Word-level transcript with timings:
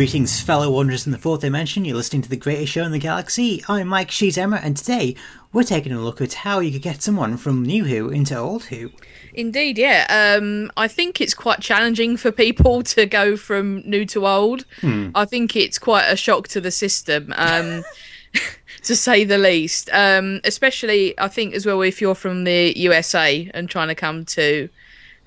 Greetings, 0.00 0.40
fellow 0.40 0.70
wanderers 0.70 1.04
in 1.04 1.12
the 1.12 1.18
fourth 1.18 1.42
dimension. 1.42 1.84
You're 1.84 1.94
listening 1.94 2.22
to 2.22 2.30
the 2.30 2.34
greatest 2.34 2.72
show 2.72 2.84
in 2.84 2.90
the 2.90 2.98
galaxy. 2.98 3.62
I'm 3.68 3.88
Mike 3.88 4.10
Sheet 4.10 4.38
Emma, 4.38 4.58
and 4.62 4.74
today 4.74 5.14
we're 5.52 5.62
taking 5.62 5.92
a 5.92 6.00
look 6.00 6.22
at 6.22 6.32
how 6.32 6.60
you 6.60 6.72
could 6.72 6.80
get 6.80 7.02
someone 7.02 7.36
from 7.36 7.66
New 7.66 7.84
Who 7.84 8.08
into 8.08 8.34
Old 8.34 8.64
Who. 8.64 8.92
Indeed, 9.34 9.76
yeah. 9.76 10.06
Um, 10.08 10.72
I 10.74 10.88
think 10.88 11.20
it's 11.20 11.34
quite 11.34 11.60
challenging 11.60 12.16
for 12.16 12.32
people 12.32 12.82
to 12.94 13.04
go 13.04 13.36
from 13.36 13.82
new 13.82 14.06
to 14.06 14.26
old. 14.26 14.64
Hmm. 14.80 15.10
I 15.14 15.26
think 15.26 15.54
it's 15.54 15.78
quite 15.78 16.06
a 16.06 16.16
shock 16.16 16.48
to 16.48 16.62
the 16.62 16.70
system, 16.70 17.34
um, 17.36 17.84
to 18.84 18.96
say 18.96 19.24
the 19.24 19.36
least. 19.36 19.90
Um, 19.92 20.40
especially, 20.44 21.12
I 21.20 21.28
think 21.28 21.52
as 21.52 21.66
well 21.66 21.82
if 21.82 22.00
you're 22.00 22.14
from 22.14 22.44
the 22.44 22.72
USA 22.74 23.50
and 23.52 23.68
trying 23.68 23.88
to 23.88 23.94
come 23.94 24.24
to 24.24 24.70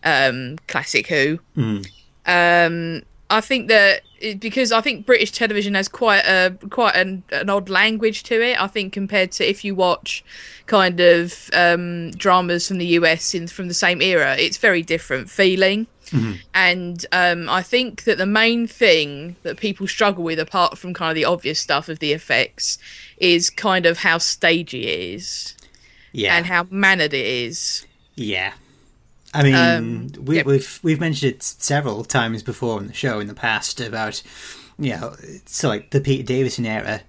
um, 0.04 0.58
Classic 0.68 1.06
Who. 1.06 1.38
Um, 2.26 3.04
I 3.30 3.42
think 3.42 3.68
that 3.68 4.02
because 4.40 4.72
I 4.72 4.82
think 4.82 5.06
British 5.06 5.32
television 5.32 5.74
has 5.76 5.88
quite 5.88 6.26
a 6.26 6.56
quite 6.70 6.96
an, 6.96 7.24
an 7.32 7.50
odd 7.50 7.70
language 7.70 8.24
to 8.24 8.42
it. 8.42 8.62
I 8.62 8.68
think 8.68 8.94
compared 8.94 9.32
to 9.34 9.50
if 9.50 9.64
you 9.66 9.76
watch 9.76 10.24
kind 10.66 11.00
of 11.00 11.50
um, 11.54 12.12
dramas 12.12 12.68
from 12.68 12.78
the 12.78 12.86
US 13.00 13.34
in 13.36 13.48
from 13.48 13.68
the 13.68 13.74
same 13.74 14.02
era, 14.02 14.36
it's 14.38 14.58
very 14.58 14.82
different 14.82 15.30
feeling. 15.30 15.88
And 16.54 17.04
um, 17.12 17.50
I 17.50 17.64
think 17.64 18.04
that 18.04 18.20
the 18.20 18.28
main 18.28 18.68
thing 18.68 19.36
that 19.42 19.58
people 19.58 19.88
struggle 19.88 20.24
with, 20.24 20.38
apart 20.38 20.78
from 20.78 20.94
kind 20.94 21.10
of 21.10 21.16
the 21.16 21.26
obvious 21.26 21.60
stuff 21.60 21.90
of 21.90 21.98
the 21.98 22.14
effects, 22.14 22.78
is 23.18 23.50
kind 23.50 23.88
of 23.88 23.98
how 23.98 24.20
stagey 24.20 24.84
it 24.86 25.00
is 25.16 25.56
Yeah, 26.12 26.36
and 26.38 26.46
how 26.46 26.68
mannered 26.70 27.16
it 27.16 27.26
is. 27.26 27.88
yeah. 28.16 28.54
I 29.34 29.44
mean, 29.44 29.56
Um, 29.56 30.12
we, 30.26 30.38
yep. 30.38 30.46
we've 30.46 30.80
we've 30.84 31.00
mentioned 31.00 31.34
it 31.34 31.44
several 31.44 32.04
times 32.04 32.44
before 32.44 32.78
on 32.78 32.88
the 32.88 32.94
show 32.94 33.20
in 33.20 33.28
the 33.28 33.34
past 33.34 33.82
about 33.82 34.22
you 34.78 34.92
know, 34.92 35.16
so 35.46 35.68
like 35.70 35.92
the 35.92 36.02
Peter 36.02 36.24
Davison 36.24 36.66
era 36.66 37.02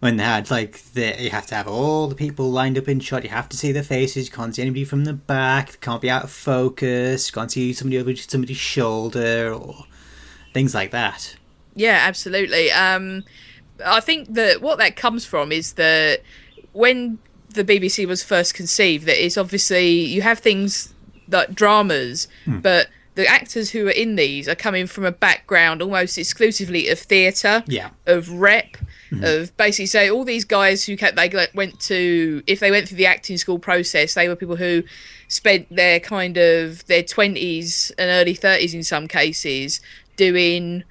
when 0.00 0.16
they 0.16 0.24
had 0.24 0.50
like 0.50 0.82
the 0.92 1.14
you 1.18 1.30
have 1.30 1.46
to 1.46 1.54
have 1.54 1.66
all 1.66 2.06
the 2.08 2.14
people 2.14 2.50
lined 2.50 2.78
up 2.78 2.88
in 2.88 3.00
shot. 3.00 3.24
You 3.24 3.30
have 3.30 3.48
to 3.50 3.56
see 3.56 3.72
their 3.72 3.82
faces. 3.82 4.26
You 4.26 4.32
can't 4.32 4.54
see 4.54 4.62
anybody 4.62 4.84
from 4.84 5.04
the 5.04 5.12
back. 5.14 5.80
Can't 5.80 6.00
be 6.00 6.10
out 6.10 6.24
of 6.24 6.30
focus. 6.30 7.30
Can't 7.30 7.50
see 7.50 7.72
somebody 7.72 7.98
over 7.98 8.14
somebody's 8.16 8.56
shoulder 8.56 9.52
or 9.52 9.84
things 10.52 10.74
like 10.74 10.92
that. 10.92 11.36
Yeah, 11.74 11.98
absolutely. 12.02 12.70
Um, 12.70 13.24
I 13.84 14.00
think 14.00 14.34
that 14.34 14.60
what 14.62 14.78
that 14.78 14.94
comes 14.94 15.24
from 15.24 15.50
is 15.50 15.72
that 15.74 16.22
when 16.72 17.18
the 17.50 17.64
BBC 17.64 18.06
was 18.06 18.22
first 18.22 18.54
conceived, 18.54 19.06
that 19.06 19.22
is 19.24 19.36
obviously 19.36 19.88
you 19.90 20.22
have 20.22 20.38
things 20.38 20.93
like 21.34 21.54
dramas, 21.54 22.28
hmm. 22.44 22.60
but 22.60 22.88
the 23.14 23.26
actors 23.26 23.70
who 23.70 23.86
are 23.86 23.92
in 23.92 24.16
these 24.16 24.48
are 24.48 24.54
coming 24.54 24.86
from 24.86 25.04
a 25.04 25.12
background 25.12 25.80
almost 25.80 26.18
exclusively 26.18 26.88
of 26.88 26.98
theatre, 26.98 27.62
Yeah. 27.66 27.90
of 28.06 28.28
rep, 28.28 28.76
hmm. 29.10 29.22
of 29.22 29.56
basically 29.56 29.86
say 29.86 30.10
all 30.10 30.24
these 30.24 30.44
guys 30.44 30.84
who 30.84 30.96
kept, 30.96 31.16
they 31.16 31.30
went 31.54 31.78
to 31.80 32.42
if 32.46 32.60
they 32.60 32.70
went 32.70 32.88
through 32.88 32.96
the 32.98 33.06
acting 33.06 33.36
school 33.36 33.58
process, 33.58 34.14
they 34.14 34.28
were 34.28 34.36
people 34.36 34.56
who 34.56 34.82
spent 35.28 35.74
their 35.74 36.00
kind 36.00 36.36
of 36.36 36.84
their 36.86 37.02
twenties 37.02 37.92
and 37.98 38.10
early 38.10 38.34
thirties 38.34 38.74
in 38.74 38.82
some 38.82 39.06
cases 39.06 39.80
doing 40.16 40.84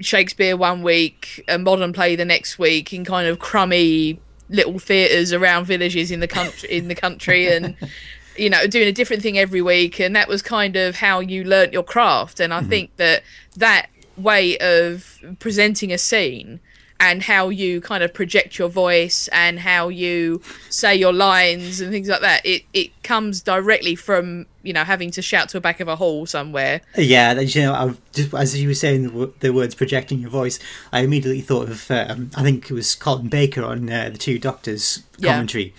Shakespeare 0.00 0.56
one 0.56 0.82
week, 0.82 1.44
a 1.46 1.58
modern 1.58 1.92
play 1.92 2.16
the 2.16 2.24
next 2.24 2.58
week, 2.58 2.92
in 2.92 3.04
kind 3.04 3.28
of 3.28 3.38
crummy 3.38 4.18
little 4.50 4.78
theatres 4.78 5.32
around 5.32 5.64
villages 5.64 6.10
in 6.10 6.20
the 6.20 6.28
country 6.28 6.70
in 6.70 6.88
the 6.88 6.94
country 6.94 7.50
and 7.50 7.76
you 8.36 8.50
know 8.50 8.66
doing 8.66 8.88
a 8.88 8.92
different 8.92 9.22
thing 9.22 9.38
every 9.38 9.62
week 9.62 10.00
and 10.00 10.14
that 10.16 10.28
was 10.28 10.42
kind 10.42 10.76
of 10.76 10.96
how 10.96 11.20
you 11.20 11.44
learnt 11.44 11.72
your 11.72 11.82
craft 11.84 12.40
and 12.40 12.52
i 12.52 12.60
think 12.62 12.94
that 12.96 13.22
that 13.56 13.86
way 14.16 14.56
of 14.58 15.18
presenting 15.38 15.92
a 15.92 15.98
scene 15.98 16.60
and 17.00 17.24
how 17.24 17.48
you 17.48 17.80
kind 17.80 18.04
of 18.04 18.14
project 18.14 18.56
your 18.58 18.68
voice 18.68 19.28
and 19.32 19.58
how 19.58 19.88
you 19.88 20.40
say 20.70 20.94
your 20.94 21.12
lines 21.12 21.80
and 21.80 21.90
things 21.90 22.08
like 22.08 22.20
that 22.20 22.44
it 22.46 22.62
it 22.72 22.90
comes 23.02 23.42
directly 23.42 23.94
from 23.96 24.46
you 24.62 24.72
know 24.72 24.84
having 24.84 25.10
to 25.10 25.20
shout 25.20 25.48
to 25.48 25.54
the 25.56 25.60
back 25.60 25.80
of 25.80 25.88
a 25.88 25.96
hall 25.96 26.24
somewhere 26.24 26.80
Yeah, 26.96 27.38
you 27.40 27.62
know, 27.62 27.72
I, 27.74 27.94
just 28.12 28.32
as 28.32 28.60
you 28.60 28.68
were 28.68 28.74
saying 28.74 29.02
the, 29.02 29.32
the 29.40 29.52
words 29.52 29.74
projecting 29.74 30.20
your 30.20 30.30
voice, 30.30 30.58
I 30.92 31.00
immediately 31.00 31.40
thought 31.40 31.68
of 31.68 31.90
um, 31.90 32.30
I 32.36 32.42
think 32.42 32.70
it 32.70 32.74
was 32.74 32.94
Colin 32.94 33.28
Baker 33.28 33.64
on 33.64 33.90
uh, 33.90 34.10
the 34.12 34.18
Two 34.18 34.38
Doctors 34.38 35.02
Yeah. 35.18 35.32
commentary. 35.32 35.74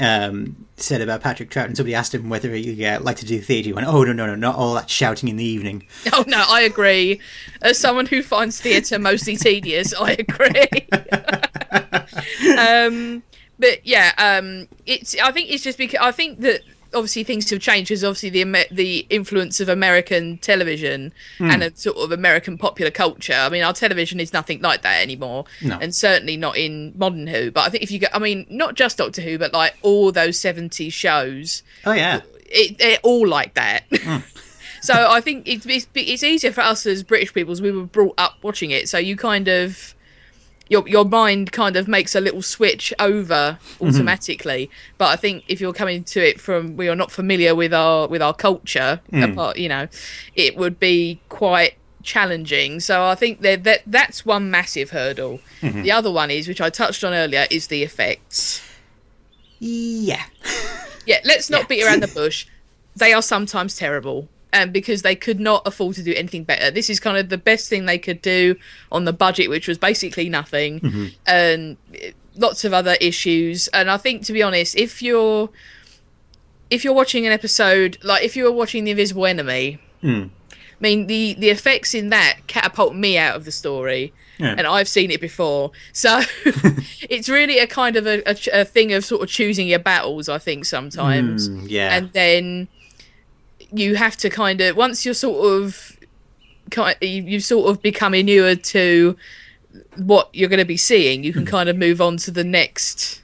Um, 0.00 0.66
said 0.82 1.00
about 1.00 1.20
Patrick 1.22 1.50
Troughton, 1.50 1.66
and 1.66 1.76
somebody 1.76 1.94
asked 1.94 2.14
him 2.14 2.28
whether 2.28 2.50
he 2.50 2.84
uh, 2.84 3.00
liked 3.00 3.20
to 3.20 3.26
do 3.26 3.40
theatre. 3.40 3.66
He 3.66 3.72
went, 3.72 3.86
"Oh 3.86 4.04
no, 4.04 4.12
no, 4.12 4.26
no, 4.26 4.34
not 4.34 4.56
all 4.56 4.74
that 4.74 4.90
shouting 4.90 5.28
in 5.28 5.36
the 5.36 5.44
evening." 5.44 5.86
Oh 6.12 6.24
no, 6.26 6.44
I 6.48 6.62
agree. 6.62 7.20
As 7.62 7.78
someone 7.78 8.06
who 8.06 8.22
finds 8.22 8.60
theatre 8.60 8.98
mostly 8.98 9.36
tedious, 9.36 9.94
I 9.98 10.12
agree. 10.18 10.88
um, 12.58 13.22
but 13.58 13.86
yeah, 13.86 14.12
um, 14.18 14.68
it's. 14.86 15.16
I 15.18 15.32
think 15.32 15.50
it's 15.50 15.62
just 15.62 15.78
because 15.78 16.00
I 16.00 16.12
think 16.12 16.40
that 16.40 16.60
obviously 16.94 17.24
things 17.24 17.48
have 17.50 17.60
changed 17.60 17.88
because 17.88 18.04
obviously 18.04 18.30
the 18.30 18.66
the 18.70 19.06
influence 19.10 19.60
of 19.60 19.68
American 19.68 20.38
television 20.38 21.12
hmm. 21.38 21.50
and 21.50 21.62
a 21.62 21.76
sort 21.76 21.96
of 21.96 22.12
American 22.12 22.58
popular 22.58 22.90
culture. 22.90 23.34
I 23.34 23.48
mean, 23.48 23.62
our 23.62 23.72
television 23.72 24.20
is 24.20 24.32
nothing 24.32 24.60
like 24.60 24.82
that 24.82 25.02
anymore, 25.02 25.44
No. 25.60 25.78
and 25.80 25.94
certainly 25.94 26.36
not 26.36 26.56
in 26.56 26.92
modern 26.96 27.26
Who. 27.26 27.50
But 27.50 27.66
I 27.66 27.68
think 27.70 27.82
if 27.82 27.90
you 27.90 27.98
go, 27.98 28.08
I 28.12 28.18
mean, 28.18 28.46
not 28.48 28.74
just 28.74 28.98
Doctor 28.98 29.22
Who, 29.22 29.38
but 29.38 29.52
like 29.52 29.76
all 29.82 30.12
those 30.12 30.38
'70s 30.38 30.92
shows 30.92 31.62
Oh 31.84 31.92
yeah, 31.92 32.20
it, 32.46 32.78
they're 32.78 32.98
all 33.02 33.26
like 33.26 33.54
that. 33.54 33.84
Hmm. 34.02 34.18
so 34.80 34.94
I 35.10 35.20
think 35.20 35.46
it's, 35.46 35.64
it's 35.66 35.86
it's 35.94 36.24
easier 36.24 36.50
for 36.50 36.62
us 36.62 36.86
as 36.86 37.04
British 37.04 37.32
people, 37.32 37.52
as 37.52 37.62
we 37.62 37.70
were 37.70 37.84
brought 37.84 38.14
up 38.18 38.34
watching 38.42 38.72
it. 38.72 38.88
So 38.88 38.98
you 38.98 39.16
kind 39.16 39.46
of 39.46 39.94
your 40.72 40.88
your 40.88 41.04
mind 41.04 41.52
kind 41.52 41.76
of 41.76 41.86
makes 41.86 42.14
a 42.14 42.20
little 42.20 42.42
switch 42.42 42.92
over 42.98 43.58
mm-hmm. 43.60 43.86
automatically. 43.86 44.70
But 44.96 45.08
I 45.10 45.16
think 45.16 45.44
if 45.46 45.60
you're 45.60 45.74
coming 45.74 46.02
to 46.04 46.26
it 46.26 46.40
from 46.40 46.76
we 46.76 46.88
are 46.88 46.96
not 46.96 47.12
familiar 47.12 47.54
with 47.54 47.74
our 47.74 48.08
with 48.08 48.22
our 48.22 48.34
culture, 48.34 49.00
mm. 49.12 49.32
apart, 49.32 49.58
you 49.58 49.68
know, 49.68 49.86
it 50.34 50.56
would 50.56 50.80
be 50.80 51.20
quite 51.28 51.74
challenging. 52.02 52.80
So 52.80 53.04
I 53.04 53.14
think 53.14 53.42
that 53.42 53.64
that 53.64 53.82
that's 53.86 54.24
one 54.24 54.50
massive 54.50 54.90
hurdle. 54.90 55.40
Mm-hmm. 55.60 55.82
The 55.82 55.92
other 55.92 56.10
one 56.10 56.30
is, 56.30 56.48
which 56.48 56.60
I 56.60 56.70
touched 56.70 57.04
on 57.04 57.12
earlier, 57.12 57.46
is 57.50 57.66
the 57.66 57.82
effects. 57.82 58.62
yeah, 59.60 60.24
Yeah, 61.06 61.20
let's 61.24 61.50
not 61.50 61.62
Yeah. 61.62 61.66
beat 61.68 61.84
around 61.84 62.02
the 62.02 62.08
bush. 62.08 62.46
They 62.96 63.12
are 63.12 63.22
sometimes 63.22 63.76
terrible. 63.76 64.28
And 64.52 64.72
because 64.72 65.00
they 65.02 65.16
could 65.16 65.40
not 65.40 65.62
afford 65.66 65.94
to 65.96 66.02
do 66.02 66.12
anything 66.14 66.44
better. 66.44 66.70
This 66.70 66.90
is 66.90 67.00
kind 67.00 67.16
of 67.16 67.30
the 67.30 67.38
best 67.38 67.68
thing 67.70 67.86
they 67.86 67.98
could 67.98 68.20
do 68.20 68.56
on 68.90 69.04
the 69.06 69.12
budget, 69.12 69.48
which 69.48 69.66
was 69.66 69.78
basically 69.78 70.28
nothing. 70.28 71.12
And 71.26 71.76
eh, 71.94 72.12
lots 72.36 72.64
of 72.64 72.72
other 72.74 72.96
issues. 73.00 73.68
And 73.68 73.90
I 73.90 73.96
think 73.96 74.24
to 74.26 74.32
be 74.32 74.42
honest, 74.42 74.76
if 74.76 75.00
you're 75.02 75.48
if 76.70 76.84
you're 76.84 76.94
watching 76.94 77.26
an 77.26 77.32
episode 77.32 77.98
like 78.02 78.24
if 78.24 78.36
you 78.36 78.44
were 78.44 78.52
watching 78.52 78.84
The 78.84 78.90
Invisible 78.92 79.26
Enemy, 79.26 79.78
I 80.02 80.28
mean 80.80 81.06
the 81.06 81.34
the 81.34 81.50
effects 81.50 81.94
in 81.94 82.10
that 82.10 82.40
catapult 82.46 82.94
me 82.94 83.16
out 83.18 83.36
of 83.36 83.44
the 83.44 83.52
story. 83.52 84.12
Yeah. 84.38 84.54
And 84.58 84.66
I've 84.66 84.88
seen 84.88 85.10
it 85.10 85.20
before, 85.20 85.70
so 85.92 86.20
it's 87.08 87.28
really 87.28 87.58
a 87.58 87.66
kind 87.66 87.96
of 87.96 88.06
a, 88.06 88.22
a, 88.28 88.60
a 88.62 88.64
thing 88.64 88.92
of 88.92 89.04
sort 89.04 89.22
of 89.22 89.28
choosing 89.28 89.68
your 89.68 89.78
battles. 89.78 90.28
I 90.28 90.38
think 90.38 90.64
sometimes, 90.64 91.48
Mm, 91.48 91.66
yeah, 91.68 91.94
and 91.96 92.12
then 92.12 92.68
you 93.72 93.96
have 93.96 94.16
to 94.18 94.30
kind 94.30 94.60
of 94.60 94.76
once 94.76 95.04
you're 95.04 95.14
sort 95.14 95.44
of 95.46 95.98
you 97.00 97.40
sort 97.40 97.70
of 97.70 97.82
become 97.82 98.14
inured 98.14 98.64
to 98.64 99.16
what 99.96 100.28
you're 100.32 100.48
going 100.48 100.58
to 100.58 100.64
be 100.64 100.76
seeing 100.76 101.24
you 101.24 101.32
can 101.32 101.42
hmm. 101.42 101.48
kind 101.48 101.68
of 101.68 101.76
move 101.76 102.00
on 102.00 102.16
to 102.16 102.30
the 102.30 102.44
next 102.44 103.22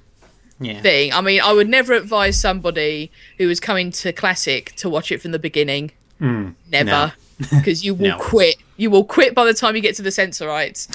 yeah. 0.60 0.80
thing. 0.80 1.12
I 1.12 1.20
mean 1.20 1.40
i 1.40 1.52
would 1.52 1.68
never 1.68 1.92
advise 1.92 2.40
somebody 2.40 3.10
who 3.38 3.48
is 3.48 3.60
coming 3.60 3.90
to 3.92 4.12
classic 4.12 4.74
to 4.76 4.88
watch 4.88 5.12
it 5.12 5.20
from 5.22 5.32
the 5.32 5.38
beginning. 5.38 5.92
Hmm. 6.18 6.50
Never. 6.70 7.12
Because 7.38 7.84
you 7.86 7.94
will 7.94 8.08
No. 8.08 8.18
quit. 8.18 8.56
You 8.76 8.90
will 8.90 9.04
quit 9.04 9.34
by 9.34 9.44
the 9.44 9.54
time 9.54 9.76
you 9.76 9.82
get 9.82 9.94
to 9.96 10.02
the 10.02 10.10
Sensorites. 10.10 10.88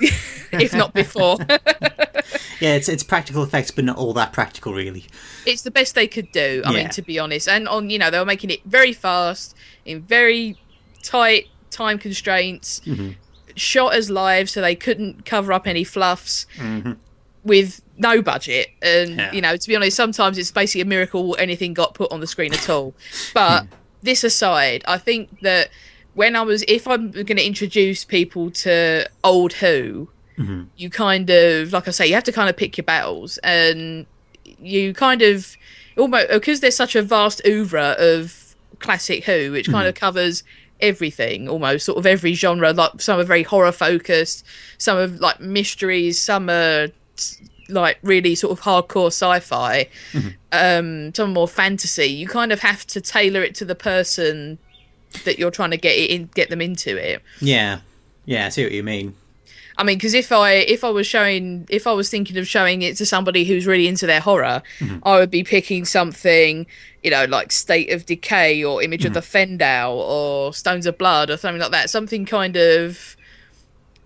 If 0.50 0.72
not 0.72 0.94
before 0.94 1.36
Yeah, 2.60 2.74
it's 2.74 2.88
it's 2.88 3.02
practical 3.04 3.42
effects, 3.42 3.70
but 3.70 3.84
not 3.84 3.96
all 3.96 4.12
that 4.14 4.32
practical, 4.32 4.72
really. 4.74 5.04
it's 5.46 5.62
the 5.62 5.70
best 5.70 5.94
they 5.94 6.06
could 6.08 6.30
do. 6.32 6.62
I 6.64 6.70
Yeah. 6.72 6.76
mean, 6.78 6.88
to 6.90 7.02
be 7.02 7.18
honest, 7.18 7.48
and 7.48 7.68
on 7.68 7.90
you 7.90 7.98
know 7.98 8.10
they 8.10 8.18
were 8.18 8.24
making 8.24 8.50
it 8.50 8.60
very 8.64 8.92
fast 8.92 9.54
in 9.84 10.02
very 10.02 10.56
tight 11.02 11.46
time 11.70 11.98
constraints, 11.98 12.80
Mm-hmm. 12.86 13.10
shot 13.54 13.94
as 13.94 14.08
live, 14.10 14.48
so 14.50 14.60
they 14.60 14.74
couldn't 14.74 15.24
cover 15.24 15.52
up 15.52 15.66
any 15.66 15.84
fluffs 15.84 16.46
with 17.44 17.80
no 17.96 18.20
budget. 18.22 18.68
And 18.82 19.10
Mm-hmm. 19.10 19.18
Yeah. 19.20 19.32
you 19.32 19.40
know, 19.40 19.56
to 19.56 19.68
be 19.68 19.76
honest, 19.76 19.96
sometimes 19.96 20.38
it's 20.38 20.50
basically 20.50 20.82
a 20.82 20.84
miracle 20.86 21.36
anything 21.38 21.74
got 21.74 21.94
put 21.94 22.10
on 22.12 22.20
the 22.20 22.26
screen 22.26 22.52
at 22.52 22.68
all. 22.68 22.94
But 23.34 23.66
this 24.02 24.24
aside, 24.24 24.84
I 24.86 24.98
think 24.98 25.40
that 25.40 25.70
when 26.14 26.34
I 26.36 26.42
was, 26.42 26.64
if 26.68 26.86
I'm 26.88 27.10
going 27.12 27.36
to 27.36 27.46
introduce 27.46 28.04
people 28.04 28.50
to 28.50 29.08
old 29.24 29.52
Who, 29.54 30.08
Mm-hmm. 30.38 30.64
you 30.76 30.88
kind 30.88 31.28
of, 31.30 31.72
like 31.72 31.88
I 31.88 31.90
say, 31.90 32.06
you 32.06 32.14
have 32.14 32.24
to 32.24 32.32
kind 32.32 32.48
of 32.48 32.56
pick 32.56 32.76
your 32.76 32.84
battles, 32.84 33.38
and 33.38 34.06
you 34.44 34.94
kind 34.94 35.22
of 35.22 35.56
almost 35.96 36.28
because 36.30 36.60
there's 36.60 36.76
such 36.76 36.94
a 36.94 37.02
vast 37.02 37.42
oeuvre 37.46 37.96
of 37.98 38.54
classic 38.78 39.24
Who, 39.24 39.52
which 39.52 39.68
kind 39.68 39.88
of 39.88 39.94
mm-hmm. 39.94 40.00
covers 40.00 40.44
everything 40.80 41.48
almost 41.48 41.84
sort 41.84 41.98
of 41.98 42.06
every 42.06 42.34
genre 42.34 42.72
like 42.72 43.00
some 43.00 43.18
are 43.18 43.24
very 43.24 43.42
horror 43.42 43.72
focused 43.72 44.44
some 44.78 44.96
are 44.96 45.08
like 45.08 45.40
mysteries 45.40 46.20
some 46.20 46.48
are 46.48 46.86
like 47.68 47.98
really 48.02 48.34
sort 48.34 48.56
of 48.56 48.64
hardcore 48.64 49.08
sci-fi. 49.08 49.88
Mm-hmm. 50.12 50.28
Um 50.52 51.14
some 51.14 51.32
more 51.32 51.48
fantasy. 51.48 52.06
You 52.06 52.26
kind 52.26 52.52
of 52.52 52.60
have 52.60 52.86
to 52.88 53.00
tailor 53.00 53.42
it 53.42 53.54
to 53.56 53.64
the 53.64 53.74
person 53.74 54.58
that 55.24 55.38
you're 55.38 55.50
trying 55.50 55.70
to 55.70 55.76
get 55.76 55.96
it 55.96 56.10
in 56.10 56.30
get 56.34 56.50
them 56.50 56.60
into 56.60 56.96
it. 56.96 57.22
Yeah. 57.40 57.80
Yeah, 58.24 58.46
I 58.46 58.48
see 58.50 58.64
what 58.64 58.72
you 58.72 58.82
mean. 58.82 59.14
I 59.78 59.84
mean, 59.84 59.96
because 59.96 60.12
if 60.12 60.32
I 60.32 60.54
if 60.54 60.82
I 60.82 60.90
was 60.90 61.06
showing 61.06 61.66
if 61.70 61.86
I 61.86 61.92
was 61.92 62.10
thinking 62.10 62.36
of 62.36 62.48
showing 62.48 62.82
it 62.82 62.96
to 62.96 63.06
somebody 63.06 63.44
who's 63.44 63.64
really 63.64 63.86
into 63.86 64.06
their 64.06 64.20
horror, 64.20 64.60
mm-hmm. 64.80 64.98
I 65.04 65.18
would 65.20 65.30
be 65.30 65.44
picking 65.44 65.84
something, 65.84 66.66
you 67.04 67.10
know, 67.12 67.24
like 67.26 67.52
State 67.52 67.92
of 67.92 68.04
Decay 68.04 68.64
or 68.64 68.82
Image 68.82 69.04
of 69.04 69.12
mm-hmm. 69.12 69.56
the 69.56 69.58
Fendahl 69.58 69.94
or 69.94 70.52
Stones 70.52 70.84
of 70.84 70.98
Blood 70.98 71.30
or 71.30 71.36
something 71.36 71.60
like 71.60 71.70
that. 71.70 71.90
Something 71.90 72.26
kind 72.26 72.56
of 72.56 73.16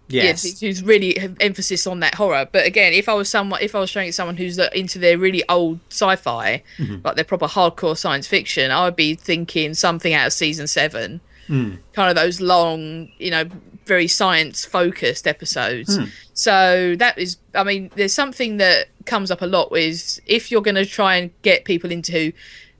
Yes. 0.09 0.45
yeah, 0.45 0.69
who's 0.69 0.83
really 0.83 1.19
emphasis 1.41 1.87
on 1.87 2.01
that 2.01 2.17
horror. 2.17 2.47
But 2.51 2.67
again, 2.67 2.93
if 2.93 3.09
I 3.09 3.15
was 3.15 3.31
someone 3.31 3.63
if 3.63 3.75
I 3.75 3.81
was 3.81 3.89
showing 3.89 4.09
it 4.09 4.15
someone 4.15 4.37
who's 4.37 4.59
into 4.59 4.99
their 4.99 5.17
really 5.17 5.43
old 5.49 5.81
sci-fi, 5.89 6.63
mm-hmm. 6.77 6.97
like 7.03 7.15
their 7.15 7.25
proper 7.25 7.47
hardcore 7.47 7.97
science 7.97 8.27
fiction, 8.27 8.71
I 8.71 8.85
would 8.85 8.97
be 8.97 9.15
thinking 9.15 9.73
something 9.73 10.13
out 10.13 10.27
of 10.27 10.33
season 10.35 10.67
seven 10.67 11.23
mm. 11.49 11.79
kind 11.93 12.11
of 12.11 12.17
those 12.17 12.41
long, 12.41 13.11
you 13.19 13.31
know, 13.31 13.45
very 13.85 14.09
science 14.09 14.65
focused 14.65 15.27
episodes. 15.27 15.99
So 16.35 16.95
that 16.97 17.19
is, 17.19 17.37
I 17.55 17.65
mean, 17.65 17.91
there's 17.95 18.13
something 18.13 18.57
that 18.59 18.89
comes 19.07 19.31
up 19.31 19.43
a 19.43 19.47
lot 19.47 19.77
is 19.77 20.21
if 20.27 20.51
you're 20.51 20.63
going 20.63 20.77
to 20.77 20.87
try 20.87 21.17
and 21.17 21.31
get 21.43 21.65
people 21.65 21.91
into 21.91 22.33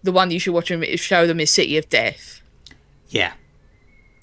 the 0.03 0.13
one 0.13 0.31
you 0.31 0.39
should 0.39 0.55
watch 0.55 0.71
and 0.71 0.85
show 0.99 1.27
them 1.27 1.41
is 1.41 1.51
City 1.51 1.77
of 1.77 1.89
Death. 1.89 2.41
Yeah. 3.09 3.33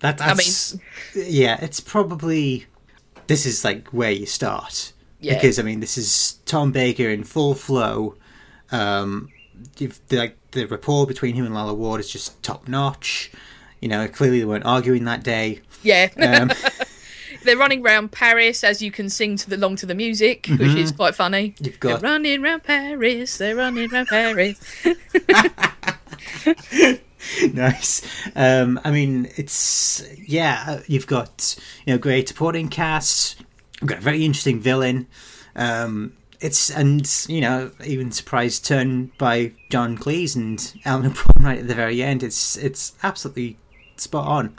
That, 0.02 0.18
that's, 0.18 0.78
yeah, 1.14 1.58
it's 1.62 1.80
probably 1.80 2.66
this 3.28 3.46
is 3.46 3.64
like 3.66 3.90
where 3.90 4.12
you 4.12 4.26
start 4.26 4.94
Yeah. 5.20 5.36
because 5.36 5.60
I 5.60 5.62
mean 5.62 5.82
this 5.82 5.98
is 5.98 6.40
Tom 6.46 6.72
Baker 6.72 7.10
in 7.10 7.24
full 7.26 7.54
flow. 7.54 8.16
Um, 8.72 9.30
you've, 9.78 10.00
like 10.10 10.38
the 10.52 10.66
rapport 10.66 11.06
between 11.06 11.36
him 11.36 11.46
and 11.46 11.54
Lalla 11.54 11.74
Ward 11.74 12.00
is 12.00 12.10
just 12.10 12.42
top 12.42 12.68
notch. 12.68 13.32
You 13.82 13.88
know, 13.90 14.08
clearly 14.08 14.40
they 14.40 14.46
weren't 14.46 14.66
arguing 14.66 15.04
that 15.06 15.24
day. 15.24 15.62
Yeah. 15.84 16.10
Um, 16.18 16.52
They're 17.44 17.58
running 17.58 17.86
around 17.86 18.12
Paris 18.12 18.66
as 18.66 18.82
you 18.82 18.92
can 18.92 19.10
sing 19.10 19.38
to 19.38 19.50
the 19.50 19.56
along 19.56 19.78
to 19.78 19.86
the 19.86 19.96
music, 19.96 20.48
which 20.48 20.76
is 20.76 20.92
quite 20.92 21.16
funny. 21.16 21.56
You've 21.62 21.80
got- 21.80 22.02
They're 22.02 22.12
running 22.12 22.44
around 22.44 22.64
Paris. 22.64 23.38
They're 23.38 23.56
running 23.56 23.90
around 23.94 24.08
Paris. 24.08 24.60
nice. 27.54 28.02
Um, 28.36 28.80
I 28.84 28.92
mean, 28.92 29.30
it's 29.38 30.04
yeah. 30.26 30.64
uh, 30.68 30.80
You've 30.88 31.08
got 31.08 31.56
you 31.86 31.94
know 31.94 31.98
great 31.98 32.28
supporting 32.28 32.70
cast. 32.70 33.40
You've 33.82 33.90
got 33.90 34.00
a 34.00 34.02
very 34.02 34.26
interesting 34.26 34.60
villain. 34.60 35.08
Um, 35.56 36.14
it's 36.42 36.70
and 36.70 37.08
you 37.28 37.42
know 37.42 37.72
even 37.86 38.12
surprise 38.12 38.60
turn 38.60 39.12
by 39.18 39.54
John 39.70 39.98
Cleese 39.98 40.36
and 40.36 40.74
Eleanor 40.86 41.10
Bron 41.12 41.28
right 41.46 41.60
at 41.60 41.68
the 41.68 41.76
very 41.76 42.02
end. 42.02 42.24
It's 42.24 42.58
it's 42.58 42.94
absolutely 43.04 43.58
spot 43.98 44.28
on. 44.28 44.58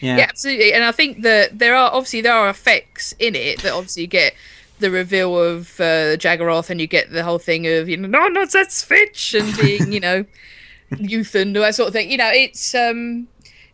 Yeah. 0.00 0.16
Yeah, 0.18 0.26
absolutely. 0.28 0.72
And 0.72 0.84
I 0.84 0.92
think 0.92 1.22
that 1.22 1.58
there 1.58 1.74
are 1.74 1.90
obviously 1.90 2.20
there 2.20 2.34
are 2.34 2.48
effects 2.48 3.14
in 3.18 3.34
it 3.34 3.62
that 3.62 3.72
obviously 3.72 4.02
you 4.02 4.08
get 4.08 4.34
the 4.78 4.90
reveal 4.90 5.38
of 5.38 5.80
uh, 5.80 6.16
Jagaroth 6.16 6.68
and 6.68 6.80
you 6.80 6.86
get 6.86 7.10
the 7.10 7.24
whole 7.24 7.38
thing 7.38 7.66
of 7.66 7.88
you 7.88 7.96
know 7.96 8.08
no 8.08 8.28
no 8.28 8.44
that's 8.44 8.82
Fitch 8.82 9.34
and 9.34 9.56
being 9.56 9.90
you 9.90 10.00
know 10.00 10.24
youth 10.98 11.34
and 11.34 11.56
all 11.56 11.62
that 11.62 11.74
sort 11.74 11.88
of 11.88 11.92
thing. 11.92 12.10
You 12.10 12.18
know, 12.18 12.30
it's 12.32 12.74
um 12.74 13.28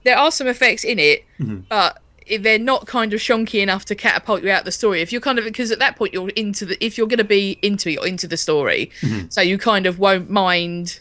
there 0.05 0.17
are 0.17 0.31
some 0.31 0.47
effects 0.47 0.85
in 0.85 0.99
it, 0.99 1.25
but 1.69 1.99
they're 2.41 2.59
not 2.59 2.87
kind 2.87 3.13
of 3.13 3.21
shonky 3.21 3.61
enough 3.63 3.85
to 3.87 3.95
catapult 3.95 4.43
you 4.43 4.51
out 4.51 4.65
the 4.65 4.73
story. 4.73 5.01
If 5.01 5.11
you're 5.13 5.21
kind 5.21 5.39
of 5.39 5.45
because 5.45 5.71
at 5.73 5.81
that 5.81 5.97
point 5.97 6.13
you're 6.13 6.29
into 6.31 6.65
the 6.65 6.85
if 6.85 6.97
you're 6.97 7.09
going 7.09 7.19
to 7.19 7.25
be 7.25 7.59
into 7.63 7.89
it, 7.89 7.95
you're 7.95 8.07
into 8.07 8.29
the 8.29 8.37
story, 8.37 8.91
so 9.29 9.41
you 9.41 9.59
kind 9.59 9.87
of 9.87 9.99
won't 9.99 10.31
mind 10.31 11.01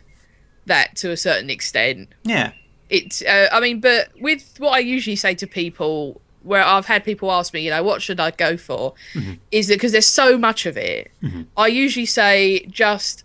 that 0.65 0.95
to 0.95 1.12
a 1.12 1.17
certain 1.17 1.50
extent 1.50 2.09
Yeah. 2.24 2.51
It's 2.91 3.23
uh, 3.23 3.47
i 3.51 3.59
mean 3.59 3.79
but 3.79 4.09
with 4.19 4.53
what 4.59 4.73
i 4.73 4.79
usually 4.79 5.15
say 5.15 5.33
to 5.33 5.47
people 5.47 6.21
where 6.43 6.63
i've 6.63 6.85
had 6.85 7.03
people 7.03 7.31
ask 7.31 7.53
me 7.53 7.61
you 7.61 7.71
know 7.71 7.81
what 7.81 8.01
should 8.01 8.19
i 8.19 8.29
go 8.29 8.57
for? 8.57 8.93
Mm-hmm. 9.13 9.33
Is 9.51 9.67
that 9.67 9.75
because 9.75 9.93
there's 9.93 10.05
so 10.05 10.38
much 10.38 10.65
of 10.65 10.77
it 10.77 11.09
mm-hmm. 11.23 11.43
i 11.57 11.67
usually 11.67 12.05
say 12.05 12.65
just 12.65 13.23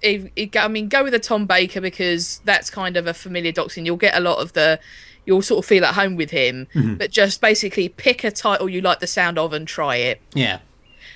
if, 0.00 0.28
if, 0.34 0.56
i 0.56 0.66
mean 0.66 0.88
go 0.88 1.04
with 1.04 1.14
a 1.14 1.18
tom 1.18 1.46
baker 1.46 1.80
because 1.80 2.40
that's 2.44 2.70
kind 2.70 2.96
of 2.96 3.06
a 3.06 3.14
familiar 3.14 3.52
doctrine. 3.52 3.86
You'll 3.86 3.96
get 3.96 4.16
a 4.16 4.20
lot 4.20 4.38
of 4.38 4.54
the 4.54 4.80
you'll 5.26 5.42
sort 5.42 5.64
of 5.64 5.68
feel 5.68 5.84
at 5.84 5.94
home 5.94 6.16
with 6.16 6.30
him 6.30 6.66
mm-hmm. 6.74 6.94
but 6.94 7.10
just 7.10 7.40
basically 7.40 7.88
pick 7.88 8.24
a 8.24 8.30
title 8.30 8.68
you 8.68 8.80
like 8.80 8.98
the 8.98 9.06
sound 9.06 9.38
of 9.38 9.52
and 9.52 9.68
try 9.68 9.96
it. 9.96 10.20
Yeah. 10.34 10.60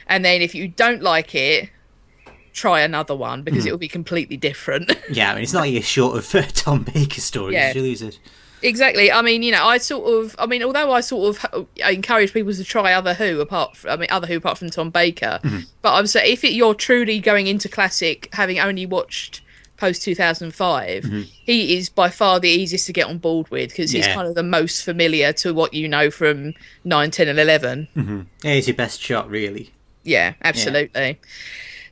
and 0.07 0.25
then 0.25 0.43
if 0.43 0.55
you 0.55 0.69
don't 0.69 1.03
like 1.03 1.35
it 1.35 1.71
try 2.57 2.81
another 2.81 3.15
one 3.15 3.43
because 3.43 3.65
hmm. 3.65 3.69
it 3.69 3.71
will 3.71 3.79
be 3.79 3.87
completely 3.87 4.37
different 4.37 4.91
Yeah. 5.11 5.31
I 5.31 5.35
mean, 5.35 5.43
it's 5.45 5.53
not 5.53 5.71
you're 5.71 5.83
short 5.83 6.17
of 6.17 6.35
uh, 6.35 6.43
Tom 6.55 6.83
Baker 6.83 7.21
story. 7.21 7.53
Yeah. 7.53 7.73
You 7.73 7.83
lose 7.83 8.03
it. 8.03 8.19
Exactly. 8.63 9.13
I 9.13 9.21
mean, 9.21 9.43
you 9.43 9.53
know, 9.53 9.65
I 9.65 9.77
sort 9.79 10.13
of, 10.13 10.35
I 10.39 10.47
mean, 10.47 10.63
although 10.63 10.91
I 10.91 11.03
sort 11.03 11.37
of 11.37 11.69
I 11.85 11.91
encourage 11.91 12.33
people 12.33 12.55
to 12.55 12.65
try 12.65 12.95
other 12.95 13.13
Who 13.13 13.41
apart, 13.41 13.77
from, 13.77 13.91
I 13.91 13.97
mean, 13.97 14.09
other 14.11 14.27
Who 14.27 14.39
apart 14.39 14.57
from 14.57 14.71
Tom 14.71 14.89
Baker. 14.91 15.39
Mm-hmm. 15.43 15.59
But 15.83 15.93
I 15.93 16.01
would 16.01 16.09
say 16.09 16.33
if 16.33 16.43
it, 16.43 16.53
you're 16.53 16.75
truly 16.75 17.21
going 17.21 17.47
into 17.47 17.69
classic, 17.69 18.31
having 18.33 18.59
only 18.59 18.87
watched 18.87 19.43
post 19.77 20.03
2005, 20.03 21.05
mm-hmm. 21.05 21.23
he 21.45 21.77
is 21.77 21.91
by 21.91 22.09
far 22.09 22.41
the 22.41 22.49
easiest 22.49 22.87
to 22.87 22.95
get 22.95 23.07
on 23.07 23.19
board 23.19 23.51
with 23.51 23.71
because 23.71 23.91
he's 23.91 24.07
Yeah. 24.07 24.15
kind 24.15 24.27
of 24.27 24.35
the 24.35 24.43
most 24.43 24.83
familiar 24.83 25.35
to 25.35 25.53
what 25.53 25.75
you 25.75 25.87
know 25.87 26.11
from 26.11 26.55
9, 26.85 27.11
10, 27.11 27.29
and 27.29 27.39
11. 27.39 27.89
Mm-hmm. 27.95 28.21
Yeah, 28.43 28.53
it's 28.53 28.67
your 28.67 28.77
best 28.77 29.03
shot, 29.03 29.29
really. 29.29 29.73
Yeah, 30.03 30.33
absolutely. 30.43 31.21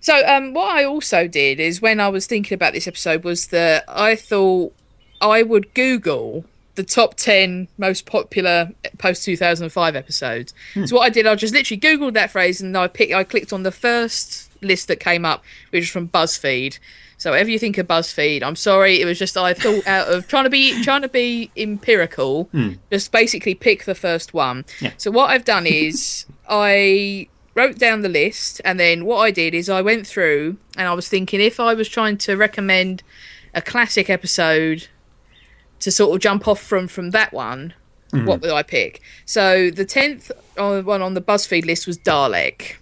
So, 0.04 0.22
um, 0.26 0.52
what 0.52 0.68
I 0.68 0.84
also 0.84 1.26
did 1.26 1.58
is 1.58 1.80
when 1.80 1.98
I 1.98 2.08
was 2.08 2.26
thinking 2.26 2.54
about 2.54 2.74
this 2.74 2.86
episode 2.86 3.24
was 3.24 3.46
that 3.46 3.84
I 3.88 4.16
thought 4.16 4.74
I 5.22 5.42
would 5.42 5.72
Google 5.72 6.44
the 6.74 6.82
top 6.82 7.14
10 7.14 7.68
most 7.78 8.04
popular 8.04 8.70
post 8.98 9.24
2005 9.24 9.96
episodes. 9.96 10.52
So, 10.84 10.96
what 10.96 11.04
I 11.04 11.08
did, 11.08 11.26
I 11.26 11.34
just 11.36 11.54
literally 11.54 11.80
Googled 11.80 12.12
that 12.12 12.30
phrase 12.30 12.60
and 12.60 12.76
I 12.76 12.86
picked, 12.86 13.14
I 13.14 13.24
clicked 13.24 13.50
on 13.50 13.62
the 13.62 13.72
first 13.72 14.50
list 14.60 14.88
that 14.88 15.00
came 15.00 15.24
up, 15.24 15.42
which 15.70 15.84
was 15.84 15.88
from 15.88 16.08
BuzzFeed. 16.08 16.78
So, 17.16 17.30
whatever 17.30 17.48
you 17.48 17.58
think 17.58 17.78
of 17.78 17.88
BuzzFeed, 17.88 18.42
I'm 18.42 18.56
sorry, 18.56 19.00
it 19.00 19.06
was 19.06 19.18
just 19.18 19.38
I 19.38 19.54
thought 19.54 19.86
out 19.86 20.08
of 20.08 20.28
trying 20.28 20.44
to 20.44 20.50
be 20.50 20.82
trying 20.82 21.00
to 21.00 21.08
be 21.08 21.50
empirical, 21.56 22.50
just 22.92 23.10
basically 23.10 23.54
pick 23.54 23.86
the 23.86 23.94
first 23.94 24.34
one. 24.34 24.66
Yeah. 24.82 24.92
So, 24.98 25.10
what 25.10 25.30
I've 25.30 25.46
done 25.46 25.66
is 25.66 26.26
I 26.46 27.28
wrote 27.54 27.78
down 27.78 28.02
the 28.02 28.08
list 28.08 28.60
and 28.64 28.78
then 28.78 29.04
what 29.04 29.18
I 29.18 29.30
did 29.30 29.54
is 29.54 29.68
I 29.68 29.80
went 29.80 30.06
through 30.06 30.56
and 30.76 30.88
I 30.88 30.94
was 30.94 31.08
thinking 31.08 31.40
if 31.40 31.60
I 31.60 31.74
was 31.74 31.88
trying 31.88 32.18
to 32.18 32.36
recommend 32.36 33.02
a 33.54 33.62
classic 33.62 34.10
episode 34.10 34.88
to 35.80 35.90
sort 35.90 36.14
of 36.14 36.20
jump 36.20 36.48
off 36.48 36.60
from 36.60 36.88
from 36.88 37.10
that 37.10 37.32
one, 37.32 37.74
mm-hmm. 38.12 38.26
what 38.26 38.40
would 38.40 38.50
I 38.50 38.62
pick? 38.62 39.00
So 39.24 39.70
the 39.70 39.84
tenth 39.84 40.30
one 40.56 41.02
on 41.02 41.14
the 41.14 41.20
BuzzFeed 41.20 41.64
list 41.64 41.86
was 41.86 41.98
Dalek. 41.98 42.76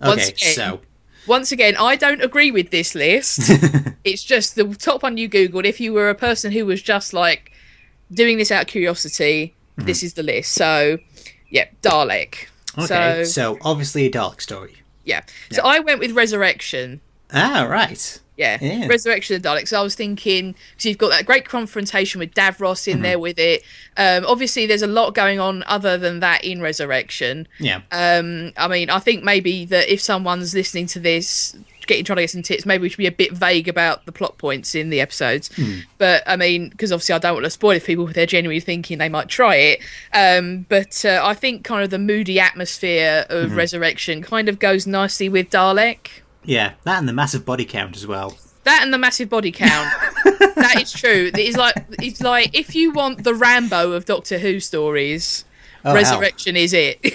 Once 0.00 0.22
Okay, 0.22 0.28
again- 0.30 0.54
so 0.54 0.80
Once 1.26 1.52
again, 1.52 1.76
I 1.76 1.94
don't 1.94 2.22
agree 2.22 2.50
with 2.50 2.70
this 2.70 2.94
list. 2.94 3.40
it's 4.04 4.24
just 4.24 4.56
the 4.56 4.64
top 4.74 5.02
one 5.02 5.16
you 5.16 5.28
googled. 5.28 5.64
If 5.64 5.80
you 5.80 5.92
were 5.92 6.10
a 6.10 6.14
person 6.14 6.50
who 6.50 6.66
was 6.66 6.82
just 6.82 7.12
like 7.12 7.52
doing 8.10 8.38
this 8.38 8.50
out 8.50 8.62
of 8.62 8.68
curiosity, 8.68 9.54
mm-hmm. 9.76 9.86
this 9.86 10.02
is 10.02 10.14
the 10.14 10.22
list. 10.24 10.52
So, 10.52 10.98
yeah, 11.48 11.66
Dalek. 11.82 12.46
Okay, 12.78 13.24
So, 13.24 13.24
so 13.24 13.58
obviously 13.62 14.06
a 14.06 14.10
Dalek 14.10 14.40
story. 14.40 14.76
yeah. 15.04 15.22
So 15.50 15.62
I 15.64 15.80
went 15.80 16.00
with 16.00 16.12
Resurrection. 16.12 17.00
Ah, 17.32 17.66
right. 17.68 18.18
Yeah. 18.36 18.58
Yeah. 18.60 18.86
Resurrection 18.88 19.36
of 19.36 19.42
the 19.42 19.48
Daleks. 19.48 19.68
So 19.68 19.78
I 19.78 19.82
was 19.82 19.94
thinking 19.94 20.54
because 20.72 20.86
you've 20.86 20.98
got 20.98 21.10
that 21.10 21.26
great 21.26 21.44
confrontation 21.44 22.18
with 22.18 22.34
Davros 22.34 22.86
in 22.88 22.94
Mm-hmm. 22.94 23.02
there 23.02 23.18
with 23.18 23.38
it. 23.38 23.62
Um, 23.96 24.24
obviously, 24.26 24.66
there's 24.66 24.82
a 24.82 24.86
lot 24.86 25.14
going 25.14 25.38
on 25.40 25.62
other 25.66 25.96
than 25.98 26.20
that 26.20 26.44
in 26.44 26.60
Resurrection. 26.60 27.46
Yeah. 27.58 27.80
Um, 27.90 28.52
I 28.56 28.68
mean, 28.68 28.90
I 28.90 28.98
think 28.98 29.22
maybe 29.22 29.64
that 29.66 29.92
if 29.92 30.00
someone's 30.00 30.54
listening 30.54 30.86
to 30.88 31.00
this, 31.00 31.54
getting 31.86 32.04
trying 32.04 32.16
to 32.16 32.22
get 32.22 32.30
some 32.30 32.42
tips, 32.42 32.64
maybe 32.66 32.82
we 32.82 32.88
should 32.88 32.98
be 32.98 33.06
a 33.06 33.12
bit 33.12 33.32
vague 33.32 33.68
about 33.68 34.04
the 34.06 34.12
plot 34.12 34.38
points 34.38 34.74
in 34.74 34.90
the 34.90 35.00
episodes. 35.00 35.50
But 35.98 36.22
I 36.26 36.36
mean, 36.36 36.68
because 36.70 36.92
obviously 36.92 37.14
I 37.14 37.18
don't 37.18 37.34
want 37.34 37.44
to 37.44 37.50
spoil 37.50 37.72
if 37.76 37.86
people 37.86 38.08
if 38.08 38.14
they're 38.14 38.26
genuinely 38.26 38.60
thinking 38.60 38.98
they 38.98 39.08
might 39.08 39.28
try 39.28 39.56
it. 39.56 39.80
Um, 40.12 40.66
but 40.68 41.04
uh, 41.04 41.20
I 41.22 41.34
think 41.34 41.64
kind 41.64 41.82
of 41.84 41.90
the 41.90 41.98
moody 41.98 42.38
atmosphere 42.40 43.26
of 43.28 43.56
Resurrection 43.56 44.22
kind 44.22 44.48
of 44.48 44.58
goes 44.58 44.86
nicely 44.86 45.28
with 45.28 45.50
Dalek. 45.50 46.08
Yeah, 46.44 46.72
that 46.84 46.98
and 46.98 47.08
the 47.08 47.12
massive 47.12 47.44
body 47.44 47.64
count 47.64 47.96
as 47.96 48.06
well. 48.06 48.36
That 48.64 48.82
and 48.82 48.92
the 48.94 48.98
massive 48.98 49.28
body 49.28 49.52
count. 49.52 49.92
that 50.56 50.78
is 50.80 50.92
true. 50.92 51.30
It's 51.34 51.56
like 51.56 51.74
it's 52.00 52.20
like 52.20 52.56
if 52.56 52.74
you 52.74 52.92
want 52.92 53.24
the 53.24 53.34
Rambo 53.34 53.92
of 53.92 54.04
Doctor 54.04 54.38
Who 54.38 54.60
stories, 54.60 55.44
Oh, 55.84 55.88
hell. 55.90 55.94
Resurrection 55.96 56.56
is 56.56 56.72
it. 56.72 57.00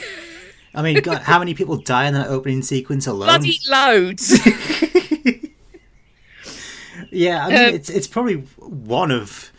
I 0.77 0.81
mean, 0.84 1.01
God, 1.01 1.24
how 1.24 1.39
many 1.39 1.53
people 1.55 1.77
die 1.77 2.07
in 2.07 2.13
that 2.13 2.27
opening 2.27 2.62
sequence 2.62 3.07
alone? 3.07 3.27
Bloody 3.27 3.57
loads. 3.69 4.39
Yeah, 7.12 7.46
I 7.46 7.50
mean, 7.50 7.69
Um, 7.69 7.74
it's 7.75 7.89
it's 7.89 8.07
probably 8.07 8.36
one 8.57 9.12
of 9.12 9.51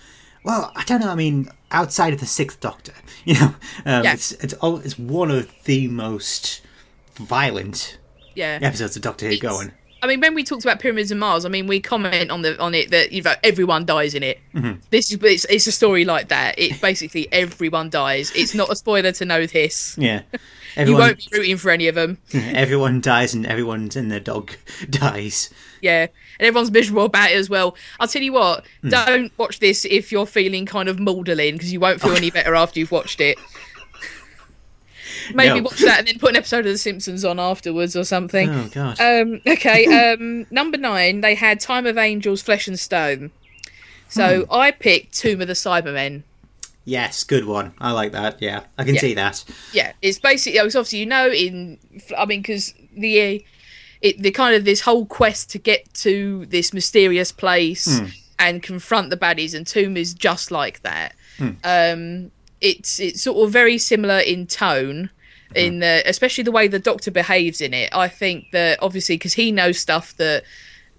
Well, 0.45 0.73
I 0.77 0.85
don't 0.85 1.01
know. 1.01 1.09
I 1.11 1.15
mean, 1.15 1.49
outside 1.71 2.13
of 2.13 2.21
the 2.21 2.27
Sixth 2.27 2.61
Doctor, 2.61 2.93
you 3.25 3.35
know, 3.35 3.55
um, 3.87 4.05
Yeah. 4.05 4.13
it's 4.13 4.33
it's 4.33 4.55
all, 4.55 4.79
it's 4.79 4.99
one 4.99 5.31
of 5.31 5.49
the 5.65 5.89
most 5.89 6.61
violent 7.17 7.99
Yeah. 8.35 8.59
episodes 8.63 8.97
of 8.97 9.03
Doctor 9.03 9.27
Who 9.27 9.33
It's- 9.33 9.43
going. 9.53 9.73
I 10.03 10.07
mean, 10.07 10.21
when 10.21 10.35
we 10.35 10.45
talked 10.45 10.65
about 10.65 10.79
Pyramids 10.81 11.11
and 11.11 11.19
Mars, 11.19 11.45
I 11.45 11.49
mean, 11.49 11.67
we 11.67 11.81
comment 11.81 12.31
on 12.31 12.43
the 12.43 12.61
on 12.61 12.75
it 12.75 12.91
that 12.91 13.13
you 13.13 13.23
know 13.23 13.35
everyone 13.43 13.85
dies 13.85 14.15
in 14.15 14.23
it. 14.23 14.39
Mm-hmm. 14.55 14.81
This 14.91 15.11
is 15.11 15.19
it's, 15.23 15.45
it's 15.47 15.67
a 15.67 15.73
story 15.73 16.05
like 16.05 16.29
that. 16.29 16.59
It 16.59 16.81
basically 16.81 17.27
everyone 17.33 17.91
dies. 17.91 18.31
It's 18.35 18.55
not 18.55 18.71
a 18.71 18.77
spoiler 18.77 19.13
to 19.13 19.25
know 19.25 19.47
this. 19.47 19.97
Yeah, 19.99 20.23
You 20.77 20.95
won't 20.97 21.19
be 21.19 21.27
rooting 21.37 21.57
for 21.57 21.71
any 21.71 21.89
of 21.89 21.95
them. 21.97 22.19
everyone 22.33 23.01
dies 23.01 23.35
and 23.35 23.47
everyone's 23.47 23.97
and 23.97 24.11
their 24.11 24.21
dog 24.21 24.53
dies. 24.91 25.51
Yeah, 25.81 26.03
and 26.39 26.47
everyone's 26.47 26.71
miserable 26.71 27.05
about 27.05 27.31
it 27.31 27.37
as 27.37 27.49
well. 27.51 27.77
I'll 28.01 28.09
tell 28.09 28.23
you 28.23 28.33
what, 28.33 28.65
Hmm. 28.83 28.89
don't 28.91 29.33
watch 29.39 29.59
this 29.61 29.85
if 29.85 30.11
you're 30.13 30.27
feeling 30.27 30.67
kind 30.67 30.89
of 30.89 30.99
maudlin 31.01 31.55
because 31.55 31.73
you 31.73 31.81
won't 31.81 32.01
feel 32.01 32.13
any 32.17 32.31
better 32.31 32.55
after 32.55 32.79
you've 32.81 32.91
watched 32.93 33.21
it. 33.21 33.39
Maybe 35.35 35.57
No. 35.61 35.63
watch 35.65 35.81
that 35.81 35.99
and 36.01 36.09
then 36.09 36.19
put 36.19 36.31
an 36.31 36.37
episode 36.37 36.61
of 36.67 36.73
The 36.73 36.79
Simpsons 36.79 37.25
on 37.25 37.39
afterwards 37.39 37.97
or 37.97 38.05
something. 38.05 38.49
Oh 38.49 38.69
god. 38.73 39.01
Um, 39.01 39.41
okay, 39.47 39.87
um, 40.13 40.47
number 40.51 40.77
nine, 40.79 41.21
they 41.21 41.35
had 41.35 41.61
Time 41.61 41.87
of 41.87 41.99
Angels, 41.99 42.43
Flesh 42.43 42.69
and 42.69 42.79
Stone. 42.79 43.31
So 44.09 44.45
Hmm. 44.45 44.53
I 44.55 44.71
picked 44.71 45.15
Tomb 45.15 45.41
of 45.43 45.49
the 45.49 45.55
Cybermen. 45.55 46.23
yes, 46.85 47.23
good 47.25 47.45
one. 47.45 47.73
I 47.79 47.93
like 47.93 48.13
that. 48.13 48.41
Yeah, 48.41 48.63
I 48.79 48.85
can 48.85 48.95
Yeah. 48.95 49.01
see 49.01 49.15
that. 49.15 49.45
Yeah, 49.73 49.93
it's 50.01 50.19
basically, 50.19 50.59
it's 50.61 50.75
obviously, 50.75 51.01
you 51.01 51.07
know, 51.07 51.29
in, 51.31 51.79
I 52.17 52.25
mean, 52.25 52.41
because 52.41 52.73
the, 52.97 53.45
it, 54.01 54.23
the 54.23 54.31
kind 54.31 54.55
of 54.55 54.65
this 54.65 54.81
whole 54.81 55.05
quest 55.05 55.51
to 55.51 55.59
get 55.59 55.93
to 55.95 56.47
this 56.47 56.73
mysterious 56.73 57.31
place 57.33 58.01
and 58.39 58.63
confront 58.63 59.11
the 59.11 59.17
baddies, 59.19 59.55
and 59.55 59.67
Tomb 59.67 59.97
is 59.99 60.15
just 60.15 60.51
like 60.51 60.81
that. 60.83 61.15
Um, 61.65 62.31
it's 62.61 62.99
it's 62.99 63.23
sort 63.23 63.47
of 63.47 63.53
very 63.53 63.79
similar 63.79 64.19
in 64.19 64.47
tone. 64.47 65.11
In 65.55 65.79
the, 65.81 66.03
especially 66.07 66.45
the 66.45 66.53
way 66.53 66.69
the 66.69 66.79
Doctor 66.79 67.11
behaves 67.11 67.61
in 67.61 67.73
it, 67.73 67.89
I 67.95 68.09
think 68.09 68.51
that 68.53 68.79
obviously 68.83 69.17
because 69.17 69.35
he 69.35 69.51
knows 69.51 69.79
stuff 69.79 70.15
that 70.19 70.45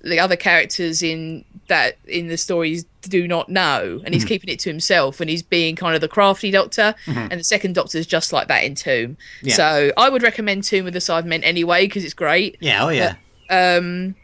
the 0.02 0.20
other 0.20 0.36
characters 0.36 1.04
in 1.04 1.44
that 1.68 1.98
in 2.08 2.28
the 2.28 2.38
stories 2.38 2.86
do 3.02 3.28
not 3.28 3.48
know 3.50 4.02
and 4.06 4.14
he's 4.14 4.24
keeping 4.26 4.50
it 4.50 4.58
to 4.58 4.70
himself 4.70 5.20
and 5.20 5.30
he's 5.30 5.44
being 5.44 5.76
kind 5.76 5.94
of 5.94 6.00
the 6.02 6.08
crafty 6.08 6.50
doctor 6.52 6.96
and 7.06 7.32
the 7.34 7.44
second 7.44 7.76
doctor 7.76 7.98
is 7.98 8.08
just 8.08 8.32
like 8.34 8.48
that 8.48 8.64
in 8.64 8.74
tomb 8.76 9.18
Yeah. 9.44 9.54
so 9.56 9.92
i 9.98 10.10
would 10.10 10.24
recommend 10.24 10.64
tomb 10.64 10.86
with 10.86 10.94
the 10.94 11.00
Cybermen 11.00 11.42
anyway 11.44 11.86
because 11.86 12.04
it's 12.06 12.14
great 12.16 12.58
Yeah. 12.62 12.86
Oh 12.86 12.90
yeah. 12.90 13.16
um 13.52 14.16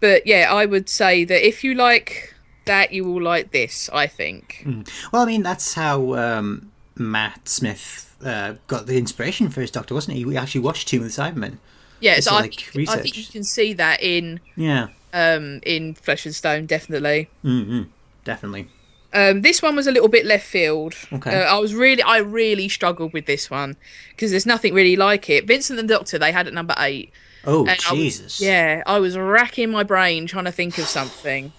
but 0.00 0.26
yeah 0.26 0.48
i 0.52 0.64
would 0.66 0.88
say 0.88 1.24
that 1.24 1.46
if 1.46 1.62
you 1.62 1.74
like 1.74 2.34
that 2.64 2.90
you 2.92 3.04
will 3.04 3.22
like 3.22 3.52
this 3.52 3.88
i 3.92 4.06
think 4.06 4.66
Well, 5.12 5.22
I 5.22 5.26
mean, 5.26 5.42
that's 5.42 5.74
how 5.74 6.14
um, 6.14 6.72
Matt 6.96 7.48
Smith 7.48 8.05
uh, 8.24 8.54
got 8.66 8.86
the 8.86 8.96
inspiration 8.96 9.48
for 9.50 9.60
his 9.60 9.70
Doctor, 9.70 9.94
wasn't 9.94 10.16
he? 10.16 10.24
We 10.24 10.36
actually 10.36 10.62
watched 10.62 10.88
Tomb 10.88 11.02
of 11.02 11.14
the 11.14 11.22
Cybermen. 11.22 11.58
yeah 12.00 12.14
It's 12.16 12.26
so 12.26 12.34
I, 12.34 12.40
like 12.40 12.54
think, 12.60 12.88
I 12.88 12.96
think 12.98 13.16
you 13.16 13.24
can 13.24 13.44
see 13.44 13.72
that 13.74 14.02
in 14.02 14.40
Yeah. 14.56 14.88
um 15.12 15.60
in 15.64 15.94
flesh 15.94 16.24
and 16.26 16.34
stone 16.34 16.66
definitely 16.66 17.28
Mm-hmm. 17.44 17.82
Definitely. 18.24 18.68
Um, 19.14 19.40
this 19.42 19.62
one 19.62 19.76
was 19.76 19.86
a 19.86 19.92
little 19.92 20.08
bit 20.08 20.26
left 20.26 20.44
field. 20.44 20.94
Okay. 21.12 21.32
Uh, 21.42 21.44
I 21.44 21.58
was 21.58 21.74
really, 21.74 22.02
I 22.02 22.18
really 22.18 22.68
struggled 22.68 23.12
with 23.14 23.24
this 23.26 23.48
one 23.50 23.76
because 24.10 24.30
there's 24.30 24.44
nothing 24.44 24.74
really 24.74 24.96
like 24.96 25.30
it. 25.30 25.46
Vincent 25.46 25.78
and 25.78 25.88
the 25.88 25.94
Doctor, 25.94 26.18
they 26.18 26.32
had 26.32 26.46
at 26.46 26.52
number 26.52 26.74
eight. 26.78 27.12
Oh 27.46 27.60
And 27.60 27.78
I 27.88 27.92
was- 27.92 27.98
Jesus. 28.00 28.40
yeah, 28.40 28.82
I 28.84 28.98
was 28.98 29.16
racking 29.16 29.70
my 29.70 29.84
brain 29.84 30.26
trying 30.26 30.44
to 30.44 30.52
think 30.52 30.76
of 30.76 30.86
something, 30.86 31.52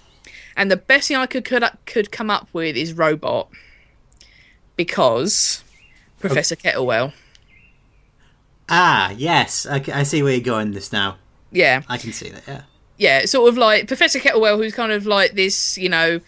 and 0.57 0.69
the 0.69 0.75
best 0.77 1.07
thing 1.07 1.17
I 1.17 1.25
could 1.25 1.45
could, 1.45 1.63
could 1.85 2.11
come 2.11 2.29
up 2.29 2.47
with 2.51 2.75
is 2.75 2.91
robot, 2.93 3.47
because 4.75 5.63
Professor 6.19 6.55
Kettlewell. 6.55 7.13
Ah, 8.69 9.11
yes. 9.17 9.65
I 9.65 10.03
see 10.03 10.21
where 10.23 10.33
you're 10.33 10.41
going. 10.41 10.71
This 10.71 10.91
now. 10.91 11.17
Yeah, 11.51 11.81
I 11.87 11.97
can 11.97 12.11
see 12.11 12.29
that. 12.29 12.43
Yeah. 12.47 12.61
yeah, 12.97 13.25
sort 13.25 13.49
of 13.49 13.57
like 13.57 13.87
Professor 13.87 14.19
Kettlewell, 14.19 14.57
who's 14.57 14.73
kind 14.73 14.91
of 14.91 15.05
like 15.05 15.33
this, 15.33 15.77
you 15.77 15.89
know, 15.89 16.19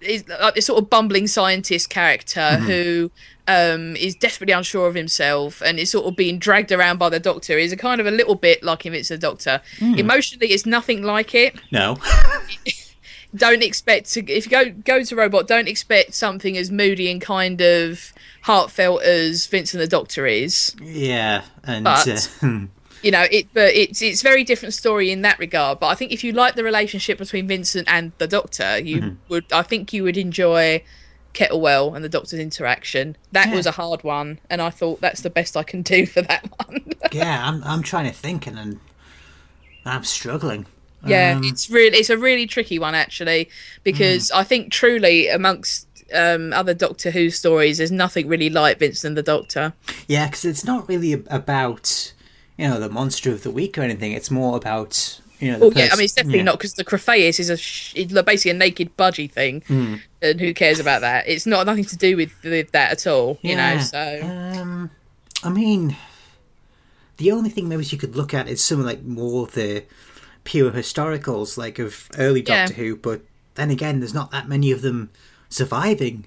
is 0.00 0.26
like 0.28 0.54
this 0.54 0.66
sort 0.66 0.82
of 0.82 0.88
bumbling 0.88 1.26
scientist 1.26 1.90
character 1.90 2.56
who 2.58 3.10
um, 3.48 3.96
is 3.96 4.14
desperately 4.14 4.52
unsure 4.52 4.86
of 4.86 4.94
himself 4.94 5.60
and 5.62 5.78
is 5.78 5.90
sort 5.90 6.06
of 6.06 6.14
being 6.14 6.38
dragged 6.38 6.70
around 6.70 6.98
by 6.98 7.08
the 7.08 7.18
Doctor. 7.18 7.58
Is 7.58 7.72
a 7.72 7.76
kind 7.76 8.00
of 8.00 8.06
a 8.06 8.10
little 8.10 8.34
bit 8.36 8.62
like 8.62 8.86
him. 8.86 8.94
It's 8.94 9.08
the 9.08 9.18
Doctor. 9.18 9.60
Emotionally, 9.80 10.48
it's 10.48 10.66
nothing 10.66 11.02
like 11.02 11.34
it. 11.34 11.56
No. 11.72 11.96
Don't 13.36 13.62
expect 13.62 14.12
to 14.14 14.20
if 14.32 14.46
you 14.46 14.50
go 14.50 14.70
go 14.70 15.02
to 15.04 15.16
Robot. 15.16 15.46
Don't 15.46 15.68
expect 15.68 16.14
something 16.14 16.56
as 16.56 16.70
moody 16.70 17.10
and 17.10 17.20
kind 17.20 17.60
of 17.60 18.12
heartfelt 18.42 19.02
as 19.02 19.46
Vincent 19.46 19.80
the 19.80 19.86
Doctor 19.88 20.26
is. 20.26 20.74
yeah. 20.80 21.42
And 21.64 21.84
But- 21.84 22.28
uh, 22.42 22.58
you 23.02 23.10
know 23.10 23.26
it 23.30 23.46
but 23.52 23.74
it's 23.74 24.00
it's 24.00 24.22
very 24.22 24.42
different 24.42 24.72
story 24.72 25.10
in 25.12 25.20
that 25.20 25.38
regard 25.38 25.78
but 25.78 25.88
i 25.88 25.94
think 25.94 26.12
if 26.12 26.24
you 26.24 26.32
like 26.32 26.54
the 26.54 26.64
relationship 26.64 27.18
between 27.18 27.46
vincent 27.46 27.86
and 27.88 28.10
the 28.16 28.26
doctor 28.26 28.78
you 28.78 28.96
Mm-hmm. 29.00 29.14
would 29.28 29.44
i 29.52 29.62
think 29.62 29.92
you 29.92 30.02
would 30.02 30.16
enjoy 30.16 30.82
kettlewell 31.34 31.94
and 31.94 32.02
the 32.02 32.08
doctor's 32.08 32.40
interaction 32.40 33.14
that 33.32 33.48
Yeah. 33.48 33.54
was 33.54 33.66
a 33.66 33.70
hard 33.72 34.02
one 34.02 34.40
and 34.48 34.62
i 34.62 34.70
thought 34.70 35.02
that's 35.02 35.20
the 35.20 35.28
best 35.30 35.58
i 35.58 35.62
can 35.62 35.82
do 35.82 36.06
for 36.06 36.22
that 36.22 36.48
one 36.66 36.86
yeah, 37.12 37.46
I'm 37.46 37.62
I'm 37.64 37.82
trying 37.82 38.06
to 38.06 38.12
think 38.16 38.46
and, 38.46 38.58
and 38.58 38.80
I'm 39.84 40.02
struggling. 40.02 40.64
Yeah 41.04 41.34
Um, 41.36 41.44
it's 41.44 41.68
really 41.70 41.98
it's 41.98 42.10
a 42.10 42.16
really 42.18 42.46
tricky 42.46 42.78
one 42.78 42.94
actually 42.94 43.48
because 43.84 44.30
Mm. 44.30 44.36
i 44.40 44.44
think 44.44 44.72
truly 44.72 45.28
amongst 45.28 45.86
um, 46.14 46.52
other 46.52 46.72
doctor 46.74 47.10
who 47.10 47.30
stories 47.30 47.78
there's 47.78 47.90
nothing 47.92 48.28
really 48.28 48.48
like 48.48 48.78
vincent 48.78 49.10
and 49.10 49.16
the 49.16 49.22
doctor 49.22 49.72
Yeah, 50.08 50.26
because 50.26 50.44
it's 50.44 50.64
not 50.64 50.88
really 50.88 51.12
about 51.40 52.12
you 52.58 52.68
know 52.68 52.78
the 52.80 52.88
monster 52.88 53.30
of 53.32 53.42
the 53.42 53.50
week 53.50 53.76
or 53.76 53.82
anything. 53.82 54.12
It's 54.12 54.30
more 54.30 54.56
about 54.56 55.20
you 55.40 55.52
know. 55.52 55.58
The 55.58 55.64
Well, 55.68 55.74
yeah, 55.76 55.88
I 55.92 55.96
mean, 55.96 56.04
it's 56.04 56.14
definitely 56.14 56.38
yeah. 56.38 56.44
not 56.44 56.58
because 56.58 56.74
the 56.74 56.84
Krafayis 56.84 57.38
is 57.40 57.50
a 57.50 57.56
sh- 57.58 57.92
it's 57.94 58.12
basically 58.22 58.52
a 58.52 58.54
naked 58.54 58.96
budgie 58.96 59.30
thing, 59.30 59.62
Hmm. 59.66 59.94
and 60.22 60.40
who 60.40 60.54
cares 60.54 60.78
about 60.80 61.00
that? 61.02 61.28
It's 61.28 61.44
not 61.44 61.66
nothing 61.66 61.84
to 61.86 61.96
do 61.96 62.16
with, 62.16 62.30
with 62.44 62.70
that 62.70 62.92
at 62.92 63.06
all, 63.06 63.38
you 63.42 63.54
know. 63.56 63.78
So 63.80 64.20
Um, 64.22 64.90
I 65.44 65.50
mean, 65.50 65.96
the 67.18 67.32
only 67.32 67.50
thing 67.50 67.68
maybe 67.68 67.84
you 67.84 67.98
could 67.98 68.16
look 68.16 68.32
at 68.32 68.48
is 68.48 68.62
some 68.64 68.82
like 68.84 69.02
more 69.02 69.42
of 69.46 69.52
the 69.52 69.84
pure 70.46 70.70
historicals, 70.70 71.58
like 71.58 71.78
of 71.78 72.08
early 72.16 72.40
Yeah. 72.40 72.64
Doctor 72.66 72.74
Who. 72.80 72.96
But 72.96 73.20
then 73.56 73.70
again, 73.70 74.00
there's 74.00 74.14
not 74.14 74.30
that 74.30 74.48
many 74.48 74.70
of 74.72 74.80
them 74.80 75.10
surviving. 75.50 76.24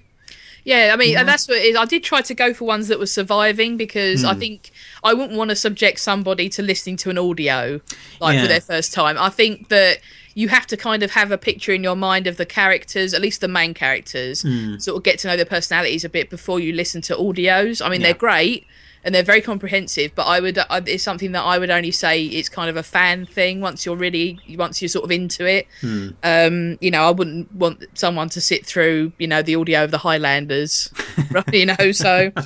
yeah, 0.64 0.90
I 0.92 0.96
mean, 0.96 1.16
and 1.16 1.26
that's 1.26 1.48
what 1.48 1.56
it 1.56 1.64
is. 1.64 1.76
I 1.76 1.86
did 1.86 2.04
try 2.04 2.20
to 2.20 2.34
go 2.34 2.52
for 2.52 2.66
ones 2.66 2.88
that 2.88 2.98
were 2.98 3.06
surviving 3.06 3.76
because 3.78 4.20
Hmm. 4.22 4.28
I 4.28 4.34
think 4.34 4.70
I 5.02 5.14
wouldn't 5.14 5.36
want 5.38 5.48
to 5.50 5.56
subject 5.56 5.98
somebody 6.00 6.48
to 6.50 6.62
listening 6.62 6.96
to 6.98 7.10
an 7.10 7.16
audio 7.18 7.80
like 8.20 8.34
Yeah. 8.34 8.42
for 8.42 8.48
their 8.48 8.60
first 8.60 8.92
time. 8.92 9.16
I 9.18 9.30
think 9.30 9.68
that 9.68 10.00
you 10.34 10.48
have 10.48 10.66
to 10.68 10.76
kind 10.76 11.02
of 11.02 11.10
have 11.12 11.32
a 11.32 11.38
picture 11.38 11.72
in 11.72 11.82
your 11.82 11.96
mind 11.96 12.26
of 12.26 12.36
the 12.36 12.46
characters, 12.46 13.14
at 13.14 13.20
least 13.22 13.40
the 13.40 13.48
main 13.48 13.72
characters, 13.74 14.42
Hmm. 14.42 14.76
sort 14.78 14.96
of 14.98 15.02
get 15.02 15.18
to 15.20 15.28
know 15.28 15.36
their 15.36 15.44
personalities 15.46 16.04
a 16.04 16.08
bit 16.10 16.28
before 16.30 16.60
you 16.60 16.72
listen 16.74 17.00
to 17.02 17.16
audios. 17.16 17.84
I 17.84 17.88
mean, 17.88 18.00
Yeah. 18.00 18.08
they're 18.08 18.14
great 18.28 18.66
and 19.04 19.14
they're 19.14 19.22
very 19.22 19.40
comprehensive, 19.40 20.12
but 20.14 20.24
I 20.26 20.40
would 20.40 20.58
I, 20.58 20.82
it's 20.86 21.02
something 21.02 21.32
that 21.32 21.42
I 21.42 21.58
would 21.58 21.70
only 21.70 21.90
say 21.90 22.24
it's 22.24 22.48
kind 22.48 22.68
of 22.68 22.76
a 22.76 22.82
fan 22.82 23.24
thing. 23.26 23.60
Once 23.60 23.86
you're 23.86 23.96
really 23.96 24.38
once 24.56 24.82
you're 24.82 24.88
sort 24.88 25.04
of 25.04 25.10
into 25.10 25.46
it, 25.46 25.66
Hmm. 25.80 26.08
um, 26.22 26.78
you 26.80 26.90
know, 26.90 27.04
I 27.06 27.10
wouldn't 27.10 27.52
want 27.54 27.84
someone 27.94 28.28
to 28.30 28.40
sit 28.40 28.66
through 28.66 29.12
you 29.18 29.26
know 29.26 29.42
the 29.42 29.56
audio 29.56 29.84
of 29.84 29.90
the 29.90 29.98
Highlanders, 29.98 30.92
you 31.52 31.66
know. 31.66 31.92
So, 31.92 32.30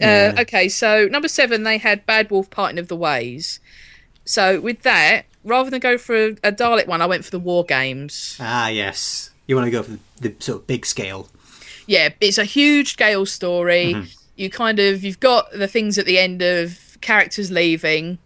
Yeah. 0.00 0.34
uh, 0.36 0.40
okay, 0.42 0.68
so 0.68 1.06
number 1.06 1.28
seven, 1.28 1.62
they 1.62 1.78
had 1.78 2.04
Bad 2.04 2.30
Wolf 2.30 2.50
Parting 2.50 2.78
of 2.78 2.88
the 2.88 2.96
Ways. 2.96 3.60
So 4.24 4.60
with 4.60 4.82
that, 4.82 5.26
rather 5.44 5.70
than 5.70 5.78
go 5.80 5.98
for 5.98 6.16
a, 6.16 6.28
a 6.42 6.50
Dalek 6.52 6.88
one, 6.88 7.00
I 7.00 7.06
went 7.06 7.24
for 7.24 7.30
the 7.30 7.38
War 7.38 7.64
Games. 7.64 8.36
Ah, 8.40 8.68
yes. 8.68 9.30
You 9.46 9.54
want 9.54 9.66
to 9.66 9.70
go 9.70 9.82
for 9.84 9.92
the, 9.92 9.98
the 10.20 10.34
sort 10.40 10.62
of 10.62 10.66
big 10.66 10.84
scale. 10.84 11.28
yeah, 11.86 12.08
it's 12.20 12.38
a 12.38 12.44
huge 12.44 12.94
scale 12.94 13.24
story. 13.26 13.94
You 14.36 14.50
kind 14.50 14.78
of 14.78 15.04
you've 15.04 15.20
got 15.20 15.50
the 15.52 15.68
things 15.68 15.96
at 15.98 16.06
the 16.06 16.18
end 16.18 16.42
of 16.42 16.98
characters 17.00 17.50
leaving, 17.50 18.18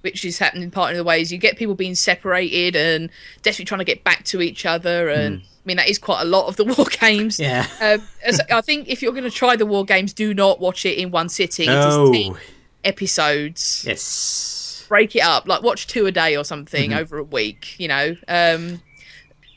which 0.00 0.24
is 0.24 0.38
happening 0.38 0.70
part 0.70 0.92
of 0.92 0.96
the 0.96 1.04
ways. 1.04 1.30
You 1.32 1.38
get 1.38 1.56
people 1.56 1.74
being 1.74 1.94
separated 1.94 2.76
and 2.76 3.10
desperately 3.42 3.66
trying 3.66 3.78
to 3.80 3.84
get 3.84 4.04
back 4.04 4.24
to 4.26 4.40
each 4.40 4.64
other, 4.66 5.08
and 5.08 5.40
I 5.42 5.42
mean 5.66 5.76
that 5.76 5.88
is 5.88 5.98
quite 5.98 6.22
a 6.22 6.24
lot 6.24 6.46
of 6.48 6.56
the 6.56 6.64
war 6.76 6.86
games. 7.00 7.38
Yeah. 7.38 7.66
Um, 7.80 8.02
as- 8.24 8.40
I 8.50 8.60
think 8.62 8.88
if 8.88 9.02
you're 9.02 9.12
going 9.12 9.24
to 9.24 9.30
try 9.30 9.56
the 9.56 9.66
war 9.66 9.84
games, 9.84 10.12
do 10.12 10.32
not 10.32 10.60
watch 10.60 10.86
it 10.86 10.96
in 10.98 11.10
one 11.10 11.28
sitting. 11.28 11.68
It 11.68 11.72
is 11.72 11.94
Oh, 11.94 12.36
episodes 12.84 13.84
yes. 13.86 14.84
break 14.88 15.16
it 15.16 15.20
up 15.22 15.48
like 15.48 15.62
watch 15.62 15.86
two 15.86 16.06
a 16.06 16.12
day 16.12 16.36
or 16.36 16.44
something 16.44 16.90
Mm-hmm. 16.90 16.98
over 17.00 17.16
a 17.18 17.22
week 17.24 17.74
you 17.80 17.88
know 17.88 18.14
um 18.28 18.82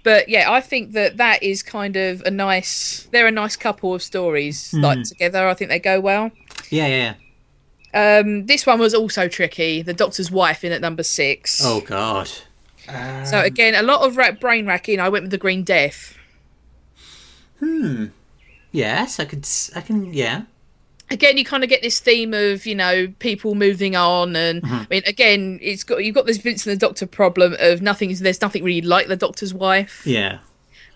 but 0.09 0.21
yeah 0.29 0.45
i 0.57 0.61
think 0.61 0.83
that 0.97 1.17
that 1.17 1.37
is 1.43 1.61
kind 1.63 1.95
of 1.95 2.21
a 2.25 2.31
nice 2.31 3.07
they're 3.11 3.27
a 3.27 3.31
nice 3.43 3.55
couple 3.65 3.89
of 3.95 4.01
stories 4.01 4.57
Mm. 4.71 4.83
like 4.83 5.01
together 5.03 5.41
i 5.51 5.53
think 5.57 5.69
they 5.69 5.79
go 5.91 5.99
well 6.09 6.25
Yeah, 6.69 6.87
yeah. 6.97 7.13
um 8.21 8.45
this 8.51 8.65
one 8.65 8.79
was 8.79 8.93
also 9.01 9.27
tricky 9.27 9.81
the 9.81 9.93
doctor's 10.03 10.29
wife 10.31 10.63
in 10.63 10.71
at 10.71 10.81
number 10.81 11.03
six 11.03 11.61
Oh 11.63 11.81
God. 11.81 12.29
so 13.31 13.35
again 13.51 13.73
a 13.75 13.81
lot 13.91 13.99
of 14.07 14.15
ra- 14.17 14.37
brain 14.45 14.65
racking 14.73 14.99
i 14.99 15.09
went 15.09 15.23
with 15.25 15.31
the 15.31 15.43
green 15.45 15.63
death 15.63 16.13
Hmm. 17.59 18.05
Yes, 18.71 19.19
I 19.19 19.25
could. 19.25 19.47
I 19.75 19.81
can. 19.81 20.13
Yeah. 20.13 20.41
Again 21.09 21.37
you 21.37 21.45
kind 21.45 21.63
of 21.63 21.69
get 21.69 21.81
this 21.81 21.99
theme 21.99 22.33
of 22.33 22.65
you 22.65 22.75
know 22.75 23.07
people 23.19 23.55
moving 23.55 23.95
on 23.95 24.35
and 24.35 24.61
Mm-hmm. 24.61 24.73
i 24.75 24.87
mean 24.89 25.03
again 25.05 25.59
it's 25.61 25.83
got 25.83 26.03
you've 26.03 26.15
got 26.15 26.25
this 26.25 26.37
vincent 26.37 26.79
the 26.79 26.85
doctor 26.87 27.05
problem 27.07 27.55
of 27.59 27.81
nothing 27.81 28.13
there's 28.15 28.41
nothing 28.41 28.63
really 28.63 28.81
like 28.87 29.07
the 29.07 29.15
doctor's 29.15 29.53
wife 29.53 30.01
Yeah. 30.05 30.39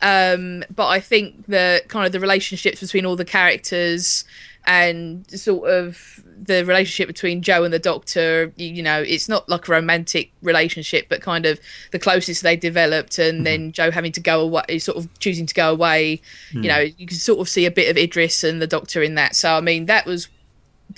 um 0.01 0.63
but 0.75 0.87
i 0.87 0.99
think 0.99 1.45
the 1.47 1.81
kind 1.87 2.05
of 2.05 2.11
the 2.11 2.19
relationships 2.19 2.81
between 2.81 3.05
all 3.05 3.15
the 3.15 3.25
characters 3.25 4.25
and 4.65 5.29
sort 5.31 5.69
of 5.69 6.23
the 6.37 6.63
relationship 6.65 7.07
between 7.07 7.41
jo 7.41 7.63
and 7.63 7.73
the 7.73 7.79
doctor 7.79 8.51
you, 8.57 8.67
you 8.67 8.83
know 8.83 9.01
it's 9.01 9.27
not 9.29 9.47
like 9.49 9.67
a 9.67 9.71
romantic 9.71 10.31
relationship 10.41 11.07
but 11.09 11.21
kind 11.21 11.45
of 11.45 11.59
the 11.91 11.99
closest 11.99 12.43
they 12.43 12.55
developed 12.55 13.17
and 13.19 13.45
then 13.45 13.71
jo 13.71 13.89
having 13.91 14.11
to 14.11 14.19
go 14.19 14.41
away 14.41 14.79
sort 14.79 14.97
of 14.97 15.07
choosing 15.19 15.45
to 15.45 15.53
go 15.53 15.71
away 15.71 16.21
you 16.51 16.61
know 16.67 16.79
you 16.79 17.07
can 17.07 17.17
sort 17.17 17.39
of 17.39 17.49
see 17.49 17.65
a 17.65 17.71
bit 17.71 17.89
of 17.89 17.97
idris 17.97 18.43
and 18.43 18.61
the 18.61 18.67
doctor 18.67 19.01
in 19.01 19.15
that. 19.15 19.35
So 19.35 19.53
i 19.55 19.61
mean 19.61 19.85
that 19.87 20.05
was 20.05 20.27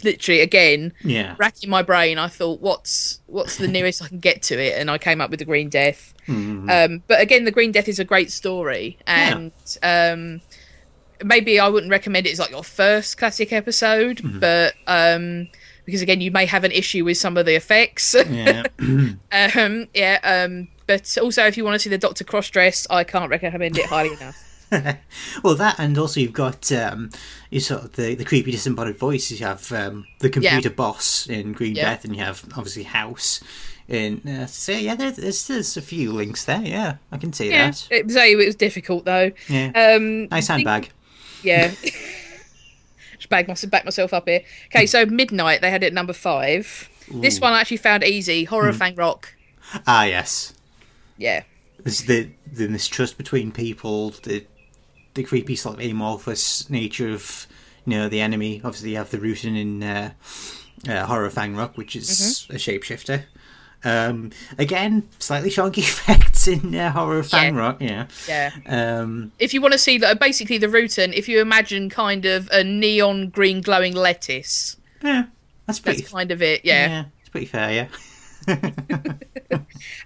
literally 0.04 0.42
again 0.42 0.92
Yeah. 1.04 1.36
racking 1.38 1.70
my 1.70 1.84
brain. 1.84 2.18
I 2.18 2.28
thought 2.28 2.62
what's 2.62 3.20
what's 3.28 3.58
the 3.58 3.68
nearest 3.68 4.02
i 4.02 4.08
can 4.08 4.20
get 4.20 4.42
to 4.44 4.60
it? 4.60 4.78
And 4.80 4.90
i 4.90 4.98
came 4.98 5.22
up 5.22 5.30
with 5.30 5.40
the 5.40 5.46
green 5.46 5.70
death. 5.70 6.14
Um, 6.28 7.04
but 7.08 7.20
again 7.22 7.44
the 7.46 7.52
green 7.52 7.72
death 7.72 7.88
is 7.88 8.00
a 8.00 8.06
great 8.06 8.32
story 8.32 8.98
and 9.06 9.52
um, 9.84 10.42
maybe 11.24 11.60
i 11.60 11.68
wouldn't 11.68 11.92
recommend 11.92 12.26
it 12.28 12.32
as 12.34 12.40
like 12.40 12.52
your 12.52 12.64
first 12.64 13.18
classic 13.18 13.52
episode 13.54 14.22
but 14.40 14.74
um, 14.88 15.48
because 15.86 16.02
again 16.02 16.22
you 16.22 16.32
may 16.32 16.46
have 16.46 16.64
an 16.64 16.72
issue 16.72 17.04
with 17.06 17.18
some 17.18 17.36
of 17.38 17.46
the 17.46 17.56
effects 17.56 18.16
Yeah. 18.30 18.64
um, 18.82 19.88
yeah 19.94 20.20
um, 20.24 20.68
but 20.88 21.18
also 21.22 21.46
if 21.46 21.58
you 21.58 21.64
want 21.64 21.76
to 21.76 21.80
see 21.80 21.90
the 21.90 21.98
doctor 21.98 22.24
cross 22.24 22.50
dress 22.50 22.86
i 22.90 23.04
can't 23.04 23.30
recommend 23.30 23.78
it 23.78 23.86
highly 23.86 24.14
enough 24.14 24.50
well, 25.44 25.54
that 25.54 25.76
and 25.78 25.96
also 26.00 26.20
you've 26.20 26.34
got 26.34 26.72
um, 26.72 27.12
you 27.52 27.60
sort 27.60 27.84
of 27.84 27.94
the 27.94 28.16
the 28.16 28.26
creepy 28.26 28.50
disembodied 28.50 28.98
voices. 28.98 29.40
You 29.40 29.46
have 29.46 29.72
um, 29.72 30.08
the 30.18 30.32
computer 30.32 30.72
boss 30.72 31.28
in 31.30 31.52
Green 31.54 31.76
Yeah. 31.76 31.92
Death, 31.92 32.06
and 32.06 32.16
you 32.16 32.24
have 32.24 32.44
obviously 32.58 32.82
House. 32.82 33.40
In 33.88 34.28
uh, 34.28 34.48
so 34.48 34.72
yeah, 34.72 34.96
there, 34.96 35.12
there's 35.12 35.46
there's 35.48 35.78
a 35.78 35.82
few 35.84 36.12
links 36.12 36.46
there. 36.46 36.64
Yeah, 36.64 36.96
I 37.12 37.18
can 37.18 37.34
see 37.34 37.52
yeah 37.52 37.70
that. 37.70 37.88
it 37.92 38.06
was, 38.08 38.16
it 38.16 38.36
was 38.36 38.56
difficult 38.56 39.06
though 39.06 39.32
Yeah, 39.48 39.68
um, 39.76 40.28
nice 40.30 40.48
think- 40.48 40.68
handbag. 40.68 40.90
Yeah. 41.44 41.74
Just 43.18 43.30
bag 43.30 43.48
myself, 43.48 43.72
back 43.72 43.86
myself 43.86 44.14
up 44.14 44.28
here. 44.28 44.42
Okay, 44.68 44.86
so 44.86 45.06
Midnight, 45.06 45.62
they 45.62 45.72
had 45.72 45.84
it 45.84 45.88
at 45.88 45.94
number 45.94 46.14
five. 46.14 46.90
This 47.12 47.40
one 47.40 47.54
I 47.54 47.62
actually 47.62 47.78
found 47.78 48.04
easy. 48.04 48.46
Horror 48.46 48.74
Fang 48.74 48.96
Rock. 48.96 49.36
Ah, 49.86 50.04
yes. 50.04 50.54
Yeah. 51.18 51.44
There's 51.80 52.04
the 52.04 52.30
the 52.52 52.68
mistrust 52.68 53.18
between 53.18 53.52
people, 53.52 54.12
the 54.24 54.46
the 55.14 55.24
creepy 55.24 55.56
sort 55.56 55.80
of 55.80 55.86
amorphous 55.86 56.70
nature 56.70 57.10
of 57.14 57.46
you 57.86 57.98
know 57.98 58.10
the 58.10 58.22
enemy. 58.22 58.62
Obviously, 58.64 58.92
you 58.92 58.98
have 58.98 59.12
the 59.12 59.18
Rutan 59.18 59.60
in 59.60 59.84
uh, 59.84 60.12
uh, 60.88 61.06
horror 61.06 61.30
Fang 61.30 61.56
Rock, 61.56 61.78
which 61.78 61.96
is 61.96 62.48
a 62.50 62.56
shapeshifter. 62.56 63.24
Um, 63.84 64.32
again, 64.58 65.10
slightly 65.20 65.50
shonky 65.50 65.84
effects 66.48 66.64
in 66.64 66.76
uh, 66.76 66.92
horror 66.92 67.24
Yeah. 67.32 67.50
Rock. 67.52 67.78
Yeah. 67.82 68.08
Yeah. 68.28 68.52
Um, 68.68 69.32
If 69.40 69.54
you 69.54 69.62
want 69.62 69.74
to 69.74 69.78
see, 69.78 70.00
like, 70.00 70.20
basically, 70.20 70.58
the 70.58 70.68
Rutan, 70.68 71.14
if 71.14 71.28
you 71.28 71.42
imagine 71.42 71.90
kind 71.90 72.26
of 72.26 72.50
a 72.52 72.64
neon 72.64 73.30
green 73.30 73.62
glowing 73.62 73.94
lettuce, 73.94 74.78
yeah, 75.04 75.26
that's 75.66 75.80
pretty. 75.80 76.02
that's 76.02 76.12
kind 76.14 76.32
of 76.32 76.42
it. 76.42 76.62
Yeah. 76.64 76.88
yeah, 76.88 77.06
it's 77.22 77.30
pretty 77.30 77.48
fair. 77.48 77.72
Yeah. 77.72 77.88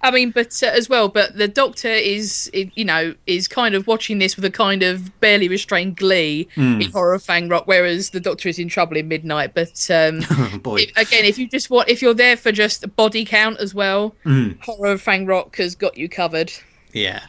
I 0.02 0.12
mean, 0.12 0.32
but 0.32 0.62
uh, 0.64 0.68
as 0.68 0.90
well, 0.90 1.08
but 1.10 1.38
the 1.38 1.48
Doctor 1.48 1.88
is, 1.90 2.50
you 2.54 2.86
know, 2.86 3.16
is 3.26 3.48
kind 3.48 3.76
of 3.76 3.88
watching 3.88 4.20
this 4.20 4.36
with 4.36 4.46
a 4.46 4.52
kind 4.52 4.84
of 4.84 5.20
barely 5.20 5.48
restrained 5.48 5.98
glee 5.98 6.48
in 6.56 6.90
Horror 6.92 7.20
Fang 7.20 7.50
Rock, 7.50 7.64
whereas 7.68 8.12
the 8.12 8.20
Doctor 8.20 8.50
is 8.50 8.60
in 8.60 8.68
trouble 8.68 8.98
in 8.98 9.08
Midnight. 9.08 9.54
But 9.54 9.90
um, 9.90 10.22
Oh, 10.32 10.60
boy. 10.62 10.82
if- 10.82 10.98
again, 10.98 11.26
if 11.26 11.38
you 11.38 11.48
just 11.48 11.70
want, 11.70 11.90
if 11.90 12.02
you're 12.02 12.14
there 12.14 12.38
for 12.38 12.52
just 12.52 12.84
a 12.84 12.88
body 12.88 13.26
count 13.26 13.60
as 13.60 13.74
well, 13.74 14.16
Horror 14.62 14.98
Fang 14.98 15.26
Rock 15.26 15.56
has 15.58 15.76
got 15.76 15.98
you 15.98 16.08
covered. 16.10 16.52
yeah. 16.94 17.22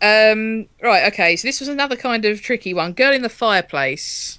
Um, 0.00 0.66
right, 0.80 1.12
okay, 1.12 1.34
so 1.34 1.48
this 1.48 1.58
was 1.58 1.68
another 1.68 1.96
kind 1.96 2.24
of 2.24 2.40
tricky 2.40 2.72
one. 2.72 2.92
Girl 2.92 3.12
in 3.12 3.22
the 3.22 3.28
Fireplace. 3.28 4.38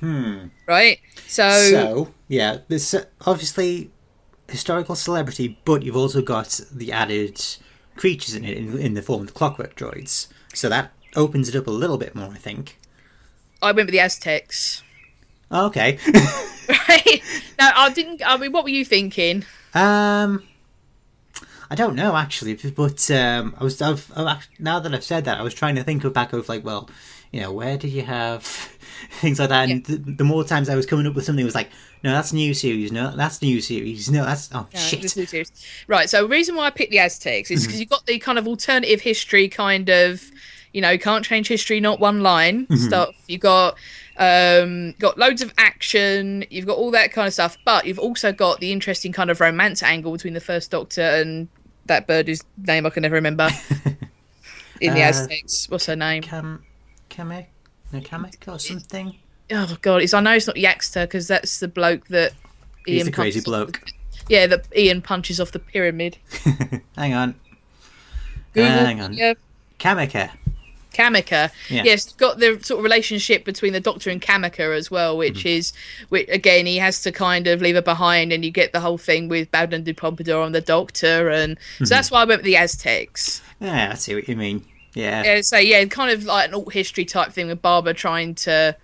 Hmm. 0.00 0.48
Right? 0.68 0.98
So, 1.28 1.48
So 1.70 2.14
yeah, 2.28 2.58
uh, 2.70 2.98
obviously 3.24 3.90
historical 4.52 4.94
celebrity, 4.94 5.58
but 5.64 5.82
you've 5.82 5.96
also 5.96 6.22
got 6.22 6.60
the 6.70 6.92
added 6.92 7.44
creatures 7.96 8.34
in 8.34 8.44
it 8.44 8.56
in, 8.56 8.78
in 8.78 8.94
the 8.94 9.02
form 9.02 9.22
of 9.22 9.26
the 9.28 9.32
clockwork 9.32 9.74
droids. 9.74 10.28
So 10.54 10.68
that 10.68 10.92
opens 11.16 11.48
it 11.48 11.56
up 11.56 11.66
a 11.66 11.70
little 11.70 11.98
bit 11.98 12.14
more, 12.14 12.30
I 12.30 12.36
think. 12.36 12.78
I 13.60 13.72
went 13.72 13.86
with 13.86 13.92
the 13.92 14.00
Aztecs. 14.00 14.82
Okay. 15.50 15.98
Right? 16.88 17.20
no, 17.60 17.70
I 17.74 17.90
didn't. 17.90 18.22
I 18.24 18.36
mean, 18.36 18.52
what 18.52 18.62
were 18.62 18.70
you 18.70 18.84
thinking? 18.84 19.44
um, 19.74 20.44
I 21.68 21.74
don't 21.74 21.96
know 21.96 22.14
actually, 22.14 22.54
but 22.54 23.10
um, 23.10 23.56
I 23.58 23.64
was 23.64 23.82
I've, 23.82 24.10
I've 24.14 24.48
now 24.60 24.78
that 24.78 24.94
I've 24.94 25.02
said 25.02 25.24
that, 25.24 25.38
I 25.38 25.42
was 25.42 25.54
trying 25.54 25.74
to 25.74 25.82
think 25.82 26.04
of 26.04 26.12
back 26.12 26.32
of 26.32 26.48
like, 26.48 26.64
well, 26.64 26.88
you 27.32 27.40
know, 27.40 27.52
where 27.52 27.76
did 27.76 27.90
you 27.90 28.02
have 28.02 28.71
things 29.20 29.38
like 29.38 29.48
that? 29.48 29.68
And 29.70 29.84
the, 29.84 29.96
the 29.96 30.24
more 30.24 30.44
times 30.44 30.68
I 30.68 30.74
was 30.76 30.86
coming 30.86 31.06
up 31.06 31.14
with 31.14 31.24
something, 31.24 31.42
it 31.42 31.46
was 31.46 31.54
like, 31.54 31.70
no, 32.02 32.12
that's 32.12 32.32
new 32.32 32.54
series. 32.54 32.90
No, 32.92 33.14
that's 33.14 33.40
new 33.42 33.60
series. 33.60 34.10
No, 34.10 34.24
that's 34.24 34.50
oh 34.52 34.66
No, 34.72 34.78
shit. 34.78 35.02
Right. 35.88 36.10
So, 36.10 36.22
the 36.22 36.28
reason 36.28 36.56
why 36.56 36.66
I 36.66 36.70
picked 36.70 36.90
the 36.90 36.98
Aztecs 36.98 37.50
is 37.50 37.64
because 37.66 37.80
you've 37.80 37.88
got 37.90 38.06
the 38.06 38.18
kind 38.18 38.38
of 38.38 38.46
alternative 38.48 39.00
history, 39.00 39.48
kind 39.48 39.88
of, 39.88 40.22
you 40.72 40.80
know, 40.80 40.98
can't 40.98 41.24
change 41.24 41.48
history, 41.48 41.80
not 41.80 42.00
one 42.00 42.22
line 42.22 42.66
stuff. 42.76 43.14
You 43.28 43.38
got 43.38 43.76
um 44.18 44.92
got 44.98 45.16
loads 45.16 45.40
of 45.40 45.50
action 45.56 46.44
you've 46.50 46.66
got 46.66 46.76
all 46.76 46.90
that 46.90 47.10
kind 47.12 47.26
of 47.26 47.32
stuff 47.32 47.56
but 47.64 47.86
you've 47.86 47.98
also 47.98 48.30
got 48.30 48.60
the 48.60 48.70
interesting 48.70 49.10
kind 49.10 49.30
of 49.30 49.40
romance 49.40 49.82
angle 49.82 50.12
between 50.12 50.34
the 50.34 50.40
first 50.40 50.70
doctor 50.70 51.00
and 51.00 51.48
that 51.86 52.06
bird 52.06 52.28
whose 52.28 52.42
name 52.58 52.84
i 52.84 52.90
can 52.90 53.00
never 53.00 53.14
remember 53.14 53.48
in 54.82 54.92
the 54.92 55.00
Uh, 55.02 55.08
aztecs 55.08 55.66
what's 55.70 55.86
her 55.86 55.96
name 55.96 56.22
Cam, 56.22 56.62
Kamek, 57.08 57.46
no 57.92 58.00
Kamek 58.00 58.46
or 58.52 58.58
something. 58.58 59.16
oh 59.50 59.76
god 59.82 60.02
it's 60.02 60.14
i 60.14 60.20
know 60.20 60.32
it's 60.34 60.46
not 60.46 60.56
yaxter 60.56 61.02
because 61.04 61.28
that's 61.28 61.60
the 61.60 61.68
bloke 61.68 62.06
that 62.08 62.32
He's 62.86 63.04
the 63.04 63.12
crazy 63.12 63.40
bloke. 63.40 63.80
the- 63.84 63.92
yeah 64.28 64.46
that 64.46 64.66
ian 64.76 65.02
punches 65.02 65.40
off 65.40 65.52
the 65.52 65.58
pyramid 65.58 66.16
Hang 66.96 67.14
on, 67.14 67.34
Google, 68.54 68.70
hang 68.70 69.00
on. 69.00 69.14
yeah 69.14 69.34
Kameka. 69.78 70.30
Kamika. 70.94 71.50
Yeah. 71.70 71.84
Yes, 71.84 72.12
got 72.12 72.38
the 72.38 72.60
sort 72.62 72.78
of 72.78 72.84
relationship 72.84 73.46
between 73.46 73.72
the 73.72 73.80
Doctor 73.80 74.10
and 74.10 74.20
Kamika 74.20 74.76
as 74.76 74.90
well, 74.90 75.16
which 75.16 75.38
Mm-hmm. 75.38 75.48
is, 75.48 75.72
which, 76.10 76.28
again, 76.28 76.66
he 76.66 76.76
has 76.76 77.00
to 77.02 77.10
kind 77.10 77.46
of 77.46 77.62
leave 77.62 77.76
her 77.76 77.80
behind, 77.82 78.30
and 78.30 78.44
you 78.44 78.50
get 78.50 78.72
the 78.74 78.80
whole 78.80 78.98
thing 78.98 79.26
with 79.28 79.50
Bowden 79.50 79.84
de 79.84 79.94
Pompadour 79.94 80.42
on 80.42 80.52
the 80.52 80.60
Doctor, 80.60 81.30
and 81.30 81.56
Mm-hmm. 81.56 81.86
so 81.86 81.94
that's 81.94 82.10
why 82.10 82.20
I 82.20 82.24
went 82.26 82.40
with 82.40 82.44
the 82.44 82.56
Aztecs. 82.58 83.40
Yeah, 83.58 83.88
I 83.92 83.94
see 83.94 84.14
what 84.14 84.28
you 84.28 84.36
mean. 84.36 84.66
Yeah, 84.94 85.22
Yeah, 85.24 85.40
so 85.40 85.56
yeah, 85.58 85.84
kind 85.86 86.10
of 86.10 86.24
like 86.24 86.48
an 86.48 86.54
alt 86.54 86.72
history 86.72 87.04
type 87.04 87.32
thing 87.32 87.48
with 87.48 87.62
Barbara 87.62 87.94
trying 87.94 88.34
to 88.36 88.76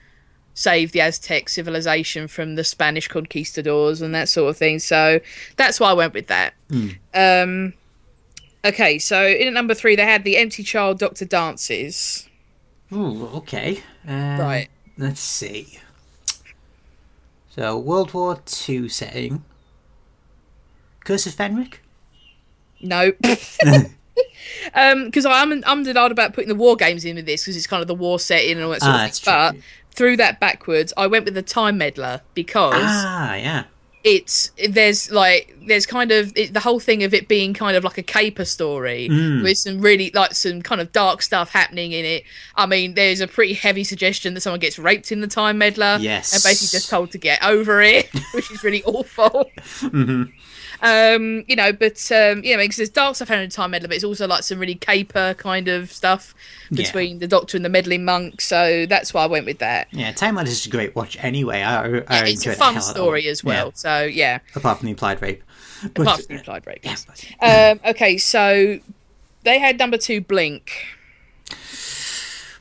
save 0.55 0.91
the 0.93 1.01
Aztec 1.01 1.49
civilization 1.49 2.27
from 2.27 2.57
the 2.57 2.65
Spanish 2.65 3.07
conquistadors 3.07 4.03
and 4.03 4.15
that 4.15 4.29
sort 4.29 4.51
of 4.51 4.57
thing. 4.57 4.79
So 4.79 5.21
that's 5.57 5.79
why 5.79 5.91
I 5.91 5.93
went 5.93 6.15
with 6.15 6.27
that. 6.27 6.55
Hmm. 6.71 6.89
Um, 7.15 7.75
okay, 8.65 8.99
so 8.99 9.25
in 9.27 9.47
at 9.47 9.53
number 9.53 9.75
three, 9.75 9.95
they 9.95 10.05
had 10.05 10.25
the 10.25 10.37
Empty 10.37 10.63
Child 10.65 10.99
Doctor 10.99 11.25
dances. 11.25 12.29
Ooh, 12.93 13.27
okay. 13.35 13.83
Um, 14.07 14.39
Right. 14.39 14.69
Let's 14.97 15.21
see. 15.21 15.79
So, 17.51 17.79
World 17.79 18.13
War 18.15 18.41
Two 18.45 18.89
setting. 18.89 19.45
Curse 21.05 21.27
of 21.27 21.35
Fenric? 21.35 21.75
No. 22.81 23.13
Um, 23.67 23.87
because 25.05 25.27
I'm 25.27 25.63
I'm 25.67 25.83
denied 25.83 26.13
about 26.13 26.33
putting 26.35 26.49
the 26.49 26.55
war 26.55 26.77
games 26.77 27.05
in 27.05 27.17
with 27.17 27.27
this 27.27 27.43
because 27.43 27.57
it's 27.57 27.67
kind 27.67 27.81
of 27.83 27.89
the 27.89 27.95
war 27.95 28.19
setting 28.19 28.53
and 28.57 28.65
all 28.65 28.71
that 28.71 28.83
sort 28.83 28.95
Ah, 28.95 29.05
of 29.07 29.15
thing. 29.15 29.61
But 29.61 29.95
through 29.95 30.17
that 30.19 30.41
backwards, 30.41 30.93
I 30.97 31.07
went 31.07 31.25
with 31.25 31.35
the 31.35 31.43
time 31.43 31.79
meddler 31.79 32.21
because 32.35 32.75
Ah, 32.77 33.35
yeah. 33.35 33.65
it's 34.05 34.53
there's 34.69 35.11
like 35.11 35.55
there's 35.67 35.85
kind 35.87 36.13
of 36.13 36.33
it, 36.37 36.55
the 36.55 36.61
whole 36.61 36.79
thing 36.81 37.03
of 37.03 37.13
it 37.13 37.29
being 37.29 37.53
kind 37.53 37.77
of 37.77 37.85
like 37.85 37.99
a 37.99 38.03
caper 38.03 38.45
story 38.45 39.09
Mm. 39.11 39.43
with 39.43 39.59
some 39.59 39.81
really 39.81 40.11
like 40.15 40.35
some 40.35 40.63
kind 40.63 40.81
of 40.81 40.93
dark 40.93 41.21
stuff 41.21 41.51
happening 41.51 41.93
in 41.93 42.05
it. 42.05 42.25
I 42.55 42.67
mean, 42.67 42.95
there's 42.95 43.21
a 43.21 43.27
pretty 43.27 43.55
heavy 43.55 43.85
suggestion 43.85 44.35
that 44.35 44.41
someone 44.41 44.61
gets 44.61 44.79
raped 44.79 45.11
in 45.13 45.21
the 45.21 45.27
time 45.27 45.59
meddler, 45.59 45.99
Yes. 46.01 46.33
and 46.33 46.43
basically 46.43 46.79
just 46.79 46.89
told 46.91 47.11
to 47.13 47.19
get 47.19 47.43
over 47.45 47.83
it, 47.83 48.09
which 48.35 48.51
is 48.51 48.63
really 48.63 48.83
awful. 48.85 49.51
hmm 49.81 50.25
Um, 50.81 51.45
you 51.49 51.57
know, 51.57 51.73
but 51.73 51.97
um, 52.13 52.43
yeah, 52.45 52.57
because 52.57 52.77
there's 52.77 52.89
dark 52.91 53.17
stuff 53.17 53.29
happening 53.29 53.45
in 53.47 53.51
time 53.51 53.73
meddler, 53.73 53.89
but 53.89 53.95
it's 53.97 54.05
also 54.05 54.27
like 54.29 54.43
some 54.45 54.59
really 54.61 54.77
caper 54.77 55.35
kind 55.35 55.67
of 55.69 55.91
stuff 55.91 56.35
Yeah. 56.71 56.85
between 56.85 57.19
the 57.19 57.27
Doctor 57.27 57.57
and 57.57 57.65
the 57.65 57.69
meddling 57.69 58.05
monk. 58.05 58.41
So 58.41 58.87
that's 58.87 59.13
why 59.13 59.25
I 59.25 59.27
went 59.27 59.45
with 59.47 59.59
that. 59.59 59.89
Yeah, 59.91 60.13
Time 60.13 60.37
Lad 60.37 60.47
is 60.47 60.67
a 60.67 60.71
great 60.71 60.95
watch 60.95 61.17
anyway. 61.21 61.63
I, 61.63 61.85
I 61.85 61.89
Yeah, 61.89 62.05
it's 62.27 62.47
a 62.47 62.51
the 62.51 62.55
fun 62.55 62.75
hell 62.75 62.83
out 62.85 62.89
of 62.91 62.95
story 62.97 63.27
as 63.29 63.43
well. 63.43 63.67
Yeah, 63.67 63.73
So 63.75 64.03
yeah, 64.05 64.39
apart 64.55 64.79
from 64.79 64.87
the 64.87 64.91
implied 64.93 65.21
rape. 65.21 65.43
But, 65.95 66.03
apart 66.03 66.17
from 66.25 66.35
the 66.35 66.39
implied 66.41 66.67
rape. 66.67 66.81
yeah, 66.85 66.91
yes. 66.91 67.07
but- 67.41 67.79
Um, 67.81 67.81
okay, 67.91 68.17
so 68.19 68.79
they 69.45 69.59
had 69.59 69.79
number 69.79 69.99
two 69.99 70.21
Blink. 70.21 70.73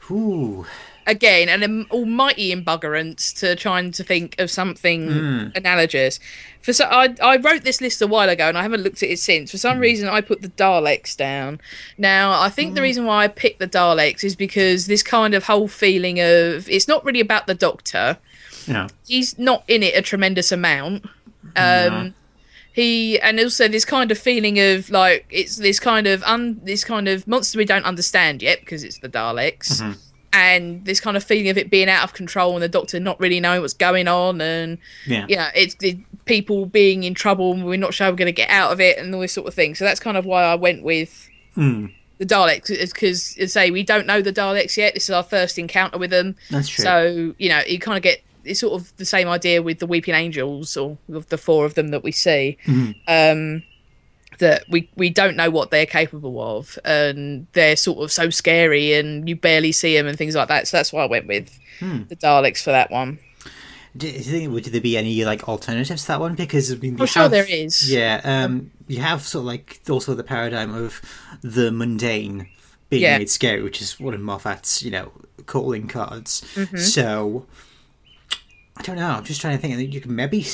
Ooh. 0.10 0.66
Again 1.08 1.50
an 1.50 1.86
almighty 1.90 2.52
embuggerance 2.52 3.34
to 3.34 3.56
trying 3.56 3.92
to 3.94 4.04
think 4.04 4.36
of 4.40 4.52
something 4.52 5.08
Hmm. 5.10 5.48
analogous. 5.56 6.20
For 6.62 6.74
so, 6.74 6.86
I 6.86 7.16
I 7.22 7.38
wrote 7.38 7.64
this 7.64 7.82
list 7.82 8.02
a 8.02 8.08
while 8.08 8.30
ago 8.30 8.48
and 8.48 8.58
I 8.58 8.62
haven't 8.62 8.84
looked 8.84 9.02
at 9.02 9.10
it 9.10 9.18
since. 9.20 9.50
For 9.50 9.58
Hmm. 9.58 9.62
some 9.62 9.80
reason, 9.80 10.10
I 10.10 10.22
put 10.22 10.42
the 10.42 10.50
Daleks 10.50 11.16
down. 11.18 11.60
Now 11.98 12.40
I 12.40 12.50
think 12.50 12.76
the 12.76 12.82
reason 12.82 13.06
why 13.06 13.24
I 13.24 13.28
picked 13.30 13.60
the 13.60 13.68
Daleks 13.68 14.24
is 14.24 14.36
because 14.36 14.86
this 14.86 15.02
kind 15.02 15.34
of 15.34 15.46
whole 15.46 15.68
feeling 15.68 16.20
of 16.20 16.70
it's 16.70 16.88
not 16.88 17.04
really 17.06 17.22
about 17.22 17.48
the 17.48 17.56
Doctor. 17.56 18.18
No. 18.68 18.88
He's 19.08 19.40
not 19.40 19.64
in 19.68 19.82
it 19.82 19.96
a 19.96 20.02
tremendous 20.02 20.52
amount. 20.52 21.06
Um, 21.56 22.14
he 22.74 23.20
and 23.22 23.40
also 23.40 23.68
this 23.68 23.86
kind 23.86 24.12
of 24.12 24.18
feeling 24.20 24.60
of 24.60 24.90
like 24.92 25.26
it's 25.32 25.56
this 25.56 25.80
kind 25.80 26.06
of 26.06 26.22
un 26.24 26.60
this 26.64 26.84
kind 26.84 27.08
of 27.08 27.26
monster 27.28 27.58
we 27.58 27.66
don't 27.66 27.86
understand 27.86 28.44
yet 28.44 28.60
because 28.60 28.84
it's 28.84 29.00
the 29.00 29.10
Daleks, 29.10 29.82
and 30.38 30.86
this 30.86 31.00
kind 31.00 31.18
of 31.18 31.24
feeling 31.24 31.50
of 31.50 31.58
it 31.58 31.70
being 31.70 31.90
out 31.90 32.04
of 32.04 32.14
control 32.14 32.54
and 32.54 32.62
the 32.62 32.70
Doctor 32.70 33.00
not 33.00 33.20
really 33.20 33.40
knowing 33.40 33.62
what's 33.62 33.74
going 33.74 34.08
on 34.08 34.40
and 34.42 34.78
Yeah. 35.06 35.26
yeah, 35.28 35.52
it's 35.56 35.76
it, 35.82 35.98
people 36.26 36.66
being 36.66 37.04
in 37.04 37.14
trouble 37.14 37.54
and 37.54 37.66
we're 37.66 37.78
not 37.78 37.94
sure 37.94 38.10
we're 38.10 38.16
going 38.16 38.28
to 38.28 38.32
get 38.32 38.50
out 38.50 38.72
of 38.72 38.80
it 38.80 38.98
and 38.98 39.14
all 39.16 39.22
this 39.22 39.34
sort 39.34 39.48
of 39.48 39.54
thing. 39.54 39.74
So 39.76 39.84
that's 39.86 40.00
kind 40.00 40.18
of 40.18 40.26
why 40.26 40.44
I 40.44 40.56
went 40.56 40.84
with 40.84 41.28
Mm. 41.56 41.92
the 42.20 42.26
Daleks 42.26 42.68
because, 42.94 43.36
as 43.40 43.58
I 43.58 43.66
say, 43.66 43.72
we 43.72 43.82
don't 43.82 44.06
know 44.06 44.22
the 44.22 44.32
Daleks 44.32 44.78
yet. 44.78 44.94
This 44.94 45.06
is 45.06 45.10
our 45.10 45.24
first 45.24 45.58
encounter 45.58 45.98
with 45.98 46.12
them. 46.12 46.36
That's 46.52 46.70
true. 46.70 46.84
So 46.84 47.34
you 47.40 47.50
know, 47.50 47.62
you 47.68 47.80
kind 47.80 47.98
of 47.98 48.04
get 48.04 48.22
it's 48.44 48.60
sort 48.62 48.80
of 48.80 48.96
the 48.98 49.06
same 49.06 49.28
idea 49.28 49.62
with 49.62 49.80
the 49.80 49.88
Weeping 49.88 50.14
Angels 50.14 50.78
or 50.78 50.98
the 51.10 51.38
four 51.38 51.66
of 51.66 51.74
them 51.74 51.88
that 51.90 52.04
we 52.04 52.12
see. 52.14 52.58
Mm-hmm. 52.66 52.92
Um, 53.08 53.64
that 54.40 54.64
we 54.70 54.90
we 54.96 55.10
don't 55.10 55.36
know 55.36 55.50
what 55.50 55.72
they're 55.72 55.86
capable 55.86 56.42
of, 56.58 56.78
and 56.86 57.48
they're 57.54 57.76
sort 57.76 58.00
of 58.04 58.12
so 58.12 58.30
scary, 58.30 58.94
and 58.94 59.28
you 59.28 59.36
barely 59.36 59.72
see 59.72 59.96
them 59.96 60.08
and 60.08 60.18
things 60.18 60.36
like 60.36 60.48
that. 60.50 60.68
So 60.68 60.78
that's 60.78 60.92
why 60.94 61.04
I 61.04 61.08
went 61.08 61.28
with 61.28 61.58
Hmm. 61.80 62.04
the 62.10 62.16
Daleks 62.16 62.64
for 62.64 62.72
that 62.72 62.90
one. 62.92 63.20
Do 63.96 64.08
you 64.08 64.20
think 64.20 64.52
would 64.52 64.66
there 64.66 64.82
be 64.82 64.96
any 64.98 65.24
like 65.26 65.48
alternatives 65.48 66.02
to 66.04 66.08
that 66.10 66.20
one? 66.20 66.36
Because 66.36 66.72
I 66.72 66.76
mean, 66.76 66.96
I'm 66.96 67.00
you 67.02 67.08
sure 67.08 67.22
have- 67.24 67.32
there 67.32 67.46
is. 67.50 67.92
Yeah, 67.92 68.22
um, 68.24 68.72
you 68.88 69.00
have 69.02 69.22
sort 69.24 69.42
of 69.42 69.46
like 69.48 69.80
also 69.90 70.14
the 70.14 70.24
paradigm 70.24 70.74
of 70.74 71.02
the 71.42 71.72
mundane 71.72 72.48
being 72.90 73.04
Yeah. 73.04 73.18
made 73.18 73.30
scary, 73.30 73.62
which 73.64 73.82
is 73.82 74.00
one 74.00 74.14
of 74.14 74.22
Moffat's 74.22 74.84
you 74.84 74.92
know 74.92 75.12
calling 75.46 75.88
cards. 75.88 76.44
Mm-hmm. 76.56 76.78
So 76.78 77.46
I 78.78 78.82
don't 78.84 78.98
know. 78.98 79.10
I'm 79.10 79.24
just 79.24 79.42
trying 79.42 79.58
to 79.58 79.62
think. 79.62 79.94
You 79.94 80.02
can 80.02 80.16
maybe. 80.16 80.46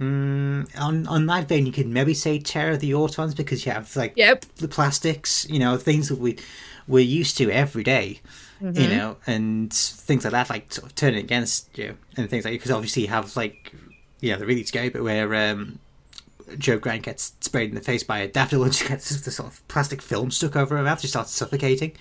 Mm, 0.00 0.78
on 0.80 1.06
on 1.08 1.26
that 1.26 1.48
vein, 1.48 1.66
you 1.66 1.72
could 1.72 1.88
maybe 1.88 2.14
say 2.14 2.38
Terror 2.38 2.72
of 2.72 2.80
the 2.80 2.92
Autons 2.92 3.34
because 3.36 3.66
you 3.66 3.72
have 3.72 3.94
like 3.96 4.12
Yep. 4.16 4.44
the 4.56 4.68
plastics, 4.68 5.46
you 5.50 5.58
know, 5.58 5.76
things 5.76 6.08
that 6.08 6.18
we 6.18 6.38
we're 6.86 7.00
used 7.04 7.36
to 7.38 7.50
every 7.50 7.82
day, 7.84 8.20
Mm-hmm. 8.62 8.80
you 8.80 8.88
know, 8.88 9.16
and 9.26 9.72
things 9.72 10.24
like 10.24 10.32
that, 10.32 10.50
like 10.50 10.72
sort 10.72 10.86
of 10.86 10.94
turning 10.94 11.20
against 11.20 11.76
you 11.78 11.96
and 12.16 12.28
things 12.30 12.44
like 12.44 12.54
because 12.54 12.70
obviously 12.70 13.02
you 13.02 13.08
have 13.08 13.36
like 13.36 13.72
yeah 14.20 14.36
the 14.36 14.46
really 14.46 14.64
scary 14.64 14.88
bit 14.88 15.02
where 15.02 15.32
um, 15.34 15.78
Jo 16.58 16.78
Grant 16.78 17.02
gets 17.04 17.34
sprayed 17.40 17.68
in 17.68 17.74
the 17.76 17.80
face 17.80 18.02
by 18.02 18.18
a 18.20 18.28
daffodil 18.28 18.64
and 18.64 18.74
she 18.74 18.86
gets 18.88 19.20
the 19.20 19.30
sort 19.30 19.48
of 19.52 19.66
plastic 19.68 20.00
film 20.02 20.30
stuck 20.30 20.56
over 20.56 20.76
her 20.76 20.82
mouth. 20.82 21.00
She 21.00 21.06
starts 21.08 21.30
suffocating. 21.32 21.92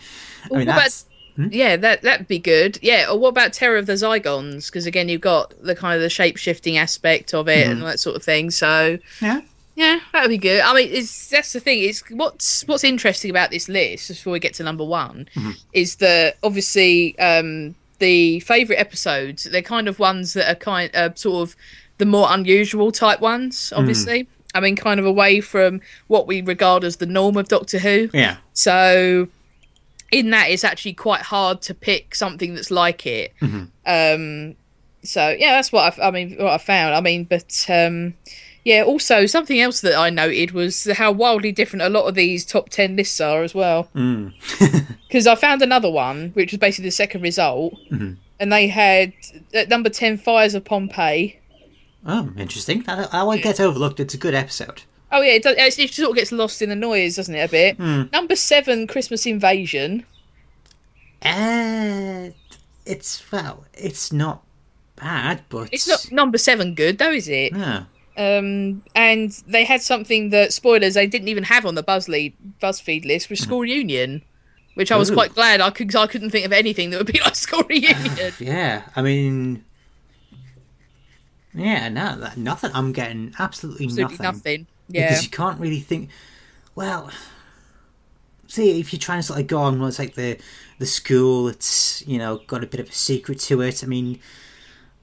I 0.51 0.57
mean 0.57 0.67
what 0.67 0.75
that's 0.77 1.05
Yeah, 1.38 1.78
that 1.78 2.02
that'd 2.02 2.28
be 2.28 2.39
good. 2.39 2.80
Yeah, 2.82 3.10
or 3.10 3.19
what 3.19 3.30
about 3.30 3.54
Terror 3.54 3.78
of 3.78 3.86
the 3.86 3.93
Zygons? 3.93 4.67
Because 4.67 4.86
again, 4.86 5.10
you've 5.10 5.21
got 5.21 5.54
the 5.62 5.76
kind 5.76 5.95
of 5.95 6.02
the 6.02 6.10
shape 6.10 6.38
shifting 6.38 6.78
aspect 6.78 7.34
of 7.34 7.47
it 7.47 7.67
and 7.67 7.82
that 7.84 8.00
sort 8.00 8.15
of 8.15 8.23
thing. 8.23 8.52
So 8.52 8.97
yeah 9.21 9.41
yeah, 9.78 10.00
that 10.12 10.23
would 10.23 10.30
be 10.30 10.39
good. 10.39 10.62
I 10.62 10.73
mean, 10.73 10.89
it's 10.91 11.30
that's 11.30 11.54
the 11.54 11.60
thing. 11.60 11.84
It's 11.84 12.02
what's 12.10 12.67
what's 12.67 12.84
interesting 12.84 13.30
about 13.30 13.52
this 13.52 13.69
list. 13.69 14.08
Before 14.08 14.34
we 14.34 14.39
get 14.39 14.56
to 14.56 14.63
number 14.63 14.84
one, 14.84 15.30
is 15.71 15.97
that 15.97 16.38
obviously 16.41 17.17
um, 17.19 17.76
the 18.00 18.39
favorite 18.39 18.78
episodes. 18.78 19.43
They're 19.43 19.62
kind 19.62 19.88
of 19.88 20.00
ones 20.00 20.34
that 20.34 20.52
are 20.52 20.56
kind 20.56 20.93
uh, 20.95 21.13
sort 21.13 21.47
of 21.47 21.56
the 22.00 22.08
more 22.08 22.26
unusual 22.32 22.91
type 22.91 23.21
ones. 23.21 23.71
Obviously, 23.76 24.28
I 24.56 24.62
mean, 24.62 24.76
kind 24.76 25.00
of 25.00 25.06
away 25.06 25.41
from 25.41 25.82
what 26.08 26.26
we 26.26 26.41
regard 26.41 26.84
as 26.84 26.95
the 26.95 27.06
norm 27.06 27.38
of 27.38 27.47
Doctor 27.47 27.78
Who. 27.78 28.10
yeah 28.13 28.38
So 28.54 29.28
in 30.11 30.29
that, 30.31 30.49
it's 30.49 30.63
actually 30.63 30.93
quite 30.93 31.21
hard 31.21 31.61
to 31.63 31.73
pick 31.73 32.15
something 32.15 32.55
that's 32.55 32.71
like 32.71 33.05
it. 33.05 33.33
Um, 33.85 34.55
so 35.03 35.29
yeah, 35.29 35.53
that's 35.53 35.71
what 35.71 35.99
I, 35.99 36.07
I 36.07 36.11
mean. 36.11 36.35
What 36.37 36.53
I 36.53 36.57
found. 36.57 36.95
I 36.95 37.01
mean, 37.01 37.23
but 37.25 37.65
um, 37.69 38.13
yeah. 38.63 38.83
Also, 38.83 39.25
something 39.25 39.59
else 39.59 39.81
that 39.81 39.95
I 39.95 40.09
noted 40.09 40.51
was 40.51 40.85
how 40.93 41.11
wildly 41.11 41.51
different 41.51 41.83
a 41.83 41.89
lot 41.89 42.07
of 42.07 42.15
these 42.15 42.45
top 42.45 42.69
ten 42.69 42.95
lists 42.95 43.19
are 43.21 43.43
as 43.43 43.53
well. 43.55 43.89
Because 45.07 45.25
I 45.25 45.35
found 45.35 45.61
another 45.61 45.89
one, 45.89 46.31
which 46.33 46.51
was 46.51 46.59
basically 46.59 46.89
the 46.89 46.91
second 46.91 47.21
result, 47.21 47.73
and 47.89 48.51
they 48.51 48.67
had 48.67 49.13
at 49.53 49.69
number 49.69 49.89
ten, 49.89 50.17
Fires 50.17 50.53
of 50.53 50.65
Pompeii. 50.65 51.39
oh 52.05 52.31
interesting 52.37 52.83
that 52.83 53.11
that 53.11 53.25
won't 53.25 53.41
get 53.41 53.61
overlooked. 53.61 54.01
It's 54.01 54.13
a 54.13 54.17
good 54.17 54.33
episode. 54.35 54.81
Oh 55.11 55.21
yeah, 55.21 55.33
it, 55.33 55.43
does, 55.43 55.79
it 55.79 55.93
sort 55.93 56.11
of 56.11 56.15
gets 56.15 56.31
lost 56.31 56.61
in 56.61 56.69
the 56.69 56.75
noise, 56.75 57.15
doesn't 57.15 57.33
it? 57.33 57.39
A 57.39 57.49
bit. 57.49 57.79
Number 58.11 58.35
seven, 58.35 58.87
Christmas 58.87 59.25
Invasion. 59.25 60.05
Uh, 61.21 62.29
it's 62.85 63.31
well, 63.31 63.65
it's 63.73 64.11
not 64.11 64.43
bad, 64.95 65.43
but 65.49 65.69
It's 65.71 65.87
not 65.87 66.11
number 66.11 66.37
seven 66.37 66.75
good 66.75 66.97
though, 66.97 67.11
is 67.11 67.27
it? 67.27 67.53
No. 67.53 67.85
Um, 68.17 68.83
and 68.95 69.31
they 69.47 69.63
had 69.63 69.81
something 69.81 70.31
that 70.31 70.51
spoilers 70.51 70.95
they 70.95 71.05
didn't 71.05 71.27
even 71.27 71.43
have 71.43 71.65
on 71.65 71.75
the 71.75 71.83
Buzzlead 71.83 72.33
BuzzFeed 72.61 73.05
list 73.05 73.29
was 73.29 73.39
School 73.39 73.59
Reunion, 73.59 74.23
which 74.73 74.91
I 74.91 74.97
was 74.97 75.11
Ooh. 75.11 75.13
quite 75.13 75.35
glad 75.35 75.61
I 75.61 75.69
could. 75.69 75.95
I 75.95 76.07
couldn't 76.07 76.31
think 76.31 76.45
of 76.45 76.51
anything 76.51 76.89
that 76.89 76.97
would 76.97 77.11
be 77.13 77.19
like 77.23 77.35
School 77.35 77.63
Reunion. 77.69 78.33
Yeah, 78.39 78.83
I 78.95 79.01
mean, 79.03 79.63
yeah, 81.53 81.89
no, 81.89 82.29
nothing. 82.35 82.71
I'm 82.73 82.91
getting 82.91 83.33
absolutely, 83.37 83.85
Absolutely 83.85 84.17
nothing, 84.17 84.23
nothing. 84.23 84.67
Yeah, 84.89 85.10
because 85.10 85.23
you 85.23 85.30
can't 85.32 85.60
really 85.60 85.80
think. 85.80 86.10
Well, 86.76 87.12
see, 88.47 88.80
if 88.80 88.93
you're 88.93 89.00
trying 89.00 89.19
to 89.19 89.23
sort 89.23 89.39
of 89.39 89.47
go 89.47 89.60
on, 89.60 89.80
well, 89.80 89.88
it's 89.89 90.00
like 90.00 90.15
the 90.15 90.38
the 90.80 90.86
school. 90.86 91.47
It's 91.47 92.06
you 92.08 92.17
know 92.17 92.41
got 92.47 92.63
a 92.63 92.67
bit 92.67 92.80
of 92.80 92.89
a 92.89 92.93
secret 92.93 93.39
to 93.41 93.62
it. 93.62 93.84
I 93.84 93.88
mean, 93.88 94.19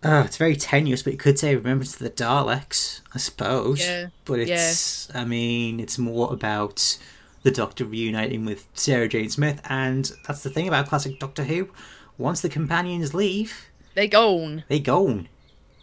uh, 0.03 0.23
it's 0.27 0.37
very 0.37 0.57
tenuous, 0.57 1.03
but 1.03 1.13
you 1.15 1.19
could 1.19 1.39
say 1.39 1.55
remembrance 1.55 1.97
to 1.97 2.05
the 2.05 2.11
Daleks, 2.11 3.01
I 3.15 3.19
suppose. 3.19 3.81
Yeah, 3.81 4.09
But 4.25 4.41
it's, 4.41 5.15
I 5.15 5.25
mean, 5.25 5.81
it's 5.81 5.99
more 5.99 6.33
about 6.33 6.99
the 7.43 7.51
Doctor 7.51 7.85
reuniting 7.85 8.45
with 8.45 8.67
Sarah 8.75 9.09
Jane 9.09 9.31
Smith, 9.31 9.61
and 9.65 10.11
that's 10.27 10.43
the 10.43 10.51
thing 10.51 10.69
about 10.69 10.89
classic 10.89 11.19
Doctor 11.19 11.45
Who. 11.45 11.69
Once 12.17 12.41
the 12.41 12.49
companions 12.49 13.13
leave, 13.13 13.67
they 13.95 14.07
gone. 14.09 14.65
they 14.69 14.79
gone. 14.79 15.29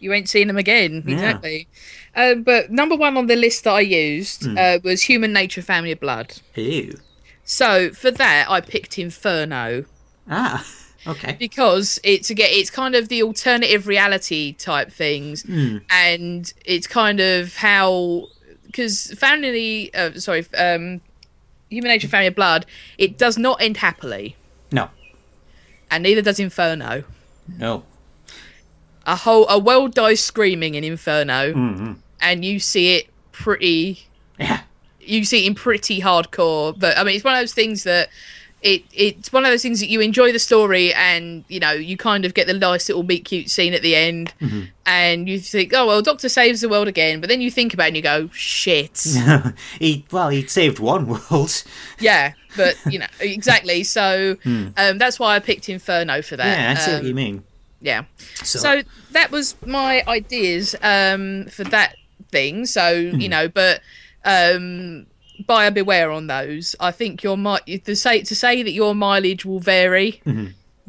You 0.02 0.12
ain't 0.12 0.28
seen 0.28 0.48
them 0.48 0.58
again. 0.58 1.02
Yeah. 1.06 1.14
Exactly. 1.14 1.68
Uh, 2.14 2.34
but 2.34 2.70
number 2.70 2.96
one 2.96 3.16
on 3.16 3.26
the 3.26 3.36
list 3.36 3.64
that 3.64 3.72
I 3.72 3.80
used 3.80 4.44
Hmm. 4.44 4.58
uh, 4.58 4.78
was 4.84 5.02
Human 5.02 5.32
Nature, 5.32 5.62
Family 5.62 5.92
of 5.92 6.00
Blood. 6.00 6.34
Ew. 6.56 6.98
So 7.44 7.90
for 7.90 8.10
that, 8.10 8.46
I 8.50 8.60
picked 8.60 8.98
Inferno. 8.98 9.84
Ah, 10.28 10.64
okay. 11.06 11.36
because 11.38 11.98
it's 12.04 12.30
again 12.30 12.48
it's 12.50 12.70
kind 12.70 12.94
of 12.94 13.08
the 13.08 13.22
alternative 13.22 13.86
reality 13.88 14.52
type 14.52 14.92
things 14.92 15.44
and 15.90 16.52
it's 16.64 16.86
kind 16.86 17.18
of 17.18 17.56
how 17.56 18.28
because 18.66 19.12
family 19.18 19.92
uh, 19.94 20.12
sorry 20.14 20.46
um 20.56 21.00
human 21.70 21.88
nature 21.90 22.06
family 22.06 22.28
of 22.28 22.36
blood 22.36 22.64
it 22.98 23.18
does 23.18 23.36
not 23.36 23.60
end 23.60 23.78
happily 23.78 24.36
No, 24.70 24.90
and 25.90 26.04
neither 26.04 26.22
does 26.22 26.38
inferno 26.38 27.02
no. 27.58 27.82
A 29.06 29.16
whole 29.16 29.46
a 29.48 29.58
world 29.58 29.94
dies 29.94 30.20
screaming 30.20 30.74
in 30.74 30.84
inferno. 30.84 31.52
Mm-hmm. 31.52 31.92
and 32.20 32.44
you 32.44 32.58
see 32.60 32.94
it 32.96 33.08
pretty 33.32 34.06
Yeah, 34.38 34.60
you 35.00 35.24
see 35.24 35.44
it 35.44 35.48
in 35.48 35.54
pretty 35.54 36.00
hardcore 36.00 36.78
but 36.78 36.96
i 36.98 37.02
mean 37.04 37.16
it's 37.16 37.24
one 37.24 37.34
of 37.34 37.40
those 37.40 37.54
things 37.54 37.82
that 37.84 38.08
it 38.62 38.84
it's 38.92 39.32
one 39.32 39.44
of 39.44 39.50
those 39.50 39.62
things 39.62 39.80
that 39.80 39.88
you 39.88 40.00
enjoy 40.00 40.30
the 40.30 40.38
story 40.38 40.94
and 40.94 41.44
you 41.48 41.58
know 41.58 41.72
you 41.72 41.96
kind 41.96 42.24
of 42.24 42.32
get 42.34 42.46
the 42.46 42.54
nice 42.54 42.88
little 42.88 43.02
meet 43.02 43.24
cute 43.24 43.50
scene 43.50 43.74
at 43.74 43.82
the 43.82 43.96
end. 43.96 44.32
And 44.86 45.28
you 45.28 45.40
think 45.40 45.72
oh 45.74 45.86
well 45.88 46.00
doctor 46.02 46.28
saves 46.28 46.60
the 46.60 46.68
world 46.68 46.86
again 46.86 47.20
but 47.20 47.28
then 47.28 47.40
you 47.40 47.50
think 47.50 47.74
about 47.74 47.84
it 47.84 47.88
and 47.88 47.96
you 47.96 48.02
go 48.02 48.28
shit. 48.32 49.04
He 49.80 50.04
well, 50.12 50.28
he 50.28 50.46
saved 50.46 50.78
one 50.78 51.08
world. 51.08 51.64
yeah 51.98 52.34
but 52.56 52.76
you 52.92 53.00
know 53.00 53.06
exactly. 53.18 53.82
So 53.82 54.36
um, 54.44 54.98
that's 54.98 55.18
why 55.18 55.34
i 55.34 55.40
picked 55.40 55.68
inferno 55.68 56.22
for 56.22 56.36
that. 56.36 56.56
Yeah, 56.58 56.70
I 56.70 56.74
see 56.74 56.92
what 56.92 57.00
Um, 57.00 57.06
you 57.08 57.14
mean. 57.14 57.42
Yeah 57.82 58.04
So, 58.42 58.58
so 58.60 58.82
that 59.10 59.30
was 59.30 59.54
my 59.66 60.02
ideas 60.08 60.74
um, 60.82 61.46
for 61.46 61.64
that 61.64 61.96
thing. 62.30 62.64
So 62.64 62.88
you 62.90 63.28
know, 63.28 63.48
but 63.48 63.82
um, 64.24 65.06
buyer 65.46 65.70
beware 65.70 66.10
on 66.10 66.28
those. 66.28 66.74
I 66.80 66.92
think 66.92 67.22
your 67.22 67.36
mi- 67.36 67.78
to 67.84 67.94
say 67.96 68.22
to 68.22 68.34
say 68.34 68.62
that 68.62 68.72
your 68.72 68.94
mileage 68.94 69.44
will 69.44 69.60
vary. 69.60 70.22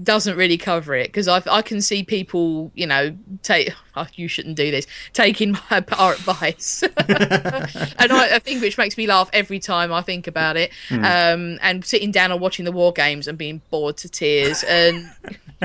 Doesn't 0.01 0.35
really 0.37 0.57
cover 0.57 0.95
it 0.95 1.09
because 1.09 1.27
I 1.27 1.43
I 1.49 1.61
can 1.61 1.79
see 1.79 2.03
people 2.03 2.71
you 2.73 2.87
know 2.87 3.15
take 3.43 3.71
oh, 3.95 4.07
you 4.15 4.27
shouldn't 4.27 4.55
do 4.57 4.71
this 4.71 4.87
taking 5.13 5.51
my 5.69 5.85
our 5.99 6.13
advice 6.13 6.81
and 6.97 8.11
I, 8.11 8.35
I 8.35 8.39
think 8.39 8.63
which 8.63 8.75
makes 8.79 8.97
me 8.97 9.05
laugh 9.05 9.29
every 9.33 9.59
time 9.59 9.93
I 9.93 10.01
think 10.01 10.25
about 10.25 10.57
it 10.57 10.71
um, 10.89 11.59
and 11.61 11.85
sitting 11.85 12.11
down 12.11 12.31
and 12.31 12.41
watching 12.41 12.65
the 12.65 12.71
war 12.71 12.91
games 12.91 13.27
and 13.27 13.37
being 13.37 13.61
bored 13.69 13.97
to 13.97 14.09
tears 14.09 14.63
and 14.63 15.11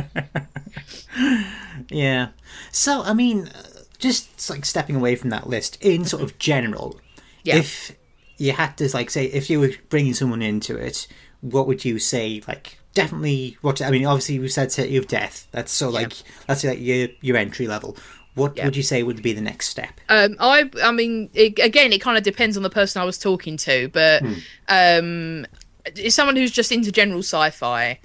Yeah. 1.91 2.29
So, 2.73 3.03
I 3.03 3.15
mean, 3.15 3.51
just 3.99 4.51
like 4.51 4.65
stepping 4.65 4.97
away 4.97 5.17
from 5.17 5.31
that 5.31 5.49
list, 5.49 5.79
in 5.81 6.05
sort 6.05 6.23
of 6.23 6.39
general, 6.39 7.01
Yeah. 7.45 7.57
if 7.57 7.97
you 8.37 8.53
had 8.53 8.77
to, 8.79 8.89
like, 8.95 9.11
say, 9.11 9.27
if 9.27 9.49
you 9.49 9.61
were 9.61 9.71
bringing 9.89 10.15
someone 10.15 10.43
into 10.43 10.77
it, 10.77 11.07
what 11.41 11.67
would 11.67 11.85
you 11.85 11.99
say, 11.99 12.43
like, 12.49 12.79
definitely 12.95 13.57
what 13.63 13.81
I 13.81 13.91
mean, 13.91 14.05
obviously, 14.05 14.39
we 14.39 14.49
said 14.49 14.73
City 14.73 14.97
of 14.97 15.07
Death. 15.09 15.47
That's 15.53 15.73
sort 15.73 15.95
of 15.95 16.01
Yeah. 16.01 16.07
like, 16.09 16.17
that's 16.47 16.65
like 16.65 16.81
your, 16.81 17.09
your 17.21 17.37
entry 17.37 17.67
level. 17.69 17.97
What 18.35 18.57
Yeah. 18.57 18.67
would 18.67 18.77
you 18.77 18.83
say 18.83 19.03
would 19.03 19.23
be 19.23 19.33
the 19.33 19.41
next 19.41 19.69
step? 19.69 20.01
Um, 20.09 20.37
I, 20.39 20.71
I 20.83 20.91
mean, 20.93 21.31
it, 21.35 21.59
again, 21.59 21.93
it 21.93 22.01
kind 22.01 22.17
of 22.19 22.23
depends 22.25 22.57
on 22.57 22.63
the 22.63 22.71
person 22.71 23.01
I 23.01 23.05
was 23.05 23.19
talking 23.19 23.57
to, 23.59 23.89
but 23.89 24.23
um, 24.69 25.47
it's 25.97 26.15
someone 26.15 26.37
who's 26.37 26.51
just 26.51 26.71
into 26.73 26.91
general 26.93 27.21
sci-fi. 27.21 27.99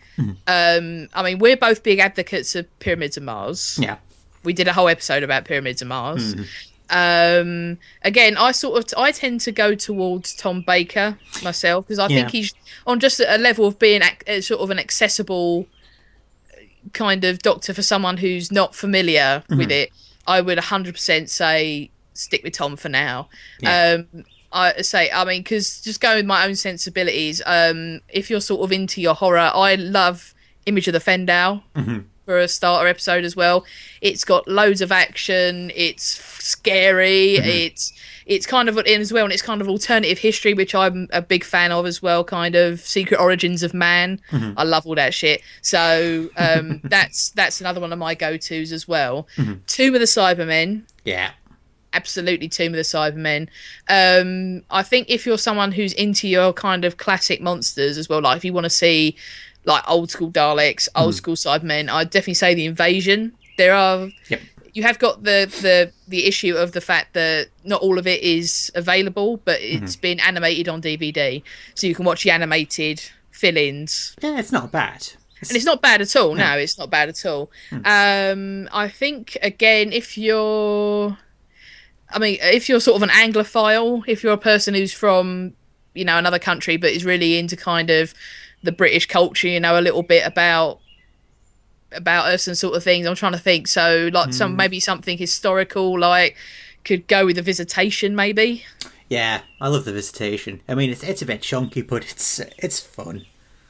Um, 0.48 1.10
I 1.14 1.24
mean, 1.24 1.40
we're 1.40 1.58
both 1.58 1.84
big 1.84 2.00
advocates 2.00 2.56
of 2.56 2.68
Pyramids 2.80 3.18
of 3.18 3.24
Mars. 3.24 3.80
Yeah. 3.82 3.98
We 4.44 4.54
did 4.54 4.68
a 4.68 4.74
whole 4.74 4.90
episode 4.90 5.24
about 5.24 5.46
Pyramids 5.46 5.82
of 5.82 5.88
Mars. 5.88 6.36
Um, 6.90 7.78
again, 8.04 8.38
I 8.38 8.52
sort 8.52 8.78
of 8.94 9.00
I 9.00 9.12
tend 9.12 9.42
to 9.42 9.52
go 9.52 9.74
towards 9.74 10.36
Tom 10.36 10.62
Baker 10.66 11.18
myself 11.44 11.88
because 11.88 11.98
I 12.00 12.08
Yeah. 12.08 12.18
think 12.18 12.32
he's 12.32 12.54
on 12.86 13.00
just 13.00 13.20
a 13.20 13.38
level 13.38 13.66
of 13.66 13.80
being 13.80 14.02
ac- 14.02 14.18
uh, 14.28 14.42
sort 14.42 14.62
of 14.62 14.70
an 14.70 14.80
accessible 14.80 15.66
kind 16.92 17.24
of 17.24 17.40
doctor 17.40 17.74
for 17.74 17.82
someone 17.82 18.18
who's 18.18 18.52
not 18.52 18.76
familiar 18.76 19.44
with 19.50 19.72
it. 19.72 19.92
I 20.28 20.42
would 20.42 20.58
100% 20.58 21.30
say 21.30 21.90
stick 22.14 22.44
with 22.44 22.54
Tom 22.54 22.76
for 22.76 22.90
now. 22.90 23.30
Yeah. 23.62 24.04
Um, 24.14 24.26
I 24.54 24.82
say, 24.82 25.10
I 25.12 25.26
mean, 25.26 25.42
because 25.42 25.82
just 25.82 26.00
going 26.00 26.18
with 26.18 26.26
my 26.26 26.46
own 26.46 26.56
sensibilities, 26.56 27.42
um, 27.46 28.02
if 28.10 28.30
you're 28.30 28.42
sort 28.42 28.62
of 28.62 28.72
into 28.72 29.02
your 29.02 29.16
horror, 29.16 29.52
I 29.54 29.76
love 29.76 30.34
Image 30.66 30.88
of 30.88 30.94
the 30.94 31.00
Fendahl 31.00 31.64
for 32.26 32.38
a 32.40 32.48
starter 32.48 32.88
episode 32.88 33.26
as 33.26 33.36
well. 33.36 33.66
It's 34.02 34.24
got 34.24 34.48
loads 34.48 34.82
of 34.82 34.92
action. 34.92 35.72
It's 35.76 36.04
scary. 36.44 37.36
It's 37.66 37.94
it's 38.26 38.46
kind 38.46 38.70
of 38.70 38.78
in 38.78 39.02
as 39.02 39.12
well, 39.12 39.26
and 39.26 39.34
it's 39.34 39.42
kind 39.42 39.60
of 39.60 39.68
alternative 39.68 40.18
history, 40.20 40.54
which 40.54 40.74
I'm 40.74 41.10
a 41.12 41.22
big 41.22 41.44
fan 41.44 41.74
of 41.74 41.86
as 41.86 42.02
well. 42.02 42.24
Kind 42.24 42.56
of 42.56 42.80
Secret 42.80 43.20
Origins 43.20 43.64
of 43.64 43.74
Man. 43.74 44.22
I 44.32 44.64
love 44.64 44.88
all 44.88 44.96
that 44.96 45.14
shit. 45.14 45.42
So 45.62 46.30
um, 46.38 46.80
that's 46.86 47.32
that's 47.32 47.60
another 47.60 47.82
one 47.82 47.92
of 47.92 48.00
my 48.00 48.16
go 48.16 48.38
tos 48.38 48.72
as 48.72 48.88
well. 48.88 49.28
Tomb 49.68 49.94
of 49.96 50.00
the 50.00 50.06
Cybermen 50.08 50.84
Yeah. 51.04 51.32
Absolutely 51.94 52.50
Tomb 52.50 52.74
of 52.74 52.78
the 52.78 52.82
Cybermen. 52.82 53.48
Um, 53.90 54.64
I 54.70 54.84
think 54.84 55.10
if 55.10 55.26
you're 55.26 55.38
someone 55.38 55.72
who's 55.72 55.94
into 55.94 56.28
your 56.28 56.54
kind 56.54 56.86
of 56.86 56.98
classic 56.98 57.42
monsters 57.42 57.98
as 57.98 58.10
well, 58.10 58.22
like 58.22 58.38
if 58.38 58.46
you 58.46 58.54
want 58.54 58.66
to 58.66 58.70
see 58.70 59.16
like 59.66 59.84
old 59.90 60.12
school 60.12 60.30
Daleks, 60.32 60.88
old 60.96 61.16
school 61.16 61.36
Cybermen, 61.36 61.90
I'd 61.90 62.10
definitely 62.10 62.34
say 62.34 62.54
the 62.54 62.66
Invasion. 62.66 63.34
There 63.58 63.74
are 63.74 64.10
Yep. 64.30 64.42
you 64.74 64.84
have 64.84 65.00
got 65.00 65.24
the 65.24 65.46
the 65.62 65.92
the 66.08 66.26
issue 66.26 66.56
of 66.56 66.72
the 66.74 66.82
fact 66.82 67.14
that 67.14 67.48
not 67.64 67.82
all 67.82 67.98
of 68.00 68.08
it 68.08 68.22
is 68.22 68.72
available, 68.76 69.38
but 69.46 69.60
it's 69.62 69.96
been 69.96 70.20
animated 70.20 70.68
on 70.68 70.82
DVD, 70.82 71.42
so 71.76 71.88
you 71.88 71.96
can 71.96 72.04
watch 72.06 72.24
the 72.24 72.32
animated 72.32 73.02
fill-ins 73.32 74.16
Yeah, 74.22 74.38
it's 74.40 74.52
not 74.52 74.72
bad. 74.72 75.08
and 75.42 75.52
it's 75.56 75.66
not 75.66 75.82
bad 75.82 76.02
at 76.02 76.16
all. 76.16 76.34
No, 76.36 76.58
it's 76.58 76.78
not 76.78 76.90
bad 76.90 77.10
at 77.10 77.26
all. 77.26 77.52
Um, 77.86 78.68
I 78.72 78.88
think 78.90 79.38
again, 79.42 79.92
if 79.92 80.18
you're, 80.18 81.18
I 82.14 82.20
mean, 82.20 82.38
if 82.42 82.70
you're 82.70 82.80
sort 82.80 83.02
of 83.02 83.04
an 83.04 83.10
Anglophile, 83.10 84.04
if 84.08 84.24
you're 84.24 84.34
a 84.34 84.38
person 84.38 84.74
who's 84.74 84.94
from, 84.94 85.54
you 85.94 86.06
know, 86.06 86.18
another 86.18 86.40
country 86.40 86.78
but 86.78 86.92
is 86.92 87.06
really 87.06 87.38
into 87.38 87.56
kind 87.56 87.90
of 87.90 88.14
the 88.62 88.72
British 88.72 89.08
culture, 89.08 89.48
you 89.48 89.60
know, 89.60 89.80
a 89.80 89.82
little 89.82 90.04
bit 90.04 90.26
about 90.26 90.80
about 91.92 92.26
us 92.26 92.48
and 92.48 92.58
sort 92.58 92.76
of 92.76 92.84
things. 92.84 93.06
I'm 93.06 93.16
trying 93.16 93.34
to 93.34 93.38
think. 93.38 93.68
So 93.68 94.10
like 94.14 94.34
some 94.34 94.52
hmm. 94.52 94.58
maybe 94.58 94.80
something 94.80 95.18
historical, 95.18 96.00
like 96.00 96.36
could 96.84 97.08
go 97.08 97.26
with 97.26 97.38
a 97.38 97.42
visitation, 97.42 98.16
maybe. 98.16 98.66
Yeah, 99.10 99.42
I 99.62 99.68
love 99.68 99.86
the 99.86 99.94
visitation. 99.94 100.62
I 100.68 100.76
mean, 100.76 100.90
it's 100.90 101.04
it's 101.04 101.22
a 101.22 101.26
bit 101.26 101.42
chunky, 101.42 101.82
but 101.82 102.04
it's 102.04 102.40
it's 102.58 102.80
fun. 102.80 103.26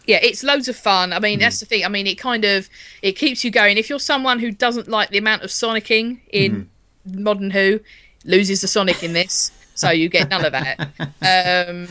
yeah 0.05 0.19
it's 0.21 0.43
loads 0.43 0.67
of 0.67 0.75
fun 0.75 1.13
i 1.13 1.19
mean 1.19 1.39
that's 1.39 1.59
hmm. 1.59 1.63
the 1.63 1.65
thing 1.65 1.85
i 1.85 1.87
mean 1.87 2.05
it 2.05 2.15
kind 2.15 2.43
of 2.43 2.69
it 3.01 3.13
keeps 3.13 3.45
you 3.45 3.49
going 3.49 3.77
if 3.77 3.89
you're 3.89 3.99
someone 3.99 4.37
who 4.39 4.51
doesn't 4.51 4.89
like 4.89 5.09
the 5.11 5.17
amount 5.17 5.43
of 5.43 5.49
sonicking 5.49 6.19
in 6.29 6.69
hmm. 7.05 7.23
modern 7.23 7.51
who 7.51 7.79
loses 8.25 8.61
the 8.61 8.67
sonic 8.67 9.03
in 9.03 9.13
this 9.13 9.51
so 9.75 9.89
you 9.89 10.09
get 10.09 10.29
none 10.29 10.45
of 10.45 10.51
that. 10.51 10.79
Um 11.21 11.87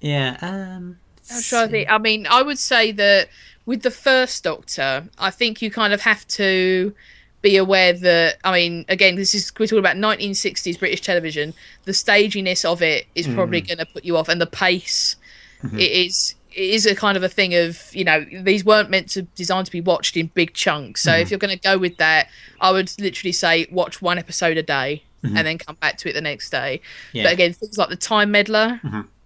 Yeah. 0.00 0.36
Um. 0.40 0.98
i'm 1.30 1.42
trying 1.42 1.68
to 1.68 1.70
think 1.70 1.90
i 1.90 1.98
mean 1.98 2.26
i 2.28 2.42
would 2.42 2.58
say 2.58 2.90
that 2.92 3.28
with 3.64 3.82
the 3.82 3.90
first 3.90 4.42
doctor 4.42 5.04
i 5.18 5.30
think 5.30 5.62
you 5.62 5.70
kind 5.70 5.92
of 5.92 6.00
have 6.00 6.26
to 6.26 6.92
be 7.40 7.56
aware 7.56 7.92
that 7.92 8.38
i 8.44 8.52
mean 8.52 8.84
again 8.88 9.14
this 9.16 9.34
is 9.34 9.52
we're 9.58 9.66
talking 9.66 9.78
about 9.78 9.96
1960s 9.96 10.78
british 10.78 11.00
television. 11.00 11.54
The 11.84 11.92
staginess 11.94 12.64
of 12.64 12.82
it 12.82 13.06
is 13.14 13.26
probably 13.28 13.60
going 13.60 13.78
to 13.78 13.86
put 13.86 14.04
you 14.04 14.16
off 14.16 14.28
and 14.28 14.40
the 14.40 14.46
pace 14.46 15.16
it 15.78 15.90
is 15.92 16.34
it 16.54 16.70
is 16.70 16.86
a 16.86 16.94
kind 16.94 17.16
of 17.16 17.22
a 17.22 17.28
thing 17.28 17.54
of 17.54 17.94
you 17.94 18.04
know 18.04 18.24
these 18.42 18.64
weren't 18.64 18.90
meant 18.90 19.08
to 19.10 19.22
designed 19.22 19.66
to 19.66 19.72
be 19.72 19.80
watched 19.80 20.16
in 20.16 20.26
big 20.34 20.54
chunks. 20.54 21.02
So 21.02 21.12
if 21.14 21.30
you're 21.30 21.38
going 21.38 21.56
to 21.56 21.62
go 21.62 21.78
with 21.78 21.96
that 21.98 22.28
i 22.60 22.70
would 22.72 22.90
literally 23.00 23.32
say 23.32 23.66
watch 23.70 24.02
one 24.02 24.18
episode 24.18 24.56
a 24.56 24.62
day 24.62 25.04
and 25.24 25.36
then 25.46 25.56
come 25.58 25.76
back 25.76 25.96
to 25.98 26.08
it 26.10 26.14
the 26.14 26.20
next 26.20 26.50
day. 26.50 26.80
Yeah. 27.12 27.24
but 27.24 27.32
again 27.34 27.52
things 27.52 27.78
like 27.78 27.88
the 27.90 27.96
time 27.96 28.30
meddler 28.32 28.80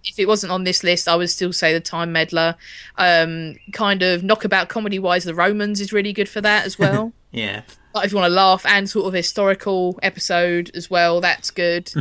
if 0.05 0.17
it 0.19 0.27
wasn't 0.27 0.51
on 0.53 0.63
this 0.63 0.83
list 0.85 1.07
i 1.09 1.15
would 1.17 1.29
still 1.29 1.51
say 1.51 1.73
the 1.73 1.79
time 1.81 2.11
meddler. 2.11 2.55
Um 2.97 3.55
kind 3.73 4.03
of 4.03 4.23
knockabout 4.23 4.69
comedy 4.69 4.99
wise 4.99 5.23
the 5.25 5.33
romans 5.35 5.81
is 5.81 5.91
really 5.91 6.13
good 6.13 6.29
for 6.29 6.41
that 6.41 6.65
as 6.65 6.77
well. 6.79 7.11
Yeah. 7.31 7.63
like 7.93 8.05
if 8.05 8.11
you 8.13 8.17
want 8.17 8.29
to 8.31 8.35
laugh 8.35 8.65
and 8.65 8.89
sort 8.89 9.05
of 9.07 9.13
historical 9.13 9.99
episode 10.01 10.71
as 10.75 10.89
well 10.89 11.19
that's 11.19 11.51
good. 11.51 11.91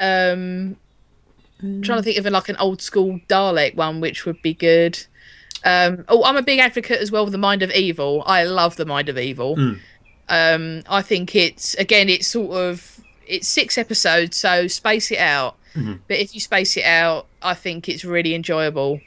Um 0.00 0.76
I'm 1.62 1.80
trying 1.82 1.98
to 1.98 2.02
think 2.02 2.18
of 2.18 2.26
like 2.30 2.50
an 2.50 2.56
old 2.56 2.82
school 2.82 3.18
dalek 3.28 3.74
one 3.74 4.00
which 4.00 4.26
would 4.26 4.42
be 4.42 4.52
good. 4.52 4.98
Um 5.64 6.04
oh 6.08 6.22
i'm 6.24 6.36
a 6.36 6.42
big 6.42 6.58
advocate 6.58 7.00
as 7.00 7.10
well 7.10 7.22
of 7.24 7.32
the 7.32 7.38
mind 7.38 7.62
of 7.62 7.70
evil. 7.70 8.22
I 8.26 8.44
love 8.44 8.76
the 8.76 8.84
mind 8.86 9.08
of 9.08 9.16
evil. 9.18 9.56
Um 10.28 10.82
i 10.88 11.02
think 11.02 11.34
it's 11.34 11.74
again 11.74 12.08
it's 12.08 12.26
sort 12.26 12.52
of 12.56 13.00
it's 13.26 13.48
six 13.48 13.76
episodes 13.78 14.36
so 14.36 14.66
space 14.68 15.10
it 15.10 15.18
out 15.18 15.56
but 16.08 16.16
if 16.18 16.34
you 16.34 16.40
space 16.40 16.76
it 16.76 16.84
out 16.84 17.26
i 17.42 17.52
think 17.54 17.88
it's 17.88 18.04
really 18.04 18.34
enjoyable 18.34 19.00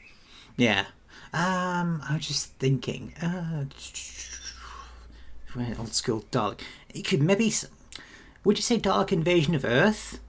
Yeah. 0.58 0.86
Um. 1.34 2.02
I 2.10 2.16
was 2.16 2.28
just 2.28 2.54
thinking. 2.60 3.14
Uh. 3.22 3.66
Old 5.78 5.94
school 5.94 6.26
Dalek. 6.32 6.60
It 6.94 7.04
could 7.04 7.22
maybe. 7.22 7.52
Would 8.44 8.58
you 8.58 8.62
say 8.62 8.78
Dalek 8.78 9.12
Invasion 9.12 9.56
of 9.56 9.66
Earth? 9.66 10.20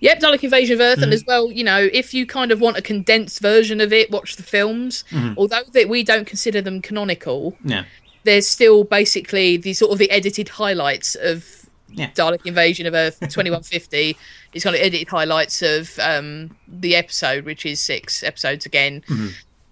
Yep, 0.00 0.20
Dalek 0.20 0.42
Invasion 0.44 0.74
of 0.74 0.80
Earth, 0.80 1.02
and 1.02 1.12
as 1.12 1.24
well, 1.26 1.50
you 1.52 1.62
know, 1.62 1.88
if 1.92 2.12
you 2.14 2.26
kind 2.26 2.50
of 2.50 2.60
want 2.60 2.76
a 2.76 2.82
condensed 2.82 3.40
version 3.40 3.80
of 3.80 3.92
it, 3.92 4.10
watch 4.10 4.36
the 4.36 4.42
films. 4.42 5.04
Although 5.36 5.62
that 5.72 5.88
we 5.88 6.02
don't 6.02 6.26
consider 6.26 6.60
them 6.60 6.82
canonical, 6.82 7.56
No. 7.62 7.84
there's 8.24 8.46
still 8.48 8.82
basically 8.84 9.56
the 9.56 9.72
sort 9.74 9.92
of 9.92 9.98
the 9.98 10.10
edited 10.10 10.48
highlights 10.50 11.14
of 11.14 11.59
Yeah. 11.92 12.10
Dalek 12.10 12.46
Invasion 12.46 12.86
of 12.86 12.94
Earth 12.94 13.20
2150. 13.20 14.16
It's 14.52 14.64
kind 14.64 14.76
of 14.76 14.82
edited 14.82 15.08
highlights 15.08 15.62
of 15.62 15.98
um, 15.98 16.56
the 16.68 16.96
episode, 16.96 17.44
which 17.44 17.66
is 17.66 17.80
six 17.80 18.22
episodes 18.22 18.66
again. 18.66 19.02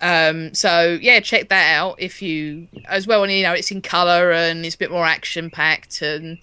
Um, 0.00 0.54
so 0.54 0.98
yeah, 1.00 1.20
check 1.20 1.48
that 1.48 1.74
out 1.76 1.96
if 1.98 2.22
you 2.22 2.68
as 2.86 3.06
well. 3.06 3.22
And 3.24 3.32
you 3.32 3.42
know, 3.42 3.52
it's 3.52 3.70
in 3.70 3.82
color 3.82 4.32
and 4.32 4.64
it's 4.64 4.74
a 4.74 4.78
bit 4.78 4.90
more 4.90 5.06
action 5.06 5.50
packed 5.50 6.02
and 6.02 6.38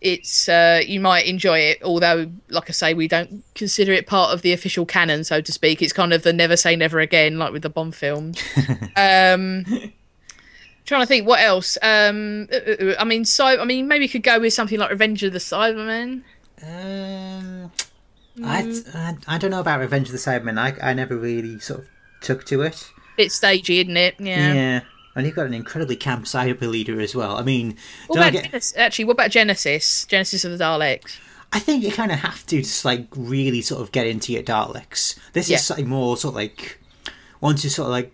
it's 0.00 0.48
uh, 0.48 0.80
you 0.86 1.00
might 1.00 1.26
enjoy 1.26 1.58
it. 1.58 1.82
Although, 1.82 2.30
like 2.48 2.70
I 2.70 2.72
say, 2.72 2.94
we 2.94 3.06
don't 3.06 3.44
consider 3.54 3.92
it 3.92 4.06
part 4.06 4.32
of 4.32 4.42
the 4.42 4.52
official 4.52 4.86
canon, 4.86 5.24
so 5.24 5.40
to 5.40 5.52
speak. 5.52 5.82
It's 5.82 5.92
kind 5.92 6.12
of 6.12 6.22
the 6.22 6.32
never 6.32 6.56
say 6.56 6.74
never 6.74 7.00
again, 7.00 7.38
like 7.38 7.52
with 7.52 7.62
the 7.62 7.70
Bond 7.70 7.94
films. 7.94 8.42
um, 8.96 9.64
trying 10.86 11.02
to 11.02 11.06
think 11.06 11.26
what 11.26 11.40
else. 11.40 11.76
Um, 11.82 12.48
uh, 12.52 12.56
uh, 12.56 12.84
uh, 12.84 12.94
I 12.98 13.04
mean, 13.04 13.24
so 13.24 13.44
I 13.44 13.64
mean, 13.64 13.88
maybe 13.88 14.04
you 14.04 14.08
could 14.08 14.22
go 14.22 14.38
with 14.40 14.52
something 14.52 14.78
like 14.78 14.90
Revenge 14.90 15.22
of 15.22 15.32
the 15.32 15.38
Cybermen. 15.38 16.22
Um. 16.62 17.72
I, 18.42 18.82
I 18.94 19.16
I 19.26 19.38
don't 19.38 19.50
know 19.50 19.60
about 19.60 19.80
Revenge 19.80 20.08
of 20.08 20.12
the 20.12 20.18
Cybermen. 20.18 20.58
I 20.58 20.90
I 20.90 20.94
never 20.94 21.16
really 21.16 21.58
sort 21.58 21.80
of 21.80 21.86
took 22.22 22.44
to 22.46 22.62
it. 22.62 22.90
Bit 23.16 23.32
stagey, 23.32 23.80
isn't 23.80 23.96
it? 23.96 24.14
Yeah. 24.18 24.54
Yeah. 24.54 24.80
And 25.16 25.26
you've 25.26 25.34
got 25.34 25.46
an 25.46 25.54
incredibly 25.54 25.96
camp 25.96 26.24
cyber 26.24 26.62
leader 26.70 27.00
as 27.00 27.14
well. 27.14 27.36
I 27.36 27.42
mean, 27.42 27.76
What 28.06 28.18
about 28.18 28.32
get, 28.32 28.44
Genesis? 28.44 28.76
Actually, 28.76 29.06
what 29.06 29.12
about 29.14 29.30
Genesis? 29.32 30.04
Genesis 30.06 30.44
of 30.44 30.56
the 30.56 30.64
Daleks. 30.64 31.18
I 31.52 31.58
think 31.58 31.82
you 31.82 31.90
kind 31.90 32.12
of 32.12 32.20
have 32.20 32.46
to 32.46 32.58
just 32.58 32.84
like 32.84 33.06
really 33.16 33.60
sort 33.60 33.82
of 33.82 33.90
get 33.90 34.06
into 34.06 34.32
your 34.32 34.44
Daleks. 34.44 35.18
This 35.32 35.50
Yeah. 35.50 35.56
is 35.56 35.68
like 35.70 35.84
more 35.84 36.16
sort 36.16 36.32
of 36.32 36.36
like 36.36 36.78
once 37.40 37.64
you 37.64 37.70
sort 37.70 37.86
of 37.86 37.90
like 37.92 38.12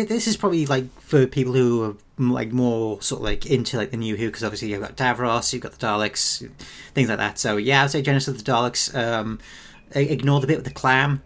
th- 0.00 0.08
this 0.08 0.26
is 0.26 0.36
probably 0.36 0.66
like 0.66 0.84
for 1.00 1.26
people 1.26 1.52
who 1.52 1.82
are 1.84 1.94
like 2.18 2.52
more 2.52 3.00
sort 3.00 3.20
of 3.20 3.24
like 3.24 3.46
into 3.46 3.76
like 3.76 3.90
the 3.90 3.96
new 3.96 4.16
Who 4.16 4.26
because 4.26 4.44
obviously 4.44 4.68
you've 4.70 4.80
got 4.80 4.96
Davros, 4.96 5.52
you've 5.52 5.62
got 5.62 5.72
the 5.72 5.86
Daleks, 5.86 6.48
things 6.94 7.08
like 7.08 7.18
that. 7.18 7.38
So 7.38 7.56
yeah, 7.56 7.84
I'd 7.84 7.90
say 7.90 8.02
Genesis 8.02 8.28
of 8.28 8.44
the 8.44 8.50
Daleks. 8.52 8.94
Um, 8.94 9.38
ignore 9.92 10.40
the 10.40 10.46
bit 10.46 10.56
with 10.56 10.66
the 10.66 10.70
clam. 10.72 11.22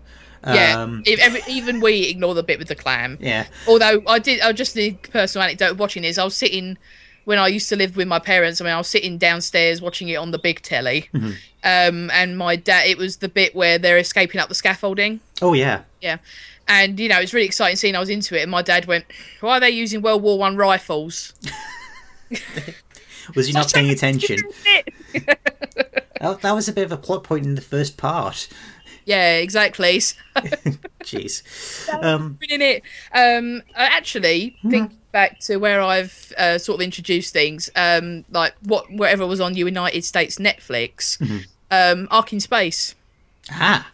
Yeah, 0.47 0.83
Um, 0.83 1.03
even 1.07 1.81
we 1.81 2.03
ignore 2.03 2.35
the 2.35 2.43
bit 2.43 2.59
with 2.59 2.69
the 2.69 2.75
clam. 2.75 3.17
yeah. 3.21 3.47
Although 3.67 4.03
I 4.07 4.19
did, 4.19 4.41
I 4.43 4.53
just 4.53 4.75
the 4.75 4.93
personal 4.93 5.43
anecdote 5.45 5.71
of 5.73 5.79
watching 5.79 6.03
this. 6.03 6.19
I 6.19 6.25
was 6.25 6.37
sitting 6.37 6.77
when 7.25 7.39
I 7.39 7.49
used 7.49 7.71
to 7.71 7.77
live 7.77 7.97
with 7.97 8.07
my 8.09 8.19
parents. 8.19 8.61
I 8.61 8.65
mean, 8.65 8.75
I 8.75 8.77
was 8.79 8.87
sitting 8.89 9.17
downstairs 9.17 9.81
watching 9.81 10.09
it 10.11 10.17
on 10.17 10.33
the 10.33 10.39
big 10.39 10.61
telly, 10.61 11.09
um, 11.15 12.11
and 12.11 12.37
my 12.37 12.57
dad. 12.57 12.87
It 12.87 12.99
was 12.99 13.17
the 13.17 13.29
bit 13.29 13.55
where 13.55 13.79
they're 13.79 13.97
escaping 13.99 14.39
up 14.41 14.51
the 14.51 14.55
scaffolding. 14.55 15.21
Oh 15.41 15.55
yeah. 15.55 15.83
Yeah, 16.03 16.19
and 16.69 16.99
you 16.99 17.09
know 17.09 17.21
it's 17.21 17.33
really 17.33 17.47
exciting 17.47 17.77
scene. 17.77 17.97
I 17.97 18.01
was 18.01 18.11
into 18.11 18.39
it, 18.39 18.43
and 18.43 18.51
my 18.51 18.63
dad 18.63 18.87
went, 18.87 19.05
"Why 19.41 19.59
are 19.59 19.61
they 19.61 19.71
using 19.71 20.03
World 20.03 20.23
War 20.23 20.39
One 20.39 20.57
rifles?" 20.57 21.33
Was 23.35 23.47
he 23.47 23.53
not 23.55 23.73
paying 23.73 23.91
attention? 23.91 24.39
That, 26.21 26.41
that 26.41 26.53
was 26.53 26.69
a 26.69 26.73
bit 26.73 26.85
of 26.85 26.93
a 26.93 26.97
plot 26.97 27.23
point 27.23 27.45
in 27.45 27.55
the 27.55 27.61
first 27.61 27.99
part. 27.99 28.49
Yeah, 29.05 29.37
exactly. 29.37 30.01
So, 30.01 30.15
Jeez. 31.03 31.93
Um, 32.03 32.39
in 32.49 32.63
it, 32.63 32.83
um, 33.13 33.63
I 33.77 33.85
actually 33.85 34.57
think 34.71 34.93
back 35.13 35.41
to 35.41 35.59
where 35.59 35.83
I've 35.83 36.33
uh, 36.39 36.57
sort 36.57 36.81
of 36.81 36.83
introduced 36.83 37.35
things, 37.35 37.69
um, 37.77 38.25
like 38.31 38.55
what 38.63 38.91
whatever 38.91 39.27
was 39.27 39.39
on 39.39 39.55
United 39.55 40.03
States 40.03 40.37
Netflix, 40.37 41.21
um, 41.71 42.09
Ark 42.11 42.33
in 42.33 42.41
Space. 42.41 42.95
ah. 43.51 43.91